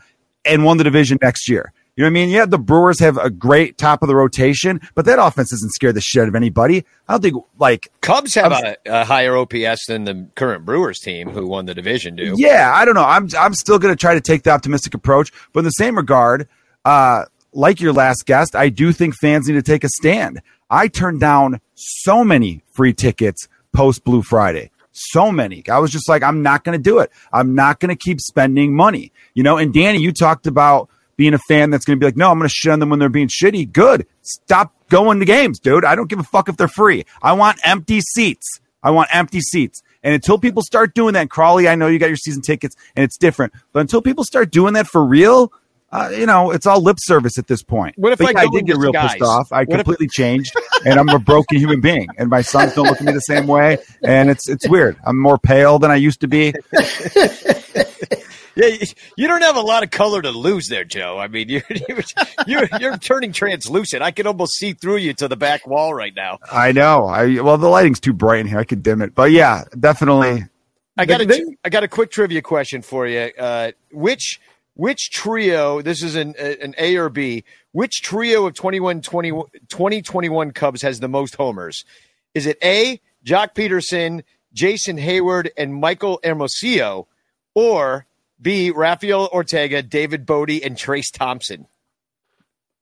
[0.45, 1.73] and won the division next year.
[1.97, 2.28] You know what I mean?
[2.28, 5.94] Yeah, the Brewers have a great top of the rotation, but that offense doesn't scare
[5.94, 6.85] the shit out of anybody.
[7.09, 11.31] I don't think like Cubs have a, a, higher OPS than the current Brewers team
[11.31, 12.35] who won the division do.
[12.36, 13.05] Yeah, I don't know.
[13.05, 15.97] I'm I'm still going to try to take the optimistic approach, but in the same
[15.97, 16.48] regard,
[16.85, 17.24] uh,
[17.55, 20.43] like your last guest, I do think fans need to take a stand.
[20.68, 24.70] I turned down so many free tickets post Blue Friday.
[24.93, 25.62] So many.
[25.68, 27.10] I was just like, I'm not going to do it.
[27.32, 29.12] I'm not going to keep spending money.
[29.35, 32.16] You know, and Danny, you talked about being a fan that's going to be like,
[32.16, 33.72] no, I'm going to shit on them when they're being shitty.
[33.72, 34.06] Good.
[34.22, 35.84] Stop going to games, dude.
[35.84, 37.05] I don't give a fuck if they're free.
[37.22, 38.60] I want empty seats.
[38.82, 39.82] I want empty seats.
[40.02, 43.02] And until people start doing that, Crawley, I know you got your season tickets and
[43.02, 45.52] it's different, but until people start doing that for real,
[45.90, 47.94] uh, you know, it's all lip service at this point.
[47.97, 49.12] What if but I, yeah, I did get real guys?
[49.12, 49.51] pissed off?
[49.52, 50.52] I What if- completely changed,
[50.84, 53.47] and I'm a broken human being, and my sons don't look at me the same
[53.47, 54.97] way, and it's it's weird.
[55.06, 56.52] I'm more pale than I used to be.
[58.57, 61.19] Yeah, you- you don't have a lot of color to lose there, Joe.
[61.19, 62.03] I mean, you're you're
[62.47, 64.03] you're, you're turning translucent.
[64.03, 66.39] I can almost see through you to the back wall right now.
[66.51, 67.07] I know.
[67.07, 68.59] I well, the lighting's too bright in here.
[68.59, 70.45] I could dim it, but yeah, definitely.
[70.97, 73.31] I got a I got a quick trivia question for you.
[73.39, 74.41] Uh, which
[74.74, 75.83] which trio?
[75.83, 77.45] This is an an A or B.
[77.73, 79.31] Which trio of 21, 20,
[79.69, 81.85] 2021 Cubs has the most homers?
[82.35, 83.01] Is it A.
[83.23, 84.23] Joc Pederson,
[84.55, 87.07] Jason Heyward, and Michael Hermosillo,
[87.55, 88.07] or
[88.40, 88.70] B.
[88.70, 91.66] Rafael Ortega, David Bote, and Trayce Thompson?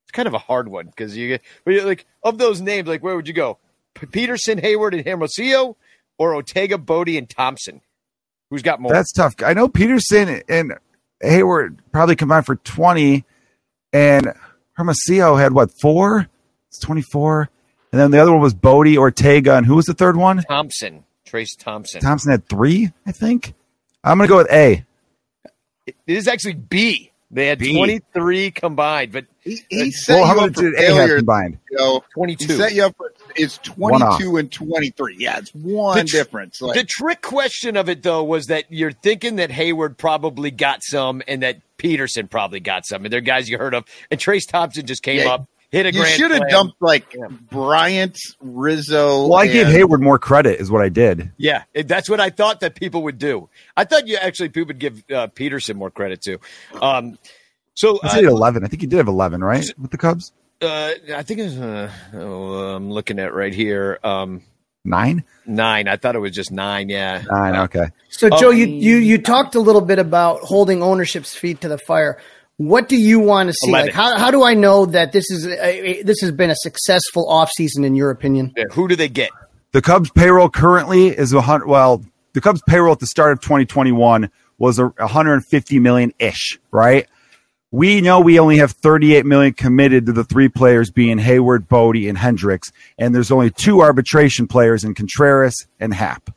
[0.05, 1.29] It's kind of a hard one because you
[1.67, 2.89] get like of those names.
[2.89, 3.59] Like where would you go?
[3.95, 5.77] P- Pederson, Heyward, and Hermosillo,
[6.19, 7.81] or Ortega, Bote, and Thompson?
[8.51, 8.93] Who's got more?
[8.93, 9.35] That's tough.
[9.45, 10.75] I know Pederson and
[11.23, 13.25] Heyward probably combined for 20,
[13.93, 14.33] and
[14.75, 16.29] Hermosillo had what, four?
[16.69, 17.49] It's 24.
[17.93, 20.43] And then the other one was Bote, Ortega, and who was the third one?
[20.43, 22.01] Thompson, Trayce Thompson.
[22.01, 23.55] Thompson had three, I think.
[24.03, 24.85] I'm going to go with A.
[25.87, 27.11] It is actually B.
[27.31, 27.75] They had B.
[27.77, 31.17] 23 combined, but He, uh, he set Well, how you up for did failure.
[31.17, 31.59] combined?
[31.77, 32.05] Joe.
[32.15, 32.47] 22.
[32.47, 35.17] He set you up for it's 22 and 23.
[35.19, 36.63] Yeah, it's one The tr- difference.
[36.63, 40.85] Like, the trick question of it, though, was that you're thinking that Heyward probably got
[40.85, 43.05] some and that Pederson probably got some.
[43.05, 43.85] And they're guys you heard of.
[44.13, 47.15] And Trayce Thompson just came Yeah, up, hit a you grand should have dumped like
[47.51, 49.27] Bryant, Rizzo.
[49.27, 51.33] Well, I gave Heyward more credit, is what I did.
[51.37, 53.49] Yeah, that's what I thought that people would do.
[53.77, 56.39] I thought you actually people would give uh, Pederson more credit too.
[56.81, 57.19] Um,
[57.75, 58.65] so I uh, said 11.
[58.65, 59.67] I think he did have 11, right?
[59.79, 60.33] With the Cubs?
[60.63, 63.99] uh, I think it's, uh, oh, I'm looking at right here.
[64.03, 64.43] Um,
[64.87, 65.25] Nine?
[65.47, 65.89] nine.
[65.89, 66.91] I thought it was just nine.
[66.91, 67.23] Yeah.
[67.31, 67.87] Nine, okay.
[68.11, 71.69] So, Joe, Um, you, you you talked a little bit about holding ownership's feet to
[71.69, 72.21] the fire.
[72.57, 73.71] What do you want to see?
[73.71, 73.87] 11.
[73.87, 76.57] Like, how, how do I know that this is a, a, this has been a
[76.57, 78.53] successful offseason in your opinion?
[78.57, 79.31] Yeah, Who do they get?
[79.73, 81.67] The Cubs payroll currently is a hundred.
[81.67, 87.09] Well, the Cubs payroll at the start of 2021 was a 150 million ish, right?
[87.73, 91.97] We know we only have 38 million committed to the three players being Heyward, Bote,
[91.97, 96.31] and Hendricks, and there's only two arbitration players in Contreras and Happ.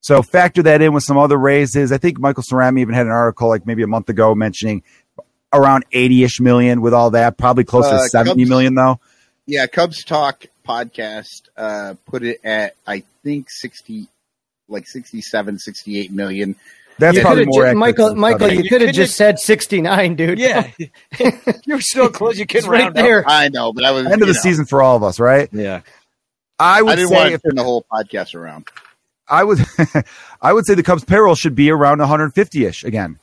[0.00, 1.92] So factor that in with some other raises.
[1.92, 4.82] I think Michael Cerami even had an article like maybe a month ago mentioning
[5.52, 9.00] around 80-ish million with all that, probably closer Uh, to 70 Cubs- million though.
[9.46, 14.06] Yeah, Cubs Talk podcast uh, put it at I think 60,
[14.68, 16.54] like 67, 68 million.
[16.98, 18.52] That's You probably more ju- accurate Michael, Michael, Cubs.
[18.54, 20.38] you You could have just said 69, dude.
[20.38, 20.70] Yeah,
[21.64, 22.38] you're still close.
[22.38, 23.04] You can right round up.
[23.04, 23.24] there.
[23.26, 25.48] I know, but I was end of the know, season for all of us, right?
[25.52, 25.80] Yeah.
[26.58, 28.68] I I would didn't say want to if turn the whole podcast around.
[29.26, 29.60] I would
[30.42, 33.18] I would say the Cubs payroll should be around 150 ish again,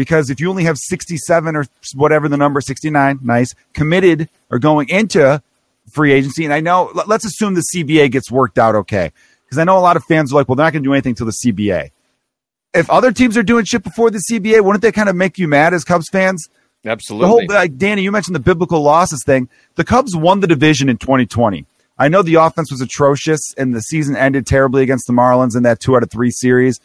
[0.00, 4.88] because if you only have 67 or whatever the number 69, nice committed or going
[4.88, 5.42] into
[5.92, 9.12] free agency, and I know let- let's assume the CBA gets worked out okay,
[9.44, 10.94] because I know a lot of fans are like, well, they're not going to do
[10.94, 11.90] anything until the CBA.
[12.72, 15.46] If other teams are doing shit before the CBA, wouldn't they kind of make you
[15.46, 16.48] mad as Cubs fans?
[16.86, 17.26] Absolutely.
[17.26, 19.50] The whole like Danny, you mentioned the biblical losses thing.
[19.74, 21.66] The Cubs won the division in 2020.
[21.98, 25.64] I know the offense was atrocious and the season ended terribly against the Marlins in
[25.64, 26.80] that two out of three series.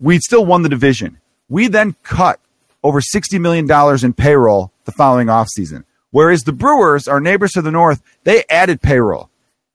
[0.00, 1.18] We still won the division.
[1.48, 2.40] We then cut
[2.82, 3.68] over $60 million
[4.04, 5.84] in payroll the following offseason.
[6.10, 9.28] Whereas the Brewers, our neighbors to the north, they added payroll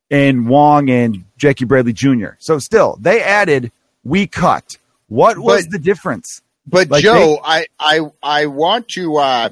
[0.09, 2.29] in Wong and Jackie Bradley Jr.
[2.39, 3.71] So still, they added,
[4.03, 4.77] we cut.
[5.07, 6.41] What was But- the difference?
[6.65, 9.49] But Like Joe, they- I, I I want to uh,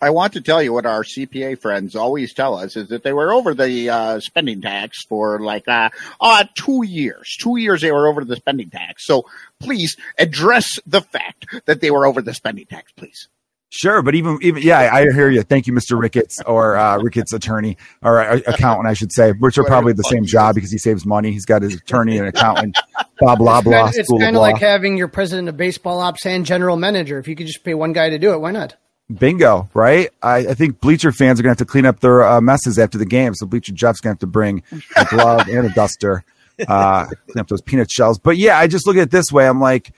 [0.00, 3.12] I want to tell you what our CPA friends always tell us is that they
[3.12, 5.90] were over the uh, spending tax for like uh,
[6.20, 7.36] uh two years.
[7.40, 9.06] Two years they were over the spending tax.
[9.06, 9.26] So
[9.60, 13.28] please address the fact that they were over the spending tax, please.
[13.68, 15.42] Sure, but even even yeah, I I hear you.
[15.42, 16.00] Thank you, Mr.
[16.00, 20.04] Ricketts or uh, Ricketts attorney or uh, accountant, I should say, which are probably the
[20.04, 21.32] same job because he saves money.
[21.32, 22.78] He's got his attorney and accountant,
[23.18, 23.90] blah blah blah.
[23.92, 27.18] It's kind of like having your president of baseball ops and general manager.
[27.18, 28.76] If you could just pay one guy to do it, why not?
[29.12, 30.10] Bingo, right?
[30.22, 32.78] I, I think Bleacher fans are going to have to clean up their uh, messes
[32.78, 33.34] after the game.
[33.34, 34.62] So Bleacher Jeff's going to have to bring
[34.96, 36.24] a glove and a duster,
[36.66, 38.18] uh, clean up those peanut shells.
[38.18, 39.46] But yeah, I just look at it this way.
[39.46, 39.92] I'm like,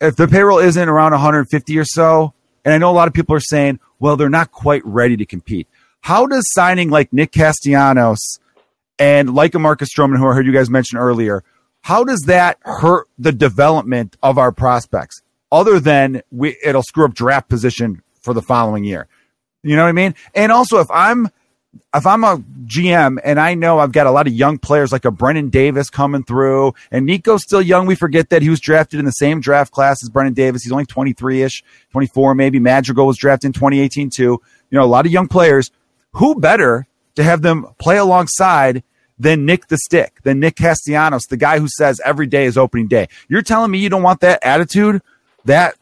[0.00, 2.32] if the payroll isn't around 150 or so,
[2.64, 5.26] and I know a lot of people are saying, well, they're not quite ready to
[5.26, 5.68] compete.
[6.00, 8.38] How does signing like Nick Castellanos
[8.98, 11.44] and like a Marcus Stroman, who I heard you guys mention earlier,
[11.82, 15.22] how does that hurt the development of our prospects?
[15.50, 19.08] Other than we, it'll screw up draft position for the following year.
[19.62, 20.14] You know what I mean?
[20.34, 21.30] And also, if I'm
[21.94, 22.36] if I'm a
[22.66, 25.88] GM and I know I've got a lot of young players like a Brennen Davis
[25.88, 29.40] coming through, and Nico's still young, we forget that he was drafted in the same
[29.40, 30.62] draft class as Brennen Davis.
[30.62, 32.58] He's only 23 ish, 24 maybe.
[32.58, 34.42] Madrigal was drafted in 2018 too.
[34.70, 35.70] You know, a lot of young players.
[36.12, 38.82] Who better to have them play alongside
[39.18, 42.88] than Nick the Stick, than Nick Castellanos, the guy who says every day is opening
[42.88, 43.08] day?
[43.28, 45.00] You're telling me you don't want that attitude,
[45.46, 45.76] that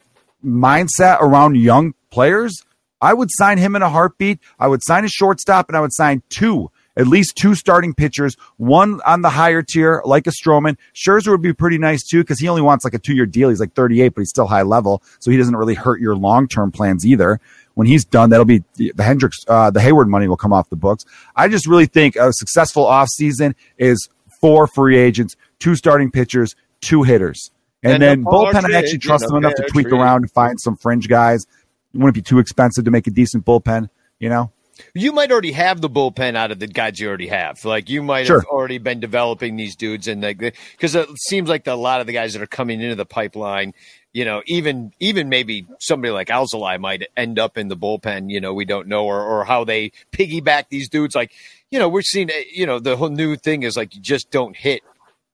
[0.44, 2.63] mindset around young players?
[3.01, 4.39] I would sign him in a heartbeat.
[4.59, 8.37] I would sign a shortstop and I would sign two, at least two starting pitchers,
[8.57, 10.79] one on the higher tier, like a Stroman.
[10.95, 13.51] Scherzer would be pretty nice too, because he only wants like a two year deal.
[13.51, 15.03] He's like 38, but he's still high level.
[15.21, 17.39] So he doesn't really hurt your long term plans either.
[17.75, 20.77] When he's done, that'll be the Hendricks, uh, the Heyward money will come off the
[20.77, 21.05] books.
[21.37, 24.09] I just really think a successful offseason is
[24.41, 27.51] four free agents, two starting pitchers, two hitters.
[27.83, 30.77] And, And then bullpen, I actually trust them enough to tweak around and find some
[30.77, 31.47] fringe guys.
[31.95, 33.89] It wouldn't be too expensive to make a decent bullpen,
[34.19, 34.51] you know?
[34.95, 37.65] You might already have the bullpen out of the guys you already have.
[37.65, 38.41] Like you might Sure.
[38.41, 42.03] have already been developing these dudes, and like because it seems like the, a lot
[42.03, 43.73] of the guys that are coming into the pipeline,
[44.13, 48.29] you know, even even maybe somebody like Alzolay might end up in the bullpen.
[48.31, 51.15] You know, we don't know, or or how they piggyback these dudes.
[51.15, 51.33] Like
[51.71, 52.29] you know, we're seeing.
[52.31, 54.83] eh, You know, the whole new thing is like you just don't hit.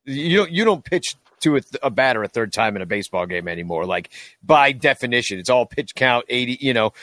[0.05, 3.25] You don't you don't pitch to a, a batter a third time in a baseball
[3.25, 3.85] game anymore.
[3.85, 4.09] Like
[4.43, 6.57] by definition, it's all pitch count eighty.
[6.59, 6.93] You know,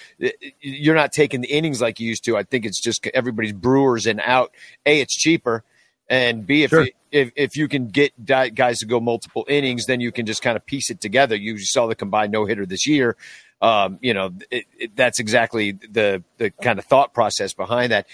[0.61, 2.37] you're not taking the innings like you used to.
[2.37, 4.53] I think it's just everybody's brewers and out.
[4.85, 5.65] A, it's cheaper,
[6.09, 6.87] and B, if Sure.
[7.13, 10.57] if if you can get guys to go multiple innings, then you can just kind
[10.57, 11.37] of piece it together.
[11.37, 13.17] You saw the combined no hitter this year.
[13.63, 18.07] Um, you know, it, it, that's exactly the the kind of thought process behind that.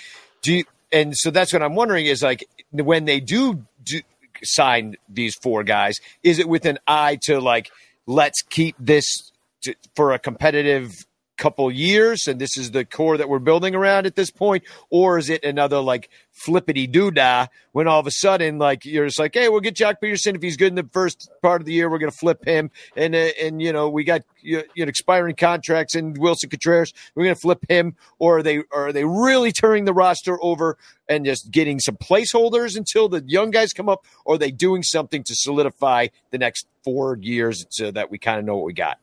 [0.43, 4.01] Do you, and so that's what I'm wondering is like when they do, do
[4.43, 7.71] sign these four guys, is it with an eye to like
[8.07, 9.33] let's keep this
[9.63, 10.93] to, for a competitive
[11.37, 15.19] couple years and this is the core that we're building around at this point or
[15.19, 19.35] is it another like flippity doodah when all of a sudden like you're just like
[19.35, 20.35] hey we'll get Joc Pederson.
[20.35, 22.71] If he's good in the first part of the year we're going to flip him
[22.97, 26.93] and uh, and you know we got you know expiring contracts and Willson Contreras.
[27.15, 30.79] We're going to flip him or are they are they really turning the roster over
[31.09, 34.83] and just getting some placeholders until the young guys come up or are they doing
[34.83, 38.73] something to solidify the next 4 years so that we kind of know what we
[38.73, 38.99] got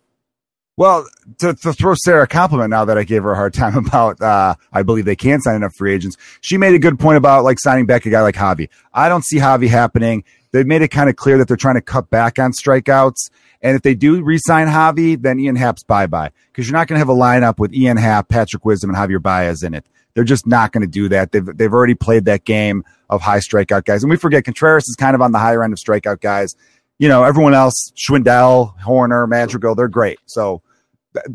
[0.76, 1.06] Well,
[1.38, 4.22] to, to throw Sara a compliment now that I gave her a hard time about,
[4.22, 6.18] uh, I believe they can sign enough free agents.
[6.42, 8.70] She made a good point about like signing back a guy like Javi.
[8.94, 10.24] I don't see Javi happening.
[10.52, 13.30] They've made it kind of clear that they're trying to cut back on strikeouts.
[13.62, 17.00] And if they do re-sign Javi, then Ian Happ's bye-bye because you're not going to
[17.00, 19.86] have a lineup with Ian Happ, Patrick Wisdom, and Javier Baez in it.
[20.14, 21.32] They're just not going to do that.
[21.32, 24.96] They've they've already played that game of high strikeout guys, and we forget Contreras is
[24.96, 26.56] kind of on the higher end of strikeout guys.
[27.00, 30.20] You know, everyone else, Schwindel, Hoerner, Madrigal, they're great.
[30.26, 30.62] So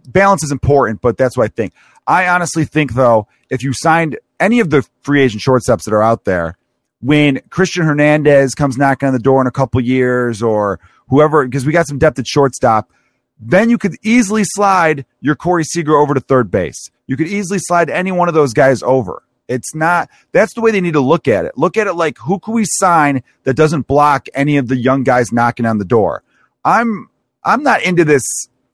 [0.07, 1.73] balance is important, but that's what I think.
[2.07, 6.03] I honestly think though, if you signed any of the free agent shortstops that are
[6.03, 6.57] out there,
[7.01, 11.65] when Cristian Hernandez comes knocking on the door in a couple years or whoever, because
[11.65, 12.91] we got some depth at shortstop,
[13.41, 16.91] then you could easily slide your Corey Seager over to third base.
[17.07, 19.23] You could easily slide any one of those guys over.
[19.47, 21.57] It's not, that's the way they need to look at it.
[21.57, 25.05] Look at it like, who can we sign that doesn't block any of the young
[25.05, 26.23] guys knocking on the door?
[26.65, 27.09] I'm,
[27.45, 28.23] I'm not into this.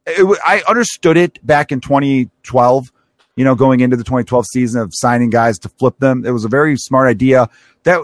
[0.06, 2.92] It, I understood it back in 2012,
[3.36, 6.24] you know, going into the 2012 season of signing guys to flip them.
[6.26, 7.48] It was a very smart idea.
[7.84, 8.00] That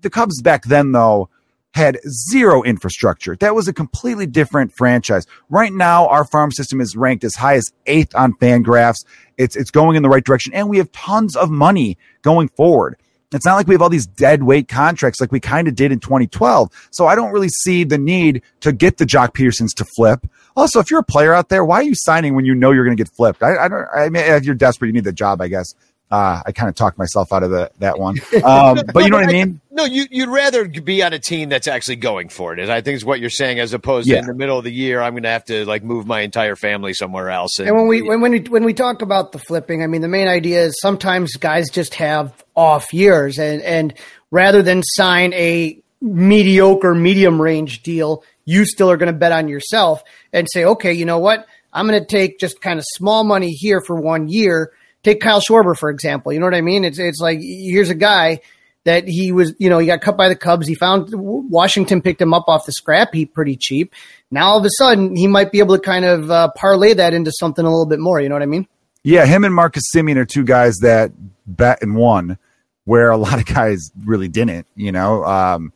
[0.00, 1.28] the Cubs back then, though,
[1.74, 1.98] had
[2.30, 3.36] zero infrastructure.
[3.36, 5.26] That was a completely different franchise.
[5.48, 9.04] Right now, our farm system is ranked as high as eighth on Fangraphs.
[9.38, 12.96] It's it's going in the right direction, and we have tons of money going forward.
[13.32, 15.92] It's not like we have all these dead weight contracts like we kind of did
[15.92, 16.70] in 2012.
[16.90, 20.26] So I don't really see the need to get the Joc Pedersons to flip.
[20.54, 22.84] Also, if you're a player out there, why are you signing when you know you're
[22.84, 23.42] going to get flipped?
[23.42, 23.86] I, I don't.
[23.94, 25.74] I mean, if you're desperate, you need the job, I guess.
[26.12, 28.16] Uh, I kind of talked myself out of the, that one.
[28.44, 29.60] Um, but you know what I mean?
[29.70, 32.58] No, you, you'd rather be on a team that's actually going for it.
[32.58, 34.16] And I think is what you're saying, as opposed Yeah.
[34.16, 36.20] to in the middle of the year, I'm going to have to like move my
[36.20, 37.58] entire family somewhere else.
[37.58, 40.08] And when we when when we when we talk about the flipping, I mean the
[40.08, 43.94] main idea is sometimes guys just have off years, and and
[44.30, 49.48] rather than sign a mediocre medium range deal, you still are going to bet on
[49.48, 50.02] yourself
[50.32, 53.50] and say, okay, you know what, I'm going to take just kind of small money
[53.52, 54.72] here for one year.
[55.02, 56.32] Take Kyle Schwarber for example.
[56.32, 56.84] You know what I mean?
[56.84, 58.40] It's it's like here's a guy
[58.84, 60.66] that he was, you know, he got cut by the Cubs.
[60.66, 63.94] He found Washington picked him up off the scrap heap pretty cheap.
[64.30, 67.14] Now all of a sudden he might be able to kind of uh, parlay that
[67.14, 68.20] into something a little bit more.
[68.20, 68.66] You know what I mean?
[69.04, 71.12] Yeah, him and Marcus Semien are two guys that
[71.46, 72.38] bet and won,
[72.84, 74.66] where a lot of guys really didn't.
[74.76, 75.72] You know, um,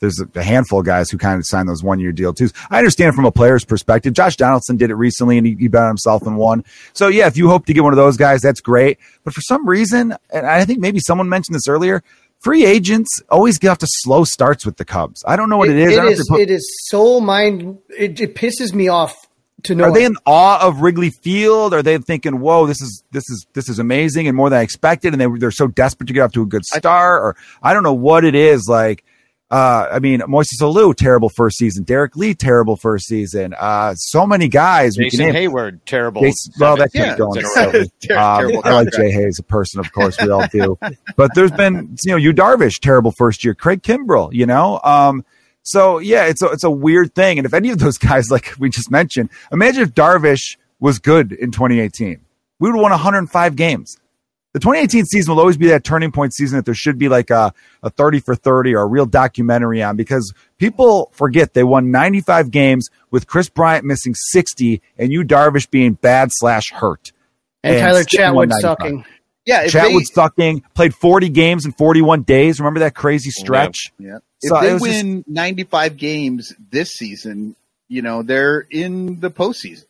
[0.00, 2.48] there's a, handful of guys who kind of signed those one year deal too.
[2.70, 4.12] I understand from a player's perspective.
[4.12, 6.64] Josh Donaldson did it recently and he, he bet on himself and won.
[6.92, 8.98] So yeah, if you hope to get one of those guys, that's great.
[9.24, 12.02] But for some reason, and I think maybe someone mentioned this earlier,
[12.40, 15.22] free agents always get off to slow starts with the Cubs.
[15.26, 15.92] I don't know what it is.
[15.92, 16.28] It know if is.
[16.28, 17.78] put- it is so mind.
[17.96, 19.28] It, it pisses me off
[19.64, 19.84] to know.
[19.84, 21.74] are they in awe of Wrigley Field?
[21.74, 24.62] Are they thinking, "Whoa, this is this is this is amazing and more than I
[24.62, 25.12] expected"?
[25.12, 27.82] And they they're so desperate to get off to a good start, or I don't
[27.82, 28.66] know what it is.
[28.68, 29.04] Like,
[29.50, 31.84] uh, I mean, Moises Alou, terrible first season.
[31.84, 33.54] Derrek Lee, terrible first season.
[33.58, 34.96] Uh, so many guys.
[34.96, 36.20] Jason name- Heyward, terrible.
[36.22, 37.16] Jason- well, that keeps Yeah.
[37.16, 37.42] going.
[37.54, 38.92] So, um, Terrible I like.
[38.92, 40.78] Jay Hayes, a person, of course, we all do.
[41.16, 43.54] but there's been, you know, Yu Darvish, terrible first year.
[43.54, 44.80] Craig Kimbrel, you know.
[44.84, 45.24] Um,
[45.62, 47.38] so yeah, it's a it's a weird thing.
[47.38, 51.32] And if any of those guys, like we just mentioned, imagine if Darvish was good
[51.32, 52.20] in 2018,
[52.60, 53.96] we would have won 105 games.
[54.58, 57.30] The 2018 season will always be that turning point season that there should be like
[57.30, 61.92] a, a 30 for 30 or a real documentary on because people forget they won
[61.92, 67.12] 95 games with Kris Bryant missing 60 and Yu Darvish being bad slash hurt.
[67.62, 69.04] and Tyler Chatwood sucking.
[69.46, 72.58] Yeah, if Chatwood sucking, played 40 games in 41 days.
[72.58, 73.92] Remember that crazy stretch?
[74.00, 74.18] Yeah.
[74.42, 77.54] So if they was just- win 95 games this season,
[77.86, 79.84] you know, they're in the postseason.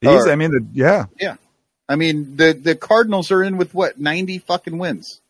[0.00, 1.04] He's- Or- I mean, the, yeah.
[1.20, 1.36] Yeah.
[1.88, 5.20] I mean, the, the Cardinals are in with what, 90 fucking wins?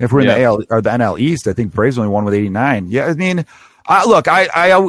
[0.00, 0.34] If we're in Yeah.
[0.38, 2.88] the AL or the NL East, I think Braves only won with 89.
[2.90, 3.46] Yeah, I mean,
[3.86, 4.88] uh, look, I, I,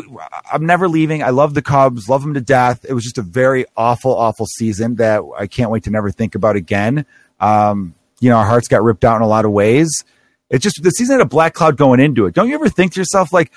[0.51, 1.21] I'm never leaving.
[1.21, 2.85] I love the Cubs, love them to death.
[2.87, 6.33] It was just a very awful, awful season that I can't wait to never think
[6.33, 7.05] about again.
[7.39, 9.89] Um, you know, our hearts got ripped out in a lot of ways.
[10.49, 12.33] It just the season had a black cloud going into it.
[12.33, 13.51] Don't you ever think to yourself like,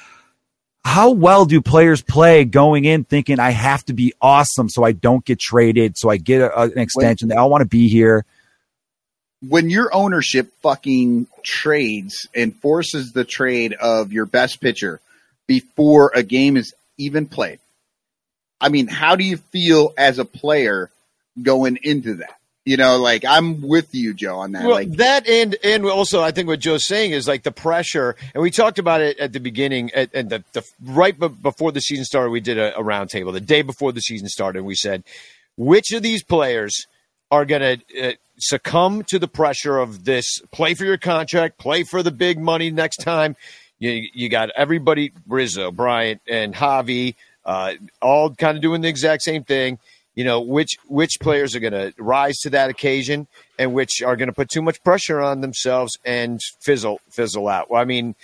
[0.85, 4.93] how well do players play going in thinking I have to be awesome so I
[4.93, 7.29] don't get traded, so I get a, an extension?
[7.29, 8.25] They all want to be here.
[9.41, 15.01] when your ownership fucking trades and forces the trade of your best pitcher
[15.47, 17.61] before a game is even played,
[18.61, 20.91] I mean, how do you feel as a player
[21.41, 22.38] going into that?
[22.69, 24.65] You know, like I'm with you, Joe, on that.
[24.65, 28.15] Well, like, that and and also I think what Joe's saying is like the pressure,
[28.35, 31.73] and we talked about it at the beginning, at, and the, the right be- before
[31.73, 34.59] the season started, we did a, a roundtable the day before the season started.
[34.59, 35.03] and We said
[35.57, 36.87] which of these players
[37.31, 41.85] are going to uh, succumb to the pressure of this play for your contract, play
[41.85, 43.35] for the big money next time.
[43.79, 47.15] You you got everybody, Rizzo, Bryant, and Javi,
[47.47, 49.79] uh, all kind of doing the exact same thing
[50.19, 54.17] you know which which players are going to rise to that occasion and which are
[54.17, 57.71] going to put too much pressure on themselves and fizzle fizzle out.
[57.71, 58.17] Well, I mean,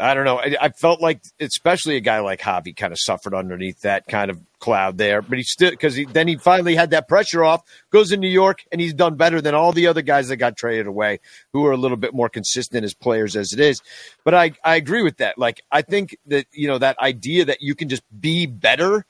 [0.00, 0.40] I don't know.
[0.40, 4.32] I, I felt like especially a guy like Javi kind of suffered underneath that kind
[4.32, 7.62] of cloud there, but he still because he, then he finally had that pressure off,
[7.90, 10.56] goes to New York, and he's done better than all the other guys that got
[10.56, 11.20] traded away,
[11.52, 13.80] who are a little bit more consistent as players as it is.
[14.24, 15.38] But I I agree with that.
[15.38, 19.06] Like I think that you know that idea that you can just be better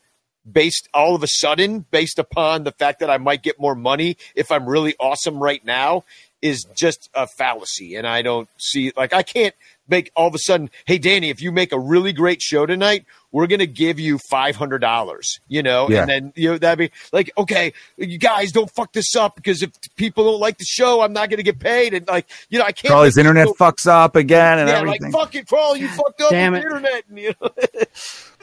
[0.51, 4.17] based all of a sudden based upon the fact that I might get more money
[4.35, 6.03] if I'm really awesome right now
[6.41, 7.95] is just a fallacy.
[7.95, 9.53] And I don't see, like, I can't
[9.87, 13.05] make all of a sudden, hey, Danny, if you make a really great show tonight,
[13.31, 15.89] we're going to give you $500, you know?
[15.89, 16.01] Yeah.
[16.01, 19.61] And then, you know, that'd be like, okay, you guys don't fuck this up because
[19.61, 21.93] if people don't like the show, I'm not going to get paid.
[21.93, 22.91] And like, you know, I can't.
[22.91, 25.11] Charlie's make this internet fucks up again and yeah, everything.
[25.11, 26.69] like, fuck it, Crawl, you fucked up Damn with it.
[26.69, 27.03] the internet.
[27.09, 27.49] And, you know?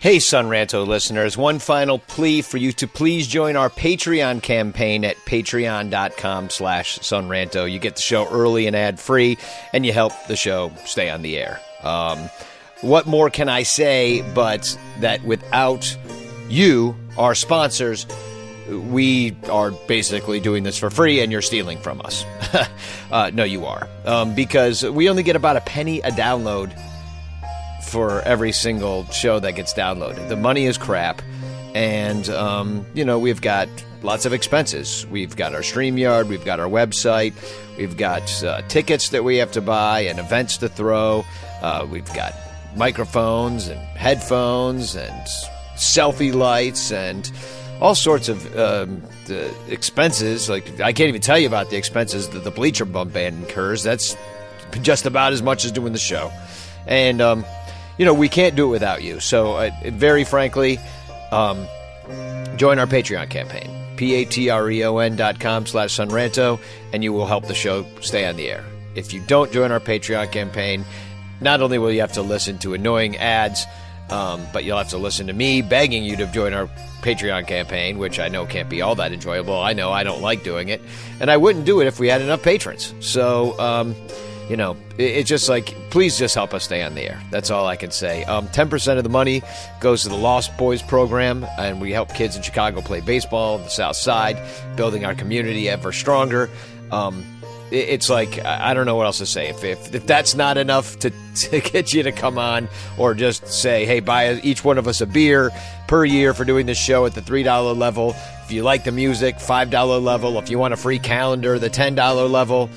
[0.00, 5.16] Hey, Sunranto listeners, one final plea for you to please join our Patreon campaign at
[5.26, 7.68] patreon.com slash sunranto.
[7.68, 9.38] You get the show early and ad-free,
[9.72, 11.60] and you help the show stay on the air.
[11.82, 12.30] Um,
[12.80, 15.98] what more can I say but that without
[16.48, 18.06] you, our sponsors,
[18.68, 22.24] we are basically doing this for free and you're stealing from us.
[23.10, 23.88] uh, no, you are.
[24.04, 26.72] Um, because we only get about a penny a download
[27.88, 30.28] for every single show that gets downloaded.
[30.28, 31.22] The money is crap.
[31.74, 33.68] And, um, you know, we've got
[34.02, 35.06] lots of expenses.
[35.10, 37.34] We've got our StreamYard, we've got our website,
[37.76, 41.24] we've got uh, tickets that we have to buy and events to throw.
[41.60, 42.34] Uh, we've got
[42.76, 45.26] microphones and headphones and
[45.76, 47.30] selfie lights and
[47.80, 49.02] all sorts of um,
[49.68, 50.48] expenses.
[50.48, 53.82] Like, I can't even tell you about the expenses that the Bleacher Bum Band incurs.
[53.82, 54.16] That's
[54.82, 56.32] just about as much as doing the show.
[56.86, 57.44] And, um,
[57.98, 59.20] you know, we can't do it without you.
[59.20, 60.78] So, uh, very frankly,
[61.30, 61.66] um,
[62.56, 66.58] join our Patreon campaign, P-A-T-R-E-O-N dot com slash Sunranto,
[66.92, 68.64] and you will help the show stay on the air.
[68.94, 70.84] If you don't join our Patreon campaign,
[71.40, 73.66] not only will you have to listen to annoying ads,
[74.10, 76.68] um, but you'll have to listen to me begging you to join our
[77.02, 79.60] Patreon campaign, which I know can't be all that enjoyable.
[79.60, 80.80] I know I don't like doing it,
[81.20, 82.94] and I wouldn't do it if we had enough patrons.
[83.00, 83.94] So, um,
[84.48, 87.22] you know, it, it's just like, please just help us stay on the air.
[87.30, 88.24] That's all I can say.
[88.24, 89.42] Um, 10% of the money
[89.80, 93.62] goes to the Lost Boys program, and we help kids in Chicago play baseball on
[93.62, 94.38] the South Side,
[94.76, 96.50] building our community ever stronger.
[96.90, 97.24] Um,
[97.70, 99.48] it's like I don't know what else to say.
[99.48, 103.46] If, if if that's not enough to to get you to come on, or just
[103.46, 105.50] say, hey, buy each one of us a beer
[105.86, 108.16] per year for doing this show at the three dollar level.
[108.44, 110.38] If you like the music, five dollar level.
[110.38, 112.70] If you want a free calendar, the ten dollar level.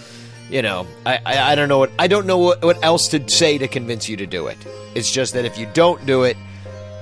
[0.52, 3.30] You know, I, I I don't know what I don't know what, what else to
[3.30, 4.58] say to convince you to do it.
[4.96, 6.36] It's just that if you don't do it,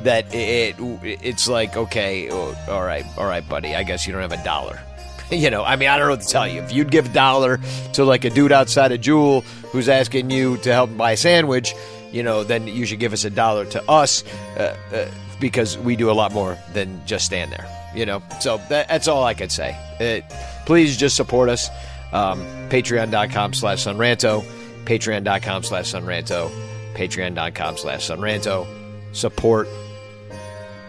[0.04, 3.76] that it, it's like okay, oh, all right, all right, buddy.
[3.76, 4.80] I guess you don't have a dollar.
[5.32, 6.62] you know, I mean, I don't know what to tell you.
[6.62, 7.60] If you'd give a dollar
[7.94, 11.18] to like a dude outside of Jewel who's asking you to help him buy a
[11.18, 11.74] sandwich,
[12.12, 14.24] you know, then you should give us a dollar to us
[14.58, 15.08] uh, uh,
[15.40, 17.68] because we do a lot more than just stand there.
[17.96, 19.76] You know, so that, that's all I could say.
[20.00, 20.36] Uh,
[20.66, 21.70] please just support us.
[22.11, 24.44] Um, Patreon.com slash Sunranto.
[24.86, 26.49] Patreon.com slash Sunranto.
[26.95, 28.68] Patreon.com slash Sunranto.
[29.15, 29.68] Support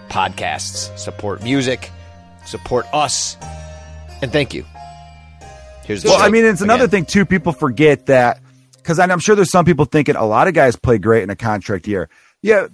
[0.08, 1.90] podcasts, support music,
[2.44, 3.36] support us,
[4.22, 4.64] and thank you.
[5.84, 7.04] Here's the Well, I mean, it's another again.
[7.04, 7.24] thing too.
[7.24, 8.40] People forget that
[8.76, 11.36] because I'm sure there's some people thinking a lot of guys play great in a
[11.36, 12.08] contract year.
[12.42, 12.68] Yeah,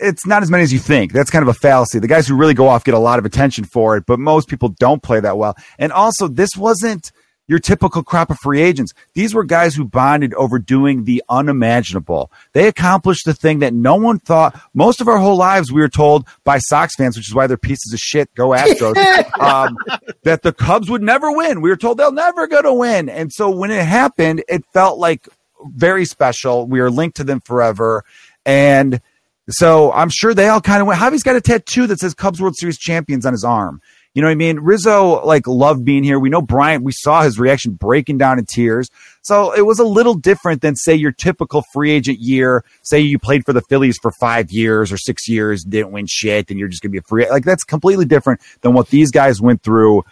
[0.00, 1.12] it's not as many as you think.
[1.12, 2.00] That's kind of a fallacy.
[2.00, 4.48] The guys who really go off get a lot of attention for it, but most
[4.48, 5.56] people don't play that well.
[5.78, 7.12] And also, this wasn't
[7.48, 8.92] your typical crop of free agents.
[9.14, 12.30] These were guys who bonded over doing the unimaginable.
[12.52, 14.58] They accomplished the thing that no one thought.
[14.74, 17.56] Most of our whole lives, we were told by Sox fans, which is why they're
[17.56, 18.32] pieces of shit.
[18.34, 18.96] Go Astros.
[19.40, 19.76] um,
[20.22, 21.60] that the Cubs would never win.
[21.60, 23.08] We were told they'll never go to win.
[23.08, 25.28] And so when it happened, it felt like
[25.66, 26.66] very special.
[26.66, 28.04] We are linked to them forever.
[28.44, 29.00] And
[29.48, 31.00] so I'm sure they all kind of went.
[31.00, 33.80] Javi's got a tattoo that says Cubs World Series champions on his arm.
[34.14, 34.60] You know what I mean?
[34.60, 36.18] Rizzo like loved being here.
[36.18, 38.90] We know Bryant, we saw his reaction breaking down in tears.
[39.22, 42.62] So it was a little different than say your typical free agent year.
[42.82, 46.50] Say you played for the Phillies for five years or six years, didn't win shit,
[46.50, 49.40] and you're just gonna be a free like that's completely different than what these guys
[49.40, 50.04] went through,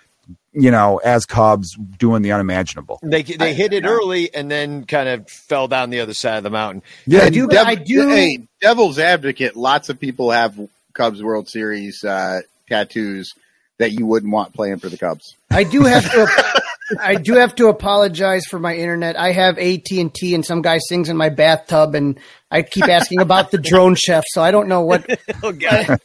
[0.54, 3.00] you know, as Cubs doing the unimaginable.
[3.02, 6.44] They they hit it early and then kind of fell down the other side of
[6.44, 6.82] the mountain.
[7.06, 7.48] Yeah, I do.
[7.48, 8.08] Dev- I do.
[8.08, 9.56] Hey, Devil's Advocate.
[9.56, 10.58] Lots of people have
[10.94, 13.34] Cubs World Series uh, tattoos
[13.80, 15.36] that you wouldn't want playing for the Cubs.
[15.50, 16.62] I do have to.
[17.00, 19.16] I do have to apologize for my internet.
[19.16, 22.18] I have AT and T, and some guy sings in my bathtub, and
[22.50, 24.24] I keep asking about the drone chef.
[24.26, 25.06] So I don't know what.
[25.42, 25.98] Oh god,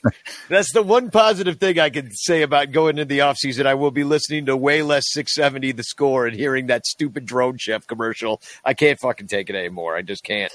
[0.47, 3.67] that's the one positive thing I can say about going into the off season.
[3.67, 7.57] I will be listening to way less 670 the score and hearing that stupid drone
[7.57, 8.41] chef commercial.
[8.63, 9.97] I can't fucking take it anymore.
[9.97, 10.53] I just can't.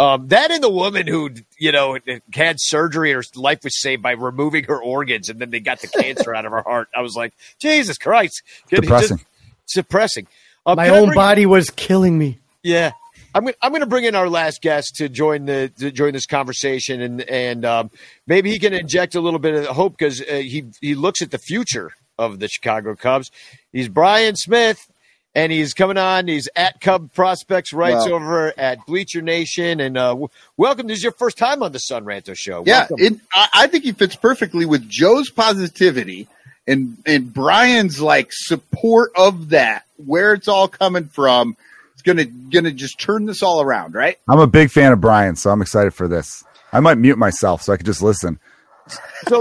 [0.00, 1.98] Um, that and the woman who, you know,
[2.32, 5.88] had surgery, her life was saved by removing her organs, and then they got the
[5.88, 6.88] cancer out of her heart.
[6.96, 9.18] I was like, Jesus Christ, It Depressing.
[9.18, 9.28] just-
[9.74, 10.26] depressing.
[10.64, 12.38] Um, My own bring- body was killing me.
[12.62, 12.92] yeah.
[13.34, 16.12] I'm gonna, I'm going to bring in our last guest to join the to join
[16.14, 17.90] this conversation and and um,
[18.26, 21.30] maybe he can inject a little bit of hope because uh, he he looks at
[21.30, 23.30] the future of the Chicago Cubs.
[23.72, 24.89] He's Bryan Smith,
[25.34, 26.26] and he's coming on.
[26.28, 28.16] He's at Cub Prospects Rights Wow.
[28.16, 29.80] over at Bleacher Nation.
[29.80, 30.86] And uh, w- welcome.
[30.86, 32.64] This is your first time on the Sun Ranto show.
[32.66, 36.28] Yeah, it, I, I think he fits perfectly with Joe's positivity
[36.66, 41.56] and and Brian's like support of that, where it's all coming from.
[41.94, 44.16] It's gonna gonna just turn this all around, right?
[44.28, 46.42] I'm a big fan of Brian, so I'm excited for this.
[46.72, 48.38] I might mute myself so I could just listen.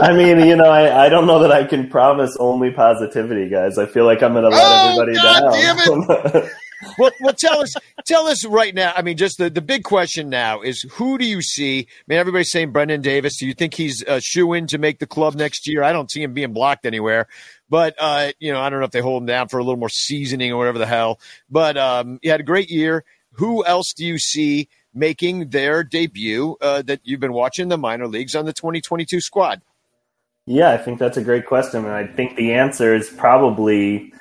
[0.02, 3.78] I mean, you know, I, I don't know that I can promise only positivity, guys.
[3.78, 6.50] I feel like I'm going to let Oh, everybody God down.
[6.98, 7.74] well, well, tell us,
[8.06, 8.94] tell us right now.
[8.96, 11.80] I mean, just the, the big question now is who do you see?
[11.80, 13.38] I mean, everybody's saying Brennen Davis.
[13.38, 15.84] Do you think he's a shoe in to make the club next year?
[15.84, 17.28] I don't see him being blocked anywhere.
[17.70, 19.80] But uh, you know, I don't know if they hold him down for a little
[19.80, 21.20] more seasoning or whatever the hell.
[21.50, 23.04] But um, he had a great year.
[23.34, 28.08] Who else do you see making their debut uh, that you've been watching the minor
[28.08, 29.62] leagues on the 2022 squad?
[30.46, 34.12] Yeah, I think that's a great question, and I think the answer is probably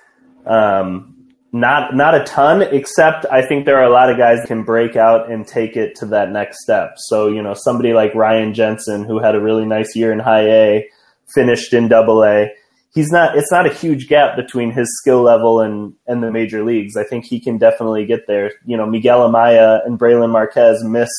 [0.45, 1.19] um,
[1.53, 2.63] not not a ton.
[2.63, 5.75] Except I think there are a lot of guys that can break out and take
[5.75, 6.97] it to that next step.
[6.97, 10.51] So you know, somebody like Ryan Jensen, who had a really nice year in High
[10.51, 10.91] A,
[11.35, 12.53] finished in Double A.
[12.95, 13.37] He's not.
[13.37, 16.97] It's not a huge gap between his skill level and and the major leagues.
[16.97, 18.53] I think he can definitely get there.
[18.65, 21.11] You know, Miguel Amaya and Brailyn Marquez miss.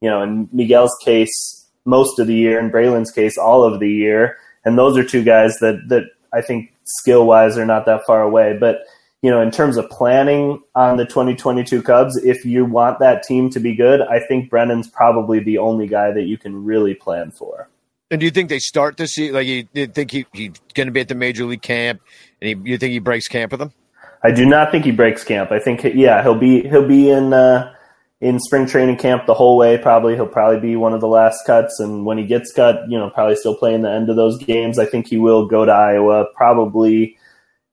[0.00, 3.90] You know, in Miguel's case, most of the year, in Brailyn's case, all of the
[3.90, 4.36] year
[4.66, 6.02] and those are two guys that that
[6.34, 8.58] I think skill wise are not that far away.
[8.60, 8.80] But
[9.22, 13.48] you know, in terms of planning on the 2022 Cubs, if you want that team
[13.50, 17.30] to be good, I think Brennen's probably the only guy that you can really plan
[17.30, 17.70] for.
[18.10, 20.86] And do you think they start to see like you, you think he, he's going
[20.86, 22.00] to be at the major league camp,
[22.40, 23.72] and he, you think he breaks camp with them?
[24.22, 25.50] I do not think he breaks camp.
[25.50, 27.72] I think yeah, he'll be he'll be in uh,
[28.20, 29.76] in spring training camp the whole way.
[29.76, 32.96] Probably he'll probably be one of the last cuts, and when he gets cut, you
[32.96, 34.78] know, probably still playing the end of those games.
[34.78, 36.26] I think he will go to Iowa.
[36.34, 37.16] Probably,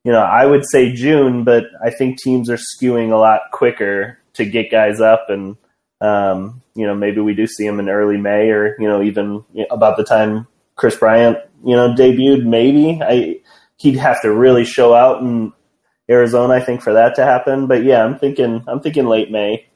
[0.03, 4.18] you know, I would say June, but I think teams are skewing a lot quicker
[4.34, 5.57] to get guys up, and
[6.03, 9.43] um, you know, maybe we do see him in early May, or you know, even
[9.71, 12.45] about the time Kris Bryant, you know, debuted.
[12.45, 13.39] Maybe I
[13.77, 15.53] he'd have to really show out in
[16.09, 17.67] Arizona, I think, for that to happen.
[17.67, 19.67] But yeah, I'm thinking I'm thinking late May.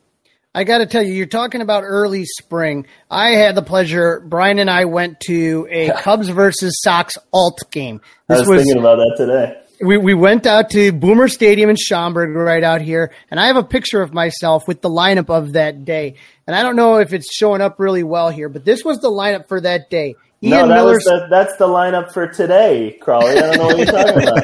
[0.53, 2.87] I got to tell you, you're talking about early spring.
[3.11, 4.23] I had the pleasure.
[4.25, 8.01] Brian and I went to a Cubs versus Sox alt game.
[8.27, 9.61] I was, thinking about that today.
[9.79, 13.57] We we went out to Boomer Stadium in Schaumburg, right out here, and I have
[13.57, 16.15] a picture of myself with the lineup of that day.
[16.47, 19.11] And I don't know if it's showing up really well here, but this was the
[19.11, 20.15] lineup for that day.
[20.41, 23.37] no, that Miller, was the, that's the lineup for today, Crawley.
[23.37, 24.43] I don't know what you're talking about.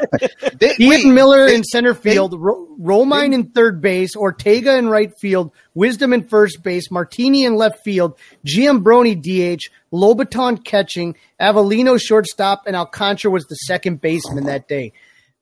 [0.60, 4.88] They- Ian wait, Miller they- in center field, Ro- Romine in third base, Ortega in
[4.88, 8.16] right field, Wisdom in first base, Martini in left field,
[8.46, 9.62] Giambrone DH,
[9.92, 14.92] Lobaton catching, Avelino shortstop, and Alcantara was the second baseman that day.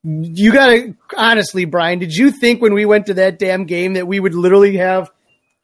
[0.04, 3.94] You got to honestly, Brian, did you think when we went to that damn game
[3.94, 5.10] that we would literally have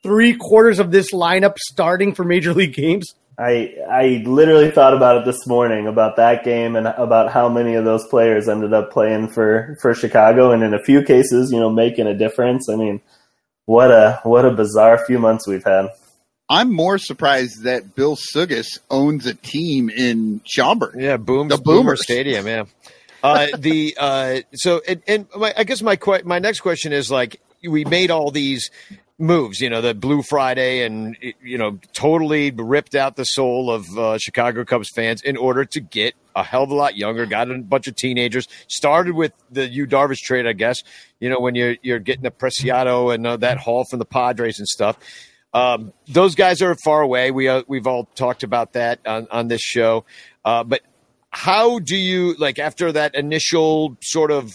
[0.02, 3.14] three quarters of this lineup starting for major league games?
[3.38, 7.74] I I literally thought about it this morning about that game and about how many
[7.74, 11.58] of those players ended up playing for for Chicago and in a few cases, you
[11.58, 12.68] know, making a difference.
[12.68, 13.00] I mean,
[13.66, 15.88] what a what a bizarre few months we've had.
[16.48, 20.94] I'm more surprised that Bill Sugas owns a team in Schaumburg.
[20.98, 22.02] Yeah, Booms, The Boomer Boomers.
[22.02, 22.46] Stadium.
[22.46, 22.64] Yeah.
[23.22, 27.10] Uh, the uh, so and, and my, I guess my que- my next question is
[27.10, 28.70] like we made all these
[29.18, 33.98] moves, you know, the Blue Friday, and you know, totally ripped out the soul of
[33.98, 37.26] uh, Chicago Cubs fans in order to get a hell of a lot younger.
[37.26, 38.46] Got a bunch of teenagers.
[38.68, 40.82] Started with the Yu Darvish trade, I guess.
[41.20, 44.58] You know, when you're you're getting the Preciado and uh, that haul from the Padres
[44.58, 44.96] and stuff.
[45.54, 47.30] Um, those guys are far away.
[47.30, 50.04] We uh, we've all talked about that on, on this show.
[50.44, 50.82] Uh, but
[51.38, 54.52] how do you like after that initial sort of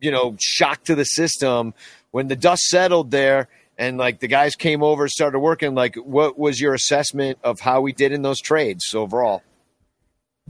[0.00, 1.72] you know shock to the system
[2.10, 3.48] when the dust settled there
[3.78, 5.74] and like the guys came over started working?
[5.74, 9.42] Like, what was your assessment of how we did in those trades overall?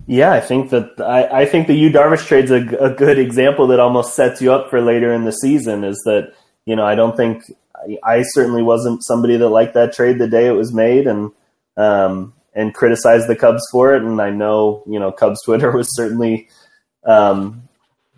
[0.09, 3.69] Yeah, I think that I, I think the Yu Darvish trade's a, a good example
[3.69, 5.85] that almost sets you up for later in the season.
[5.85, 6.33] Is that
[6.65, 7.45] you know I don't think
[7.77, 11.31] I, I certainly wasn't somebody that liked that trade the day it was made and
[11.77, 14.03] um, and criticized the Cubs for it.
[14.03, 16.49] And I know you know Cubs Twitter was certainly
[17.05, 17.69] um,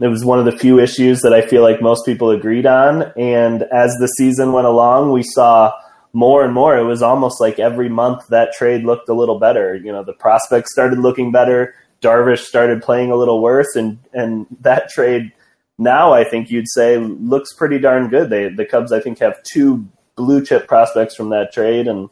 [0.00, 3.12] it was one of the few issues that I feel like most people agreed on.
[3.16, 5.72] And as the season went along, we saw
[6.12, 6.78] more and more.
[6.78, 9.74] It was almost like every month that trade looked a little better.
[9.74, 11.74] You know, the prospects started looking better.
[12.00, 15.32] Darvish started playing a little worse, and and that trade
[15.78, 18.30] now I think you'd say looks pretty darn good.
[18.30, 19.86] They the Cubs I think have two
[20.16, 22.08] blue chip prospects from that trade, and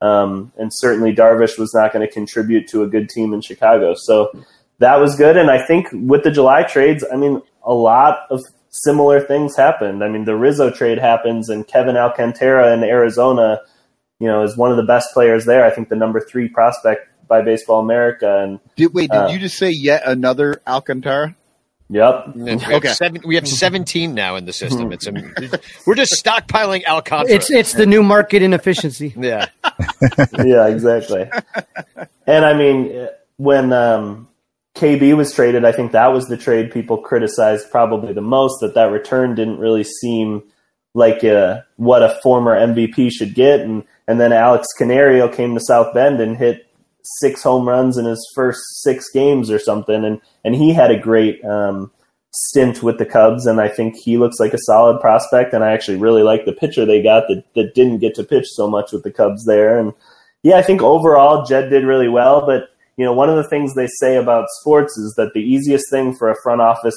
[0.00, 3.94] um, and certainly Darvish was not going to contribute to a good team in Chicago.
[3.96, 4.30] So
[4.78, 5.36] that was good.
[5.36, 10.02] And I think with the July trades, I mean, a lot of similar things happened.
[10.02, 13.60] I mean, the Rizzo trade happens, and Kevin Alcantara in Arizona,
[14.18, 15.64] you know, is one of the best players there.
[15.64, 18.42] I think the number three prospect by Baseball America.
[18.42, 19.10] And Did wait?
[19.10, 21.36] Did Uh, you just say yet another Alcantara?
[21.90, 22.36] Yep.
[22.36, 22.88] We have, Okay.
[22.88, 24.92] seven, we have 17 now in the system.
[24.92, 25.12] It's a,
[25.86, 27.34] we're just stockpiling Alcantara.
[27.34, 29.12] It's it's the new market inefficiency.
[29.18, 29.48] yeah.
[30.38, 31.28] yeah, exactly.
[32.26, 33.08] and I mean,
[33.38, 34.28] when um,
[34.76, 38.60] KB was traded, I think that was the trade people criticized probably the most.
[38.60, 40.44] That that return didn't really seem
[40.94, 45.60] like uh what a former MVP should get, and and then Alex Canario came to
[45.60, 46.66] South Bend and hit
[47.02, 50.98] six home runs in his first six games or something, and and he had a
[50.98, 51.44] great.
[51.44, 51.90] Um,
[52.32, 55.52] stint with the Cubs, and I think he looks like a solid prospect.
[55.52, 58.46] And I actually really like the pitcher they got that, that didn't get to pitch
[58.48, 59.78] so much with the Cubs there.
[59.78, 59.92] And
[60.42, 62.46] yeah, I think overall Jed did really well.
[62.46, 65.90] But you know, one of the things they say about sports is that the easiest
[65.90, 66.94] thing for a front office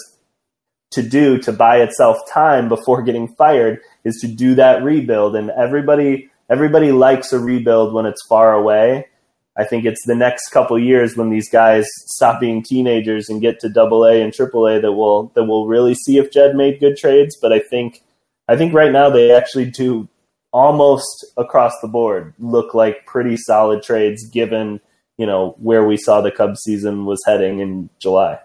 [0.92, 5.36] to do to buy itself time before getting fired is to do that rebuild.
[5.36, 9.08] And everybody everybody likes a rebuild when it's far away.
[9.56, 13.60] I think it's the next couple years when these guys stop being teenagers and get
[13.60, 16.80] to double A and triple A that will that will really see if Jed made
[16.80, 17.38] good trades.
[17.40, 18.02] But I think
[18.48, 20.10] I think right now they actually do
[20.52, 24.80] almost across the board look like pretty solid trades given,
[25.18, 28.40] you know, where we saw the Cubs season was heading in July.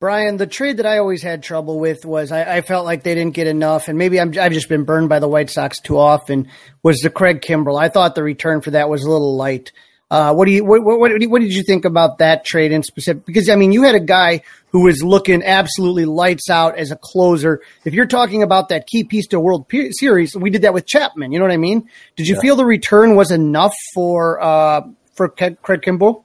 [0.00, 3.14] Brian, the trade that I always had trouble with was I, I felt like they
[3.14, 5.96] didn't get enough, and maybe I'm, I've just been burned by the White Sox too
[5.96, 6.48] often.
[6.82, 7.80] Was the Craig Kimbrel?
[7.80, 9.72] I thought the return for that was a little light.
[10.10, 12.82] Uh, what do you what, what, what what did you think about that trade in
[12.82, 13.24] specific?
[13.24, 16.96] Because I mean, you had a guy who was looking absolutely lights out as a
[16.96, 17.62] closer.
[17.84, 21.32] If you're talking about that key piece to World Series, we did that with Chapman.
[21.32, 21.88] You know what I mean?
[22.16, 22.40] Did you Yeah.
[22.42, 24.82] feel the return was enough for uh,
[25.14, 26.22] for Craig Kimbrel?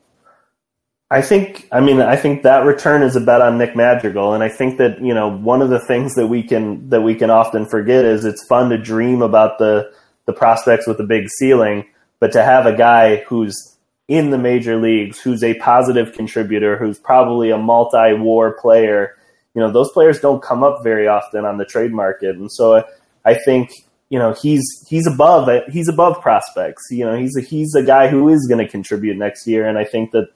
[1.11, 4.43] I think, I mean, I think that return is a bet on Nick Madrigal, and
[4.43, 7.31] I think that you know one of the things that we can that we can
[7.31, 9.89] often forget is it's fun to dream about the
[10.27, 11.85] the prospects with a big ceiling,
[12.19, 13.77] but to have a guy who's
[14.07, 19.15] in the major leagues, who's a positive contributor, who's probably a multi-WAR player,
[19.53, 22.83] you know, those players don't come up very often on the trade market, and so
[23.25, 23.71] I think
[24.09, 26.83] you know he's he's above he's above prospects.
[26.91, 29.77] You know, he's a, he's a guy who is going to contribute next year, and
[29.77, 30.29] I think that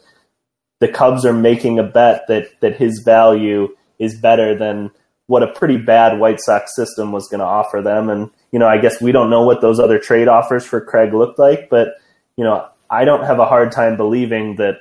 [0.79, 3.69] the Cubs are making a bet that that his value
[3.99, 4.91] is better than
[5.27, 8.09] what a pretty bad White Sox system was going to offer them.
[8.09, 11.13] And you know, I guess we don't know what those other trade offers for Craig
[11.13, 11.95] looked like, but
[12.37, 14.75] you know, I don't have a hard time believing that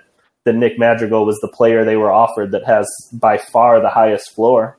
[0.45, 4.35] that Nick Madrigal was the player they were offered that has by far the highest
[4.35, 4.77] floor.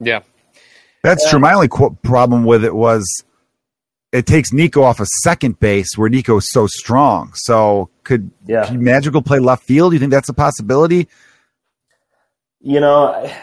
[0.00, 0.20] Yeah.
[1.02, 1.38] That's true.
[1.38, 3.04] My only qu- problem with it was
[4.12, 7.32] it takes Nico off of second base where Nico is so strong.
[7.34, 8.66] So could, Yeah.
[8.66, 9.90] could Magical play left field?
[9.92, 11.08] Do you think that's a possibility?
[12.60, 13.36] You know, I,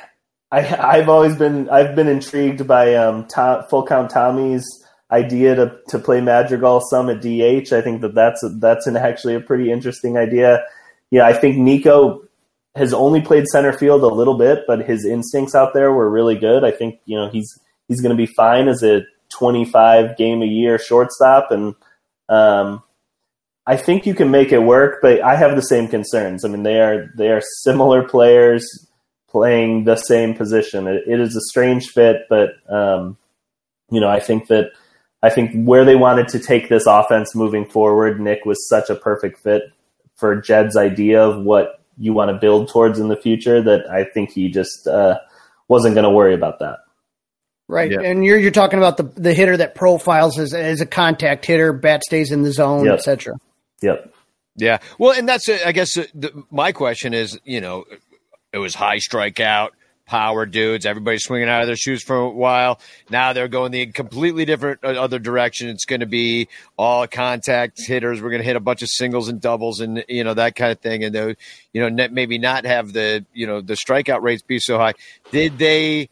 [0.51, 3.27] I I've always been I've been intrigued by um,
[3.69, 4.65] Full Count Tommy's
[5.11, 7.73] idea to to play Madrigal some at DH.
[7.73, 10.63] I think that that's that's an actually a pretty interesting idea.
[11.09, 12.23] Yeah, I think Nico
[12.75, 16.37] has only played center field a little bit, but his instincts out there were really
[16.37, 16.63] good.
[16.63, 17.57] I think you know he's
[17.87, 19.01] he's going to be fine as a
[19.37, 21.75] 25 game a year shortstop, and
[22.27, 22.83] um,
[23.65, 24.99] I think you can make it work.
[25.01, 26.43] But I have the same concerns.
[26.43, 28.65] I mean, they are they are similar players
[29.31, 30.87] playing the same position.
[30.87, 33.17] It, it is a strange fit, but um,
[33.89, 34.71] you know, I think that
[35.23, 38.95] I think where they wanted to take this offense moving forward, Nick was such a
[38.95, 39.63] perfect fit
[40.15, 44.03] for Jed's idea of what you want to build towards in the future that I
[44.05, 45.19] think he just uh,
[45.67, 46.79] wasn't going to worry about that.
[47.67, 48.01] Right, Yeah.
[48.01, 51.71] and you're you're talking about the the hitter that profiles as, as a contact hitter,
[51.71, 52.95] bat stays in the zone, Yep.
[52.95, 53.35] etc.
[53.81, 54.13] Yep.
[54.57, 54.79] Yeah.
[54.99, 57.85] Well, and that's, uh, I guess, uh, the, my question is, you know,
[58.53, 59.69] it was high strikeout,
[60.05, 62.79] power dudes, everybody swinging out of their shoes for a while.
[63.09, 65.69] Now they're going the completely different uh, other direction.
[65.69, 68.21] It's going to be all contact hitters.
[68.21, 70.71] We're going to hit a bunch of singles and doubles and, you know, that kind
[70.71, 71.03] of thing.
[71.03, 71.33] And, they'll,
[71.71, 74.93] you know, maybe not have the, you know, the strikeout rates be so high.
[75.31, 76.09] Did they,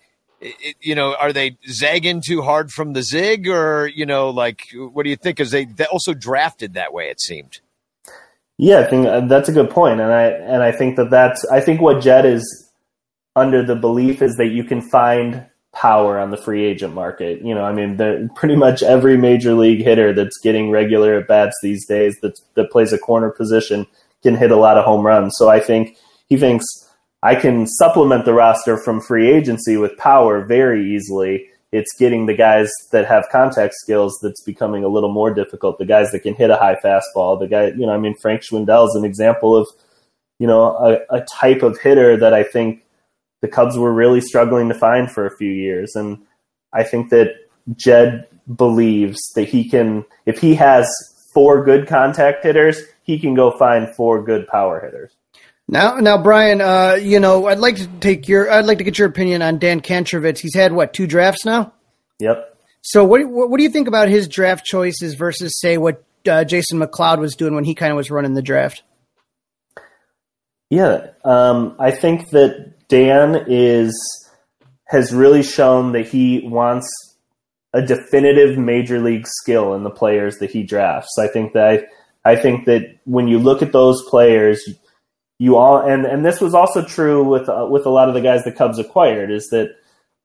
[0.80, 5.04] you know, are they zagging too hard from the zig or, you know, like, what
[5.04, 5.36] do you think?
[5.36, 7.60] Because they, they also drafted that way, it seemed.
[8.62, 11.46] Yeah, I think uh, that's a good point, and I and I think that that's
[11.46, 12.70] I think what Jed is
[13.34, 17.42] under the belief is that you can find power on the free agent market.
[17.42, 21.56] You know, I mean, pretty much every major league hitter that's getting regular at bats
[21.64, 23.88] these days that that plays a corner position
[24.24, 25.36] can hit a lot of home runs.
[25.38, 25.96] So I think
[26.28, 26.66] he thinks
[27.24, 31.49] I can supplement the roster from free agency with power very easily.
[31.72, 35.78] It's getting the guys that have contact skills that's becoming a little more difficult.
[35.78, 37.40] The guys that can hit a high fastball.
[37.40, 39.68] The guy, you know, I mean, Frank Schwindel is an example of,
[40.40, 42.86] you know, a, a type of hitter that I think
[43.42, 45.96] the Cubs were really struggling to find for a few years.
[45.96, 46.20] And
[46.74, 47.36] I think that
[47.76, 50.90] Jed believes that he can, if he has
[51.34, 55.16] four good contact hitters, he can go find four good power hitters.
[55.72, 58.98] Now, now, Brian, uh, you know, I'd like to take your, I'd like to get
[58.98, 60.40] your opinion on Dan Kantrovitz.
[60.40, 61.74] He's had what two drafts now?
[62.18, 62.58] Yep.
[62.82, 66.44] So, what, what, what do you think about his draft choices versus, say, what uh,
[66.44, 68.82] Jason McLeod was doing when he kind of was running the draft?
[70.72, 73.94] Yeah, um, I think that Dan is
[74.86, 76.88] has really shown that he wants
[77.74, 81.16] a definitive major league skill in the players that he drafts.
[81.20, 81.86] I think that
[82.26, 84.68] I, I think that when you look at those players,
[85.40, 88.22] you all and and this was also true with uh, with a lot of the
[88.22, 89.76] guys the Cubs acquired is that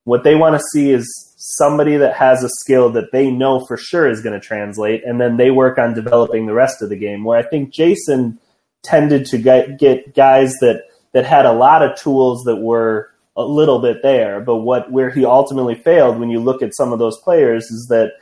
[0.05, 3.75] what they want to see is somebody that has a skill that they know for
[3.75, 6.95] sure is going to translate, and then they work on developing the rest of the
[6.95, 7.23] game.
[7.23, 8.39] Where I think Jason
[8.83, 10.83] tended to get, get guys that
[11.13, 15.09] that had a lot of tools that were a little bit there, but what where
[15.09, 18.13] he ultimately failed when you look at some of those players is that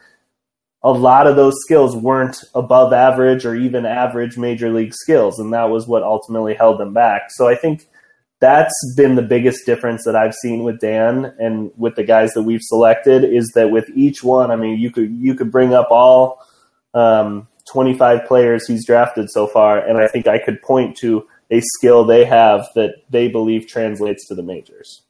[0.83, 5.53] a lot of those skills weren't above average or even average major league skills, and
[5.53, 7.29] that was what ultimately held them back.
[7.29, 7.87] So I think
[8.41, 12.43] that's been the biggest difference that I've seen with Dan and with the guys that
[12.43, 15.87] we've selected is that with each one, I mean, you could you could bring up
[15.89, 16.45] all
[16.93, 21.61] um, 25 players he's drafted so far, and I think I could point to a
[21.61, 25.03] skill they have that they believe translates to the majors.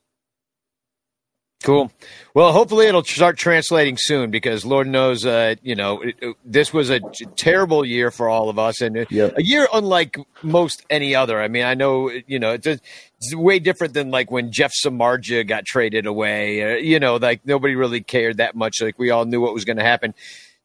[1.64, 1.94] Cool.
[2.34, 6.73] Well, hopefully it'll start translating soon because Lord knows, uh, you know, it, it, this
[6.73, 6.99] was a
[7.38, 9.38] terrible year for all of us and yep.
[9.38, 11.41] a year unlike most any other.
[11.41, 15.48] I mean, I know, you know, it's, it's way different than like when Jeff Samardzija
[15.48, 16.73] got traded away.
[16.73, 18.81] Uh, you know, like nobody really cared that much.
[18.81, 20.14] Like we all knew what was going to happen.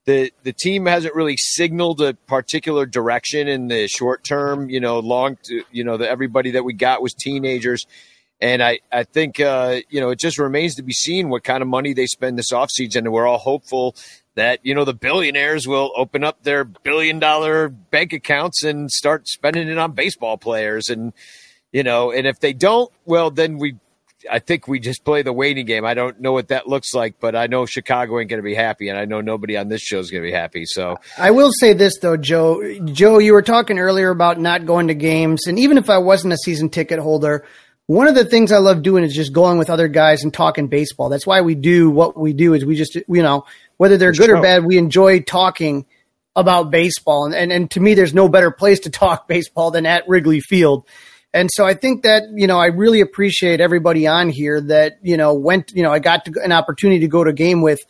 [0.04, 4.68] The, the team hasn't really signaled a particular direction in the short term.
[4.68, 7.86] You know, long, to, you know, the, everybody that we got was teenagers.
[8.40, 11.60] And I, I think, uh, you know, it just remains to be seen what kind
[11.60, 12.98] of money they spend this offseason.
[12.98, 13.97] And we're all hopeful
[14.36, 19.27] that, you know, the billionaires will open up their billion dollar bank accounts and start
[19.27, 20.89] spending it on baseball players.
[20.89, 21.12] And,
[21.73, 23.74] you know, and if they don't, well, then we,
[24.31, 25.85] I think we just play the waiting game.
[25.85, 28.55] I don't know what that looks like, but I know Chicago ain't going to be
[28.55, 28.89] happy.
[28.89, 30.65] And I know nobody on this show is going to be happy.
[30.65, 32.78] So I will say this, though, Joe.
[32.85, 35.47] Joe, you were talking earlier about not going to games.
[35.48, 37.44] And even if I wasn't a season ticket holder,
[37.89, 40.69] one of the things I love doing is just going with other guys and talking
[40.69, 41.09] baseball.
[41.09, 43.47] That's why we do what we do is we just, you know,
[43.78, 45.86] whether they're good or bad, we enjoy talking
[46.36, 47.24] about baseball.
[47.24, 50.40] And, and, and to me, there's no better place to talk baseball than at Wrigley
[50.40, 50.86] Field.
[51.32, 55.16] And so I think that, you know, I really appreciate everybody on here that, you
[55.16, 57.81] know, went, you know, I got to, an opportunity to go to game with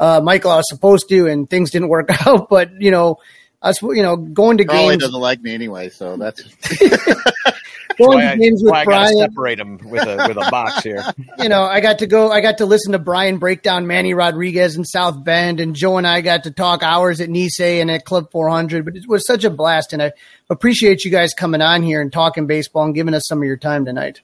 [0.00, 0.52] uh, Michael.
[0.52, 3.18] I was supposed to, and things didn't work out, but, you know,
[3.64, 5.02] us, you know, going to Probably games.
[5.02, 6.42] doesn't like me anyway, so that's
[7.98, 9.16] going why to I- games why I with gotta Brian.
[9.18, 11.02] separate them with a with a box here.
[11.38, 14.14] you know, I got to go, I got to listen to Brian break down Manny
[14.14, 17.90] Rodriguez in South Bend, and Joe and I got to talk hours at Nisei and
[17.90, 18.84] at Club 400.
[18.84, 20.12] But it was such a blast, and I
[20.50, 23.56] appreciate you guys coming on here and talking baseball and giving us some of your
[23.56, 24.20] time tonight.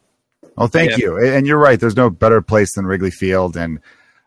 [0.58, 0.96] Oh, thank Yeah.
[0.98, 1.18] you.
[1.34, 1.78] And you're right.
[1.80, 3.56] There's no better place than Wrigley Field.
[3.56, 3.78] And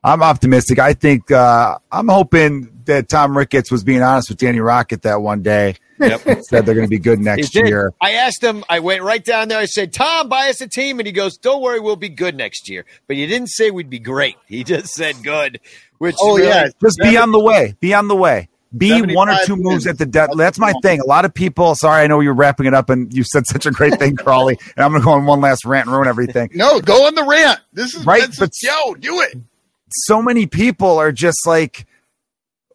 [0.04, 0.80] I'm optimistic.
[0.80, 5.22] I think uh, I'm hoping that Tom Ricketts was being honest with Danny Rockett that
[5.22, 5.76] one day.
[6.00, 6.22] Yep.
[6.50, 7.94] Said they're going to be good next year.
[8.02, 8.66] I asked him.
[8.68, 9.60] I went right down there.
[9.60, 12.36] I said, "Tom, buy us a team," and he goes, "Don't worry, we'll be good
[12.36, 14.36] next year." But he didn't say we'd be great.
[14.48, 15.62] He just said good.
[16.00, 16.68] Which Oh, really- yeah.
[16.82, 17.76] Just be on the way.
[17.80, 18.50] Be on the way.
[18.76, 19.88] Be one or two moves wins.
[19.88, 20.32] at the dead.
[20.36, 21.00] That's my thing.
[21.00, 21.76] A lot of people.
[21.76, 24.58] Sorry, I know you're wrapping it up, and you said such a great thing, Crawley.
[24.76, 26.50] And I'm going to go on one last rant and ruin everything.
[26.56, 26.82] no.
[26.82, 27.60] Go on the rant.
[27.72, 29.38] This is Right, This but- is, yo, do it.
[29.94, 31.86] So many people are just like,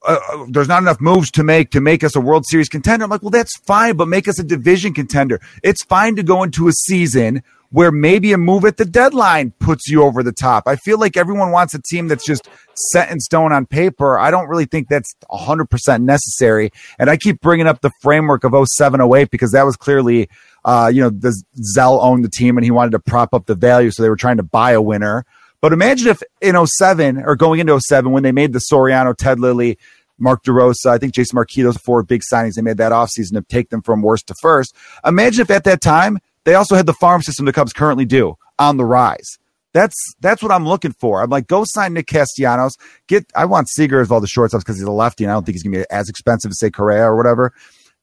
[0.06, 3.04] uh, uh, there's not enough moves to make to make us a World Series contender.
[3.04, 5.40] I'm like, well, that's fine, but make us a division contender.
[5.62, 9.88] It's fine to go into a season where maybe a move at the deadline puts
[9.88, 10.64] you over the top.
[10.66, 12.48] I feel like everyone wants a team that's just
[12.92, 14.18] set in stone on paper.
[14.18, 16.70] I don't really think that's 100% necessary.
[16.98, 20.30] And I keep bringing up the framework of 07 08 because that was clearly,
[20.64, 21.34] uh, you know, the
[21.74, 23.90] Zell owned the team and he wanted to prop up the value.
[23.90, 25.26] So they were trying to buy a winner.
[25.60, 29.40] But imagine if in 07 or going into 07 when they made the Soriano, Ted
[29.40, 29.78] Lilly,
[30.18, 33.42] Mark DeRosa, I think Jason Marquis, those four big signings they made that offseason to
[33.42, 34.74] take them from worst to first.
[35.04, 38.36] Imagine if at that time they also had the farm system the Cubs currently do
[38.58, 39.38] on the rise.
[39.72, 41.22] That's that's what I'm looking for.
[41.22, 42.76] I'm like, go sign Nick Castellanos.
[43.06, 45.44] Get I want Seager as all the shortstops because he's a lefty, and I don't
[45.44, 47.52] think he's gonna be as expensive as say Correa or whatever.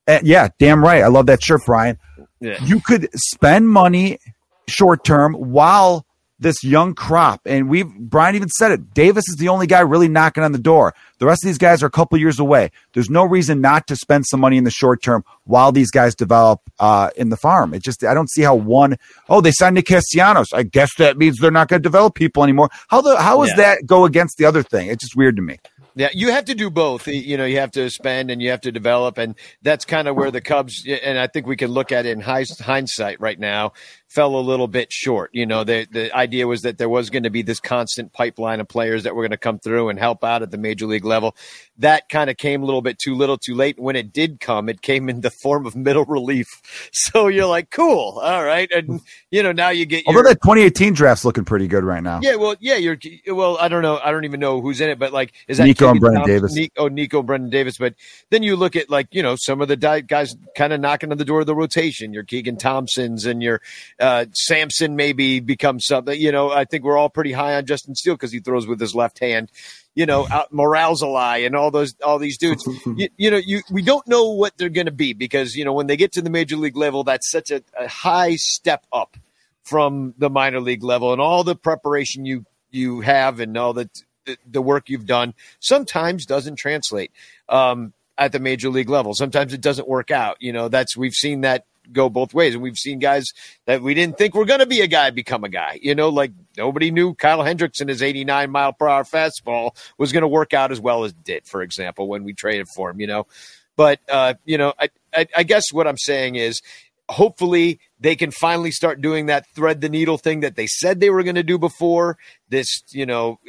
[0.08, 1.02] And yeah, damn right.
[1.02, 1.98] I love that shirt, Brian.
[2.40, 2.64] Yeah.
[2.64, 4.20] You could spend money
[4.68, 6.05] short term while
[6.40, 7.42] this young crop.
[7.46, 8.94] And we've, Brian even said it.
[8.94, 10.94] Davis is the only guy really knocking on the door.
[11.20, 12.72] The rest of these guys are a couple years away.
[12.94, 16.14] There's no reason not to spend some money in the short term while these guys
[16.14, 17.74] develop uh, in the farm.
[17.74, 18.98] It just, I don't see how one,
[19.30, 20.48] oh, they signed Nick Castellanos.
[20.54, 22.70] I guess that means they're not going to develop people anymore.
[22.90, 23.56] How the, how does Yeah.
[23.58, 24.90] that go against the other thing?
[24.90, 25.60] It's just weird to me.
[25.98, 27.08] Yeah, you have to do both.
[27.08, 30.18] You know, you have to spend and you have to develop, and that's kind of
[30.18, 30.86] where the Cubs.
[30.86, 33.72] And I think we can look at it in hindsight right now.
[34.08, 35.30] Fell a little bit short.
[35.34, 38.60] You know, the the idea was that there was going to be this constant pipeline
[38.60, 41.04] of players that were going to come through and help out at the major league
[41.04, 41.36] level.
[41.80, 43.78] That kind of came a little bit too little, too late.
[43.78, 46.62] When it did come, it came in the form of middle relief.
[46.92, 50.42] So you're like, cool, all right, and you know now you get your, Although that
[50.42, 52.20] 2018 draft's looking pretty good right now.
[52.22, 53.58] yeah, well, yeah, you're well.
[53.60, 54.00] I don't know.
[54.04, 56.36] I don't even know who's in it, but like, is that Nico and Brendan Thompson?
[56.36, 56.56] Davis.
[56.56, 57.78] Ni- oh, Nico, Brennen Davis.
[57.78, 57.96] But
[58.30, 61.12] then you look at like you know some of the di- guys kind of knocking
[61.12, 62.14] on the door of the rotation.
[62.14, 63.62] Your Keegan Thompsons and your
[64.00, 66.20] uh, Sampson maybe becomes something.
[66.20, 68.80] You know, I think we're all pretty high on Justin Steele because he throws with
[68.80, 69.52] his left hand.
[69.94, 72.68] You know, out Moralzalai and all those all these dudes.
[72.86, 75.74] you, you know, you we don't know what they're going to be because you know
[75.74, 79.18] when they get to the major league level, that's such a, a high step up
[79.64, 83.90] from the minor league level and all the preparation you you have and all the
[84.26, 87.12] the, the work you've done sometimes doesn't translate
[87.50, 89.14] um, at the major league level.
[89.14, 90.38] Sometimes it doesn't work out.
[90.40, 93.26] You know, that's we've seen that go both ways, and we've seen guys
[93.66, 95.80] that we didn't think were going to be a guy become a guy.
[95.82, 100.12] You know, like nobody knew Kyle Hendricks and his 89 mile per hour fastball was
[100.12, 101.46] going to work out as well as it did.
[101.46, 103.28] For example, when we traded for him, you know.
[103.76, 106.62] But uh, you know, I, I, I guess what I'm saying is
[107.10, 111.10] hopefully they can finally start doing that thread the needle thing that they said they
[111.10, 112.18] were going to do before
[112.50, 113.40] this you know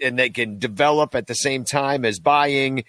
[0.00, 2.84] and they can develop at the same time as buying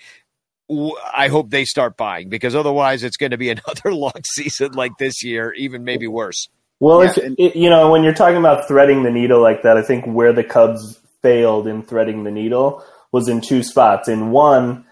[1.15, 4.91] i hope they start buying because otherwise it's going to be another long season like
[4.97, 6.47] this year even maybe worse
[6.83, 9.83] Well, if it, you know, when you're talking about threading the needle like that, I
[9.83, 12.83] think where the Cubs failed in threading the needle
[13.13, 14.09] was in two spots.
[14.09, 14.85] In one,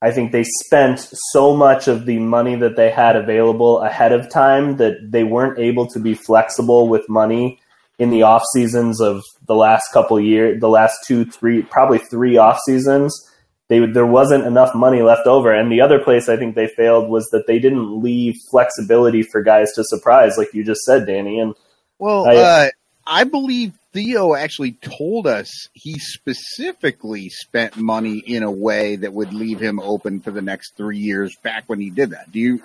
[0.00, 1.00] I think they spent
[1.32, 5.58] so much of the money that they had available ahead of time that they weren't
[5.58, 7.60] able to be flexible with money
[7.98, 12.36] in the off seasons of the last couple years, the last two, three, probably three
[12.36, 13.28] off seasons.
[13.72, 15.50] They, there wasn't enough money left over.
[15.50, 19.42] And the other place I think they failed was that they didn't leave flexibility for
[19.42, 21.40] guys to surprise, like you just said, Danny.
[21.40, 21.54] And
[21.98, 22.68] Well, I- uh,
[23.06, 29.32] I believe Theo actually told us he specifically spent money in a way that would
[29.32, 31.34] leave him open for the next three years.
[31.42, 32.62] Back when he did that, do you?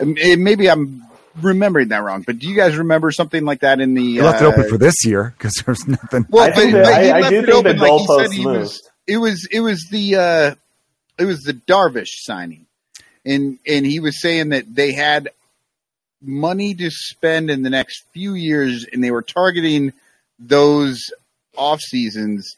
[0.00, 1.02] um, eh, Maybe I'm
[1.42, 4.16] remembering that wrong, but do you guys remember something like that in the?
[4.18, 6.26] They left it uh, open for this year because there's nothing.
[6.30, 8.32] Well, I but, think but that- he I- I do it think the like goalposts
[8.32, 8.58] he moved.
[8.60, 8.90] was.
[9.06, 10.54] It was it was the uh,
[11.18, 12.66] it was the Darvish signing,
[13.24, 15.28] and and he was saying that they had
[16.22, 19.92] money to spend in the next few years, and they were targeting
[20.38, 21.10] those
[21.56, 22.56] off seasons.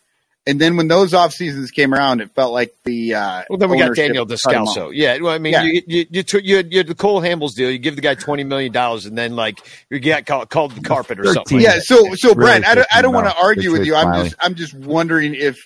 [0.48, 3.68] And then when those off seasons came around, it felt like the uh, well then
[3.68, 4.92] we got daniel cut descalso.
[4.94, 5.64] yeah well i mean Yeah.
[5.64, 7.68] you you you, took you, you had the cole hamels deal.
[7.68, 9.58] You give the guy 20 million dollars and then like
[9.90, 11.60] you get called, called the carpet or something.
[11.60, 13.94] Yeah, so so Really Brent, I don't, I don't want to argue with you.
[13.94, 15.58] trade I'm just I'm just wondering if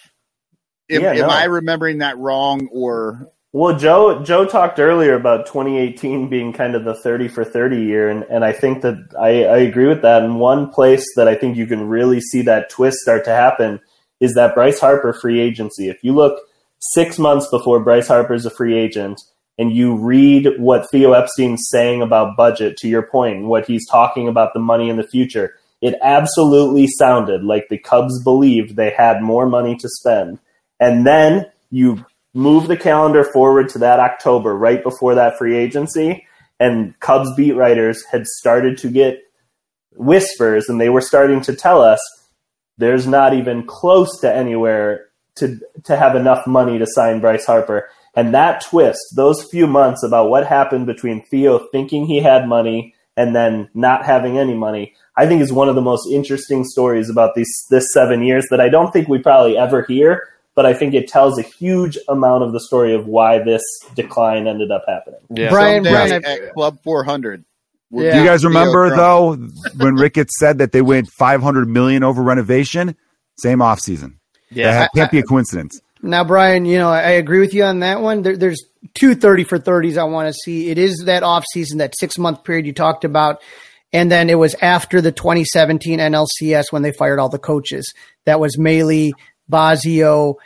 [0.90, 1.30] if Yeah, am.
[1.30, 6.84] I remembering that wrong or Well, Joe Joe talked earlier about 2018 being kind of
[6.84, 10.22] the 30 for 30 year, and, and I think that I, I agree with that.
[10.22, 13.80] And one place that I think you can really see that twist start to happen
[14.20, 15.88] is that Bryce Harper free agency.
[15.88, 16.40] If you look
[16.78, 19.20] six months before Bryce Harper is a free agent,
[19.58, 24.26] and you read what Theo Epstein's saying about budget, to your point, what he's talking
[24.26, 29.22] about the money in the future, it absolutely sounded like the Cubs believed they had
[29.22, 30.38] more money to spend.
[30.80, 36.26] And then you move the calendar forward to that October, right before that free agency,
[36.58, 39.22] and Cubs beat writers had started to get
[39.92, 42.00] whispers, and they were starting to tell us
[42.78, 47.88] there's not even close to anywhere to to have enough money to sign Bryce Harper.
[48.14, 52.94] And that twist, those few months about what happened between Theo thinking he had money
[53.16, 57.10] and then not having any money, I think is one of the most interesting stories
[57.10, 60.28] about these this seven years that I don't think we probably ever hear,
[60.60, 63.62] but I think it tells a huge amount of the story of why this
[63.94, 65.18] decline ended up happening.
[65.30, 67.46] yeah Brian, someday Brian, I- at Club 400?
[67.90, 68.12] Yeah.
[68.12, 69.36] Do you guys remember though
[69.78, 72.94] when Ricketts said that they went 500 million over renovation?
[73.38, 74.16] Same offseason.
[74.50, 75.80] yeah That can't be a coincidence.
[76.02, 78.20] Now, Brian, you know, I I agree with you on that one.
[78.20, 80.68] There, there's two 30 for 30s I want to see.
[80.68, 83.40] It is that off season, that six month period you talked about.
[83.94, 87.94] And then it was after the 2017 NLCS when they fired all the coaches.
[88.26, 89.14] That was Mallee,
[89.50, 90.36] Bosio,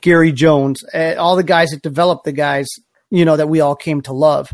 [0.00, 2.66] Gary Jones, uh, all the guys that developed the guys,
[3.10, 4.52] you know, that we all came to love.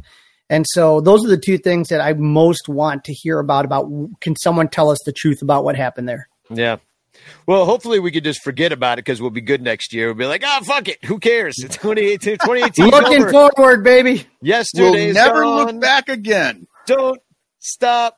[0.49, 3.65] And so those are the two things that I most want to hear about.
[3.65, 3.89] About
[4.20, 6.28] can someone tell us the truth about what happened there?
[6.49, 6.76] Yeah.
[7.47, 10.07] Well, hopefully we could just forget about it because we'll be good next year.
[10.09, 11.05] We'll be like, oh, fuck it.
[11.05, 11.57] Who cares?
[11.62, 12.39] It's 2018.
[12.39, 13.31] 2018 's Looking over.
[13.55, 14.26] forward, baby.
[14.41, 15.67] Yesterday We'll is never gone.
[15.67, 16.67] look back again.
[16.86, 17.20] Don't
[17.59, 18.17] stop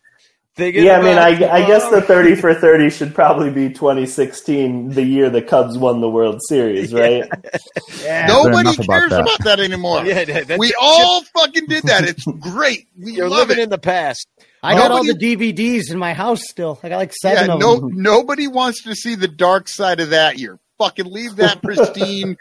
[0.56, 3.68] thinking Yeah, I mean, about I, I guess the 30 for 30 should probably be
[3.72, 7.24] 2016, the year the Cubs won the World Series, right?
[8.28, 9.20] Nobody enough about cares that.
[9.22, 10.04] about that anymore.
[10.12, 12.04] Yeah, that- that's- we all fucking did that.
[12.04, 12.88] It's great.
[12.98, 13.62] We You're living it.
[13.64, 14.26] in the past.
[14.62, 16.78] I got all the DVDs in my house still.
[16.84, 17.90] I got like seven yeah, of no, them.
[18.00, 20.58] nobody wants to see the dark side of that year.
[20.78, 22.36] Fucking leave that pristine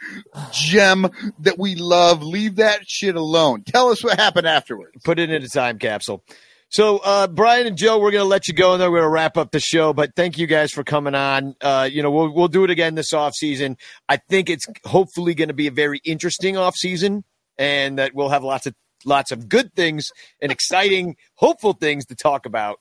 [0.51, 1.07] gem
[1.39, 2.21] that we love.
[2.23, 3.63] Leave that shit alone.
[3.63, 4.97] Tell us what happened afterwards.
[5.03, 6.23] Put it in a time capsule.
[6.71, 9.09] So, uh, Brian and Joe, we're going to let you go, and then we're going
[9.09, 9.91] to wrap up the show.
[9.91, 11.53] But thank you guys for coming on.
[11.59, 13.75] Uh, you know, we'll we'll do it again this off season.
[14.07, 17.25] I think it's hopefully going to be a very interesting off season,
[17.57, 20.07] and that we'll have lots of lots of good things
[20.41, 22.77] and exciting, hopeful things to talk about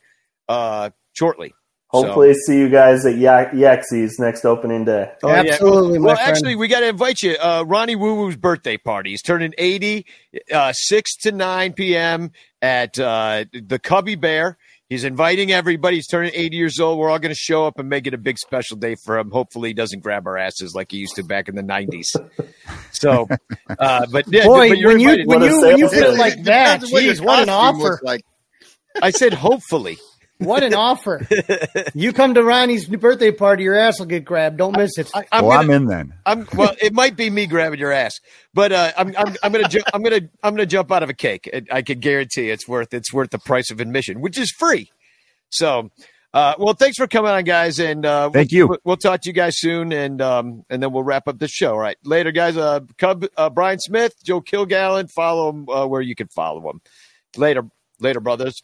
[0.48, 1.52] uh, shortly.
[1.92, 5.10] So- Hopefully, see you guys at Yak- Yaxi's next opening day.
[5.24, 5.40] Oh, yeah.
[5.52, 6.30] Absolutely, my Well, friend.
[6.30, 7.36] actually, we got to invite you.
[7.40, 9.10] Uh, Ronnie Woo Woo's birthday party.
[9.10, 10.06] He's turning 80,
[10.52, 12.30] uh, 6 to 9 p.m.
[12.62, 14.56] at uh, the Cubby Bear.
[14.88, 15.96] He's inviting everybody.
[15.96, 16.98] He's turning 80 years old.
[16.98, 19.30] We're all going to show up and make it a big special day for him.
[19.32, 22.06] Hopefully, he doesn't grab our asses like he used to back in the 90s.
[22.92, 23.28] So,
[23.78, 25.26] uh, but yeah, Boy, but you're when you invited.
[25.28, 27.48] when you when you sales put it like that, Depends on what geez, what an
[27.48, 28.00] offer!
[28.02, 28.24] Like.
[29.00, 29.98] I said hopefully.
[30.40, 31.26] What an offer!
[31.94, 34.56] you come to Ronnie's birthday party, your ass will get grabbed.
[34.56, 35.10] Don't miss it.
[35.14, 36.14] I, I'm well, gonna- I'm in then.
[36.24, 36.74] I'm well.
[36.80, 38.20] It might be me grabbing your ass,
[38.54, 41.14] but uh, I'm I'm I'm gonna ju- I'm gonna I'm gonna jump out of a
[41.14, 41.48] cake.
[41.52, 44.90] I- I can guarantee it's worth it's worth the price of admission, which is free.
[45.50, 45.90] So,
[46.32, 48.66] uh, well, thanks for coming on, guys, and uh, Thank we'll, you.
[48.68, 51.48] We'll, we'll talk to you guys soon, and um, and then we'll wrap up the
[51.48, 51.72] show.
[51.72, 52.56] All right, later, guys.
[52.56, 55.10] Uh, Cub uh, Bryan Smith, Joe Kilgallon.
[55.10, 56.80] Follow him uh, where you can follow him.
[57.36, 57.64] Later,
[57.98, 58.62] later, brothers.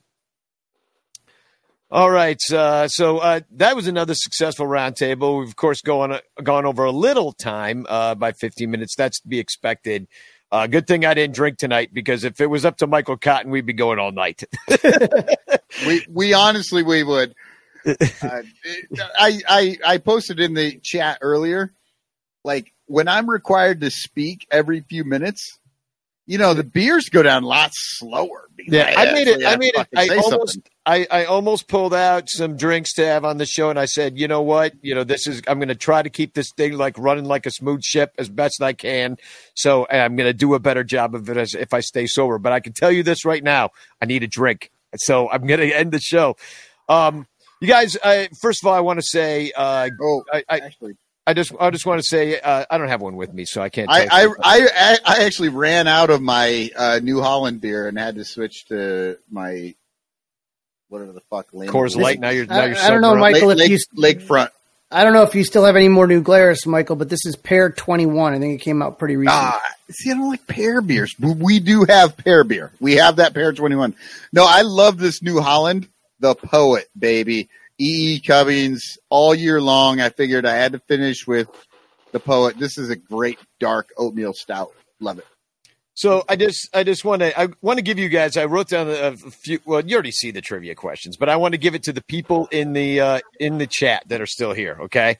[1.88, 5.38] All right, uh, so uh, that was another successful roundtable.
[5.38, 8.96] We've of course gone gone over a little time uh, by 15 minutes.
[8.96, 10.08] That's to be expected.
[10.50, 13.52] Uh, good thing I didn't drink tonight because if it was up to Michael Cotton,
[13.52, 14.42] we'd be going all night.
[15.86, 17.34] we we honestly we would.
[17.86, 17.94] Uh,
[19.16, 21.72] I I I posted in the chat earlier,
[22.42, 25.60] like when I'm required to speak every few minutes,
[26.26, 28.48] you know the beers go down a lot slower.
[28.58, 29.46] yeah, I made it.
[29.46, 29.86] I made it.
[29.96, 30.62] I almost, something.
[30.84, 34.18] I, I almost pulled out some drinks to have on the show, and I said,
[34.18, 34.72] you know what?
[34.82, 35.40] You know, this is.
[35.46, 38.28] I'm going to try to keep this thing like running like a smooth ship as
[38.28, 39.16] best I can.
[39.54, 42.06] So and I'm going to do a better job of it as if I stay
[42.06, 42.38] sober.
[42.38, 43.70] But I can tell you this right now:
[44.02, 44.70] I need a drink.
[44.96, 46.36] So I'm going to end the show.
[46.88, 47.26] Um,
[47.60, 50.96] you guys, I, first of all, I want to say, uh, Oh, I, I, actually,
[51.26, 53.60] I just, I just want to say, uh, I don't have one with me, so
[53.60, 53.90] I can't.
[53.90, 54.06] I.
[54.10, 58.24] I, I, I actually ran out of my uh, New Holland beer and had to
[58.24, 59.74] switch to my
[60.88, 61.48] whatever the fuck.
[61.52, 62.20] Lane Coors Light.
[62.20, 62.78] Now you're, now I, you're.
[62.78, 63.20] I don't know, sober.
[63.20, 63.48] Michael.
[63.48, 64.50] Lake, if you, Lake, Lakefront.
[64.88, 67.34] I don't know if you still have any more New Glarus, Michael, but this is
[67.34, 68.32] Pear Twenty One.
[68.32, 69.40] I think it came out pretty recently.
[69.42, 71.12] Ah, see, I don't like pear beers.
[71.18, 72.70] but We do have pear beer.
[72.78, 73.96] We have that pear 21.
[74.32, 75.88] No, I love this New Holland,
[76.20, 77.48] the poet, baby.
[77.80, 78.14] E.
[78.16, 78.20] E.
[78.20, 80.00] Cummings all year long.
[80.00, 81.48] I figured I had to finish with
[82.12, 82.58] the poet.
[82.58, 84.72] This is a great dark oatmeal stout.
[85.00, 85.26] Love it.
[85.96, 88.68] So I just I just want to I want to give you guys I wrote
[88.68, 91.74] down a, few well you already see the trivia questions but I want to give
[91.74, 95.16] it to the people in the uh, in the chat that are still here okay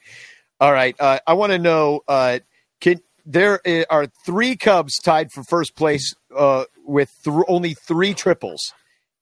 [0.59, 2.39] all right uh, I want to know uh,
[2.79, 8.71] can there are three Cubs tied for first place uh, with th- only three triples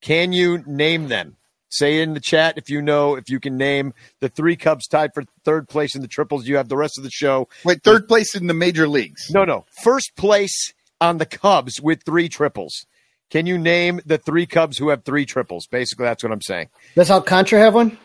[0.01, 1.38] can you name them
[1.77, 5.11] say in the chat if you know if you can name the three Cubs tied
[5.13, 8.07] for third place in the triples you have the rest of the show Wait, third
[8.07, 9.29] place in the major leagues.
[9.31, 9.65] no, no.
[9.83, 12.85] First place on the Cubs with three triples.
[13.29, 15.67] Can you name the three Cubs who have three triples?
[15.67, 16.69] Basically, that's what I'm saying.
[16.95, 17.97] Does Alcantara have one?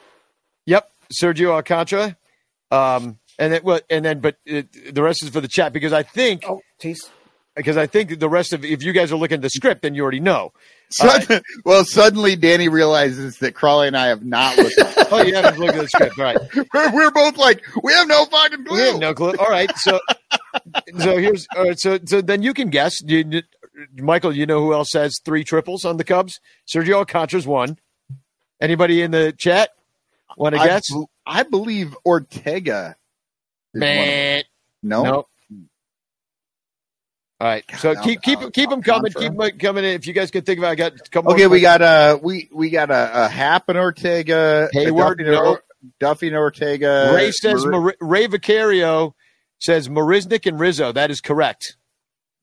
[0.67, 0.91] Yep,
[1.23, 2.17] Sergio Alcantara.
[2.71, 5.93] Um, and then, well, and then, but uh, the rest is for the chat because
[5.93, 7.11] I think, Oh, geez.
[7.57, 9.95] Because I think the rest of, if you guys are looking at the script, then
[9.95, 10.53] you already know.
[10.91, 14.89] Sud- well, suddenly Danny realizes that Crawley and I have not listened.
[15.13, 16.39] Oh, you haven't looked at the script, all right?
[16.73, 18.77] we're, we're both like, we have no fucking clue.
[18.77, 19.35] We have no clue.
[19.41, 19.99] All right, so,
[20.99, 23.03] so here's, all right, so, so then you can guess.
[23.03, 23.43] You,
[23.97, 26.39] Michael, you know who else has three triples on the Cubs?
[26.73, 27.77] Sergio Alcantara's one.
[28.61, 29.71] Anybody in the chat
[30.37, 30.83] want to I, guess?
[30.93, 32.95] be- I believe Ortega.
[33.75, 34.07] is one of them.
[34.07, 34.45] Man.
[34.83, 35.30] No, Nope.
[37.41, 39.93] All right, so God, keep Al- keep Al- keep them coming, keep them coming in.
[39.93, 41.33] If you guys can think about, it, I got a couple.
[41.33, 45.17] Okay, more we got uh we we got a, a Happ and Ortega, a Heyward,
[45.17, 45.59] Duffy, and no.
[45.99, 47.13] Duffy and Ortega.
[47.15, 49.15] Ray says Mar- Mar- Ray Vicario
[49.59, 50.93] says Marisnick and Rizzo.
[50.93, 51.77] That is correct.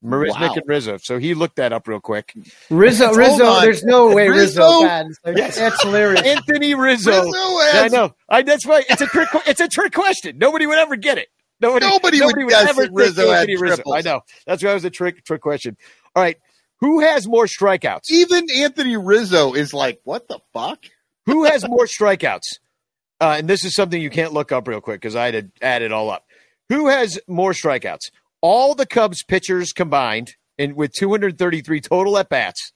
[0.03, 0.53] Mariz, Wow.
[0.53, 0.97] And Rizzo.
[0.97, 2.33] So he looked that up real quick.
[2.69, 3.45] Rizzo, Rizzo.
[3.45, 3.63] on.
[3.63, 4.61] There's no way Rizzo.
[4.81, 4.81] Rizzo?
[4.87, 5.07] God,
[5.55, 6.21] that's hilarious.
[6.21, 7.11] Anthony Rizzo.
[7.11, 8.15] Rizzo Yeah, has- I know.
[8.29, 9.27] I, that's why it's a trick.
[9.47, 10.37] It's a trick question.
[10.37, 11.27] Nobody would ever get it.
[11.59, 11.85] Nobody.
[11.85, 13.65] Nobody would guess that think Rizzo had Rizzo.
[13.75, 13.95] triples.
[13.95, 14.21] I know.
[14.45, 15.23] That's why it was a trick.
[15.25, 15.77] Trick question.
[16.15, 16.37] All right.
[16.79, 18.11] Who has more strikeouts?
[18.11, 20.85] Even Anthony Rizzo is like, what the fuck?
[21.25, 22.59] Who has more strikeouts?
[23.19, 25.65] Uh, and this is something you can't look up real quick because I had to
[25.65, 26.25] add it all up.
[26.69, 28.11] Who has more strikeouts?
[28.41, 32.71] All the Cubs pitchers combined, and with 233 total at bats,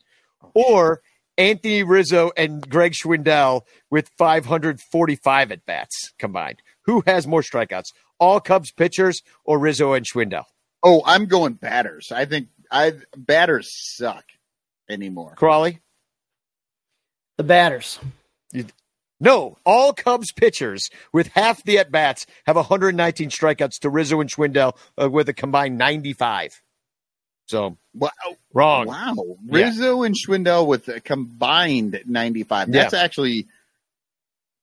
[0.56, 1.02] or
[1.38, 3.62] Anthony Rizzo and Greg Schwindel
[3.92, 6.62] with 545 at bats combined.
[6.86, 7.92] Who has more strikeouts?
[8.22, 10.46] All Cubs pitchers or Rizzo and Schwindel?
[10.84, 12.12] Oh, I'm going batters.
[12.12, 14.24] I think I batters suck
[14.88, 15.34] anymore.
[15.36, 15.82] Crawley?
[17.38, 18.00] The batters.
[19.20, 24.30] No, all Cubs pitchers with half the at bats have 119 strikeouts to Rizzo and
[24.30, 26.62] Schwindel uh, with a combined 95.
[27.48, 28.10] So Wow.
[28.54, 28.88] wrong.
[28.88, 29.16] Wow.
[29.46, 29.66] Yeah.
[29.66, 32.72] Rizzo and Schwindel with a combined 95.
[32.72, 33.48] That's actually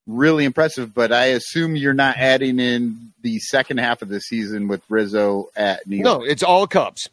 [0.09, 4.67] really impressive, but I assume you're not adding in the second half of the season
[4.67, 6.05] with Rizzo at New York.
[6.05, 7.09] No, it's all Cubs.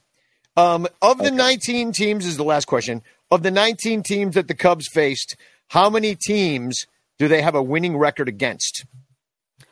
[0.58, 3.02] Um, of the 19 teams is the last question.
[3.30, 5.36] Of the 19 teams that the Cubs faced,
[5.68, 6.88] how many teams
[7.20, 8.86] do they have a winning record against?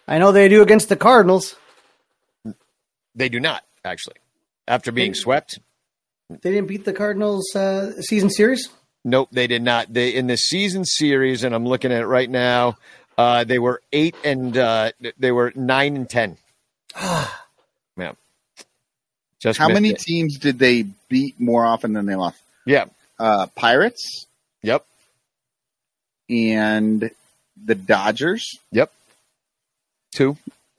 [0.08, 1.56] I know they do against the Cardinals.
[3.16, 4.16] They do not actually.
[4.68, 5.60] After being swept,
[6.30, 8.70] They didn't beat the Cardinals uh, season series.
[9.06, 9.94] Nope, they did not.
[9.94, 12.78] They in the season series, and I'm looking at it right now.
[13.18, 16.38] Uh, they were eight and uh, they were nine and ten.
[16.96, 18.14] yeah,
[19.40, 20.00] just How many it.
[20.00, 22.38] teams did they beat more often than they lost?
[22.66, 22.86] Yeah.
[23.20, 24.26] Uh, Pirates
[24.64, 24.86] Yep.
[26.30, 27.12] and
[27.64, 28.58] the Dodgers.
[28.72, 28.92] Yep.
[30.12, 30.38] Two.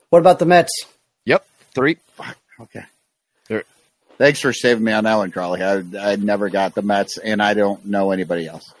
[0.09, 0.71] What about the Mets?
[1.25, 1.45] Yep.
[1.73, 1.97] Three.
[2.59, 2.83] Okay.
[3.47, 3.63] There.
[4.17, 5.61] Thanks for saving me on that one, Charlie.
[5.61, 8.73] I, I never got the Mets, and I don't know anybody else.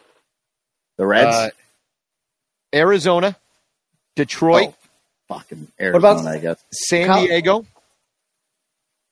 [0.97, 1.35] The Reds?
[1.35, 1.49] Uh,
[2.73, 3.35] Arizona,
[4.15, 4.73] Detroit,
[5.27, 6.63] Fucking What about- Arizona, I guess.
[6.71, 7.65] San Cal- Diego,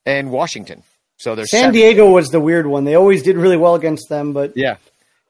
[0.05, 0.83] and Washington.
[1.17, 1.73] So there's San seven.
[1.73, 2.83] Diego was the weird one.
[2.83, 4.77] They always did really well against them, but Yeah.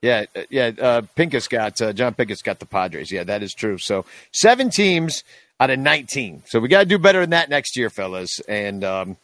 [0.02, 0.72] Yeah, uh, yeah.
[0.78, 3.10] Uh, Pincus got uh, John Pincus got the Padres.
[3.10, 3.78] Yeah, that is true.
[3.78, 4.04] So
[4.34, 5.24] seven teams
[5.62, 6.44] out of nineteen.
[6.46, 8.42] So we got to do better than that next year, fellas.
[8.50, 9.16] And um,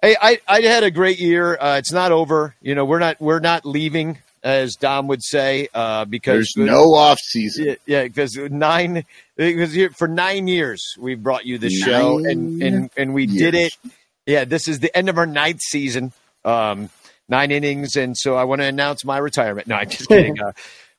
[0.00, 1.56] hey, I I had a great year.
[1.60, 2.54] Uh, it's not over.
[2.62, 6.94] You know, we're not we're not leaving, as Dom would say, uh, because There's no
[6.94, 7.76] off season.
[7.86, 9.04] yeah, because nine
[9.36, 13.76] because for nine years we've brought you this show and and and we did it.
[14.26, 16.12] Yeah, this is the end of our ninth season,
[16.44, 16.90] um,
[17.28, 19.66] nine innings, and so I want to announce my retirement.
[19.66, 20.38] No, I'm just kidding.
[20.42, 20.52] uh,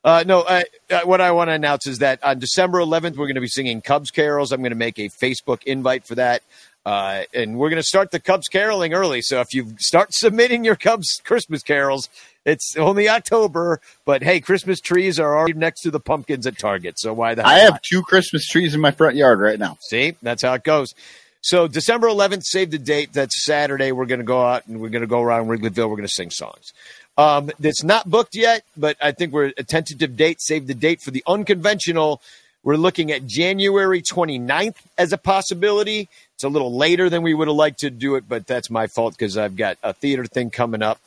[0.04, 3.26] uh, no, uh, uh, what I want to announce is that on December 11th we're
[3.26, 4.52] going to be singing Cubs carols.
[4.52, 6.44] I'm going to make a Facebook invite for that.
[6.86, 9.24] Uh, and we're going to start the Cubs caroling early.
[9.24, 12.10] So if you start submitting your Cubs Christmas carols,
[12.46, 17.00] it's only October, but hey, Christmas trees are already next to the pumpkins at Target.
[17.00, 17.84] So why the hell I have not?
[17.84, 19.78] two Christmas trees in my front yard right now.
[19.82, 20.94] See, that's how it goes.
[21.42, 23.14] So December 11th, save the date.
[23.14, 23.92] That's Saturday.
[23.92, 25.90] We're going to go out and we're going to go around Wrigleyville.
[25.90, 26.74] We're going to sing songs.
[27.18, 30.42] Um, it's not booked yet, but I think we're a tentative date.
[30.42, 32.22] Save the date for the unconventional.
[32.64, 36.10] We're looking at January 29th as a possibility.
[36.34, 38.88] It's a little later than we would have liked to do it, but that's my
[38.88, 41.00] fault because I've got a theater thing coming up.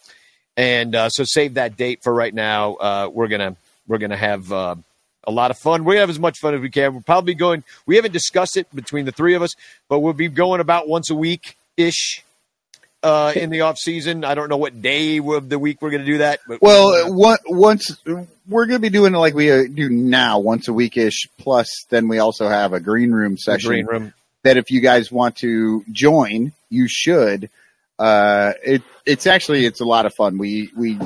[0.59, 2.75] And uh, so save that date for right now.
[2.75, 3.57] Uh, we're gonna
[3.87, 4.75] we're gonna have uh,
[5.23, 5.85] a lot of fun.
[5.85, 6.95] We're gonna have as much fun as we can.
[6.95, 7.62] We're probably going.
[7.87, 9.55] We haven't discussed it between the three of us,
[9.89, 12.25] but we'll be going about once a week ish
[13.05, 14.25] uh, in the off season.
[14.25, 16.41] I don't know what day of the week we're gonna do that.
[16.49, 19.89] But Well, uh, one, once we're going to be doing it like we uh, do
[19.89, 21.28] now, once a week ish.
[21.39, 24.15] Plus, then we also have a green room session green room.
[24.43, 27.51] that if you guys want to join, you should.
[27.99, 30.39] Uh, it it's actually it's a lot of fun.
[30.39, 30.99] We we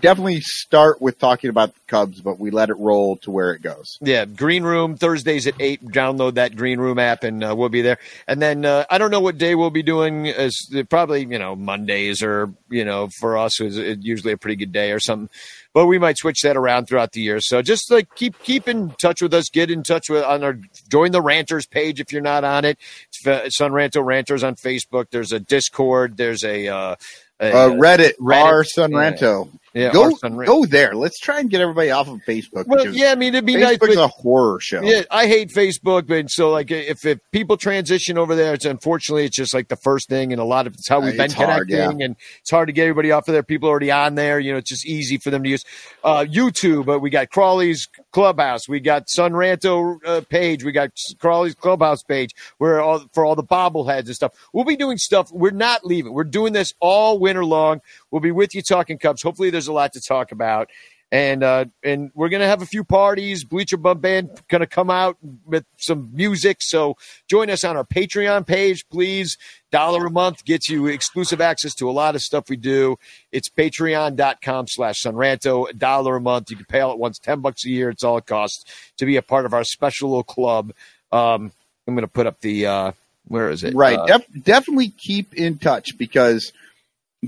[0.00, 3.62] definitely start with talking about the Cubs, but we let it roll to where it
[3.62, 3.98] goes.
[4.00, 5.84] Yeah, Green Room Thursdays at eight.
[5.84, 7.98] Download that Green Room app, and uh, we'll be there.
[8.26, 10.28] And then uh, I don't know what day we'll be doing.
[10.28, 10.56] As
[10.88, 14.92] probably you know Mondays or you know for us is usually a pretty good day
[14.92, 15.28] or something.
[15.72, 17.40] But we might switch that around throughout the year.
[17.40, 19.48] So just like keep keep in touch with us.
[19.50, 20.58] Get in touch with on our
[20.88, 22.78] join the Ranters page if you're not on it.
[23.26, 25.06] It's uh, Sun Ranto Ranters on Facebook.
[25.10, 26.16] There's a Discord.
[26.16, 26.96] There's a uh,
[27.40, 28.44] a- Uh, Reddit, Reddit.
[28.44, 29.48] R Sunranto.
[29.74, 30.10] Yeah, go
[30.46, 30.94] go there.
[30.94, 32.66] Let's try and get everybody off of Facebook.
[32.66, 34.82] Well, yeah, I mean, it'd be nice, Facebook's but- a horror show.
[34.82, 39.24] Yeah, I hate Facebook, but so like if, if people transition over there, it's unfortunately
[39.24, 41.24] it's just like the first thing, and a lot of it's how we've Uh, been
[41.24, 42.04] it's hard, connecting, yeah.
[42.06, 43.42] and it's hard to get everybody off of there.
[43.42, 45.64] People are already on there, you know, it's just easy for them to use.
[46.04, 50.90] Uh, YouTube, but we got Crawley's Clubhouse, we got Sun Ranto uh, page, we got
[51.18, 54.32] Crawley's Clubhouse page, where all for all the bobbleheads and stuff.
[54.52, 55.30] We'll be doing stuff.
[55.32, 56.12] We're not leaving.
[56.12, 57.80] We're doing this all winter long.
[58.14, 59.24] We'll be with you talking Cubs.
[59.24, 60.70] Hopefully, there's a lot to talk about
[61.10, 63.42] and uh, and we're gonna have a few parties.
[63.42, 66.58] Bleacher Bum Band gonna come out with some music.
[66.60, 66.96] So
[67.28, 69.36] join us on our Patreon page, please.
[69.72, 72.96] Dollar a month gets you exclusive access to a lot of stuff we do.
[73.32, 75.68] It's patreon.com slash sunranto.
[75.70, 76.52] A dollar a month.
[76.52, 77.90] You can pay all at once, ten bucks a year.
[77.90, 78.64] It's all it costs
[78.98, 80.72] to be a part of our special little club.
[81.10, 81.50] Um,
[81.88, 82.92] I'm gonna put up the uh,
[83.26, 83.74] where is it?
[83.74, 83.98] Right.
[83.98, 86.52] Uh, Def- definitely keep in touch because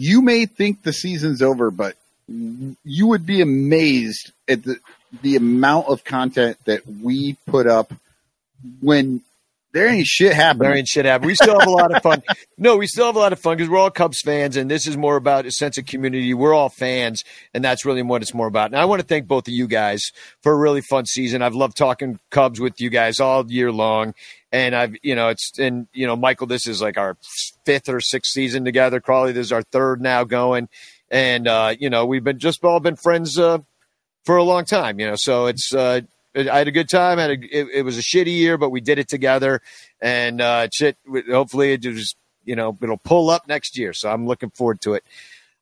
[0.01, 1.97] you may think the season's over, but
[2.29, 4.79] you would be amazed at the
[5.23, 7.93] the amount of content that we put up
[8.81, 9.23] when
[9.73, 10.69] there ain't shit happening.
[10.69, 11.29] There ain't shit happening.
[11.29, 12.23] We still have a lot of fun.
[12.59, 14.87] No, we still have a lot of fun because we're all Cubs fans, and this
[14.87, 16.33] is more about a sense of community.
[16.33, 18.71] We're all fans, and that's really what it's more about.
[18.71, 20.11] And I want to thank both of you guys
[20.43, 21.43] for a really fun season.
[21.43, 24.15] I've loved talking Cubs with you guys all year long,
[24.57, 27.19] and I've you know it's and you know Michael, this is like our
[27.67, 29.01] fifth or sixth season together.
[29.01, 30.71] Crawley, this is our third now going,
[31.11, 33.59] and uh, you know we've been just all been friends uh,
[34.25, 34.99] for a long time.
[34.99, 35.75] You know, so it's.
[35.75, 36.01] Uh,
[36.35, 37.19] I had a good time.
[37.19, 39.61] I had a, it, it was a shitty year, but we did it together,
[40.01, 40.97] and uh, shit.
[41.31, 43.93] Hopefully, it just you know it'll pull up next year.
[43.93, 45.05] So I'm looking forward to it.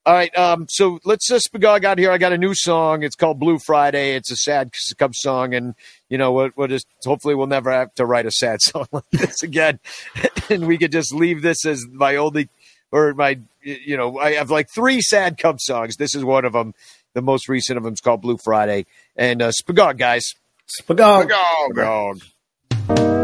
[0.06, 2.10] All right, um, so let's uh, Spagog out here.
[2.10, 3.02] I got a new song.
[3.02, 4.14] It's called Blue Friday.
[4.16, 5.74] It's a sad Cubs song, and
[6.10, 6.54] you know what?
[6.58, 9.78] We'll just hopefully we'll never have to write a sad song like this again,
[10.50, 12.50] and we could just leave this as my only
[12.92, 15.96] or my you know I have like three sad Cubs songs.
[15.96, 16.74] This is one of them.
[17.14, 18.84] The most recent of them is called Blue Friday.
[19.16, 20.34] And uh, Spagog, guys.
[20.68, 21.30] Spagog.
[21.70, 22.22] Spagog.
[22.88, 23.23] Blue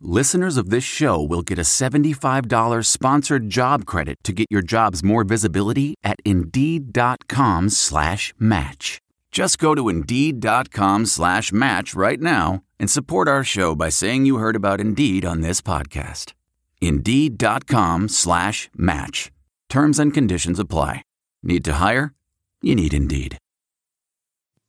[0.00, 5.02] listeners of this show will get a $75 sponsored job credit to get your jobs
[5.02, 9.00] more visibility at Indeed.com slash match.
[9.30, 14.38] Just go to Indeed.com slash match right now and support our show by saying you
[14.38, 16.32] heard about Indeed on this podcast.
[16.80, 19.30] Indeed.com slash match.
[19.68, 21.02] Terms and conditions apply.
[21.42, 22.14] Need to hire?
[22.62, 23.38] You need Indeed.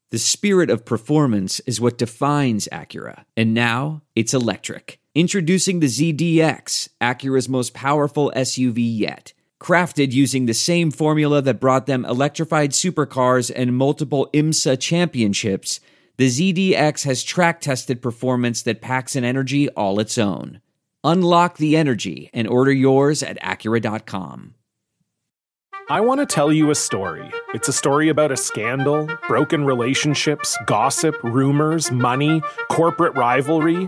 [0.10, 5.00] The spirit of performance is what defines Acura, and now it's electric.
[5.18, 9.34] Introducing the ZDX, Acura's most powerful SUV yet.
[9.60, 15.80] Crafted using the same formula that brought them electrified supercars and multiple IMSA championships,
[16.18, 20.62] the ZDX has track tested performance that packs an energy all its own.
[21.04, 24.54] Unlock the energy and order yours at Acura.com.
[25.90, 27.32] I want to tell you a story.
[27.56, 33.88] It's a story about a scandal, broken relationships, gossip, rumors, money, corporate rivalry,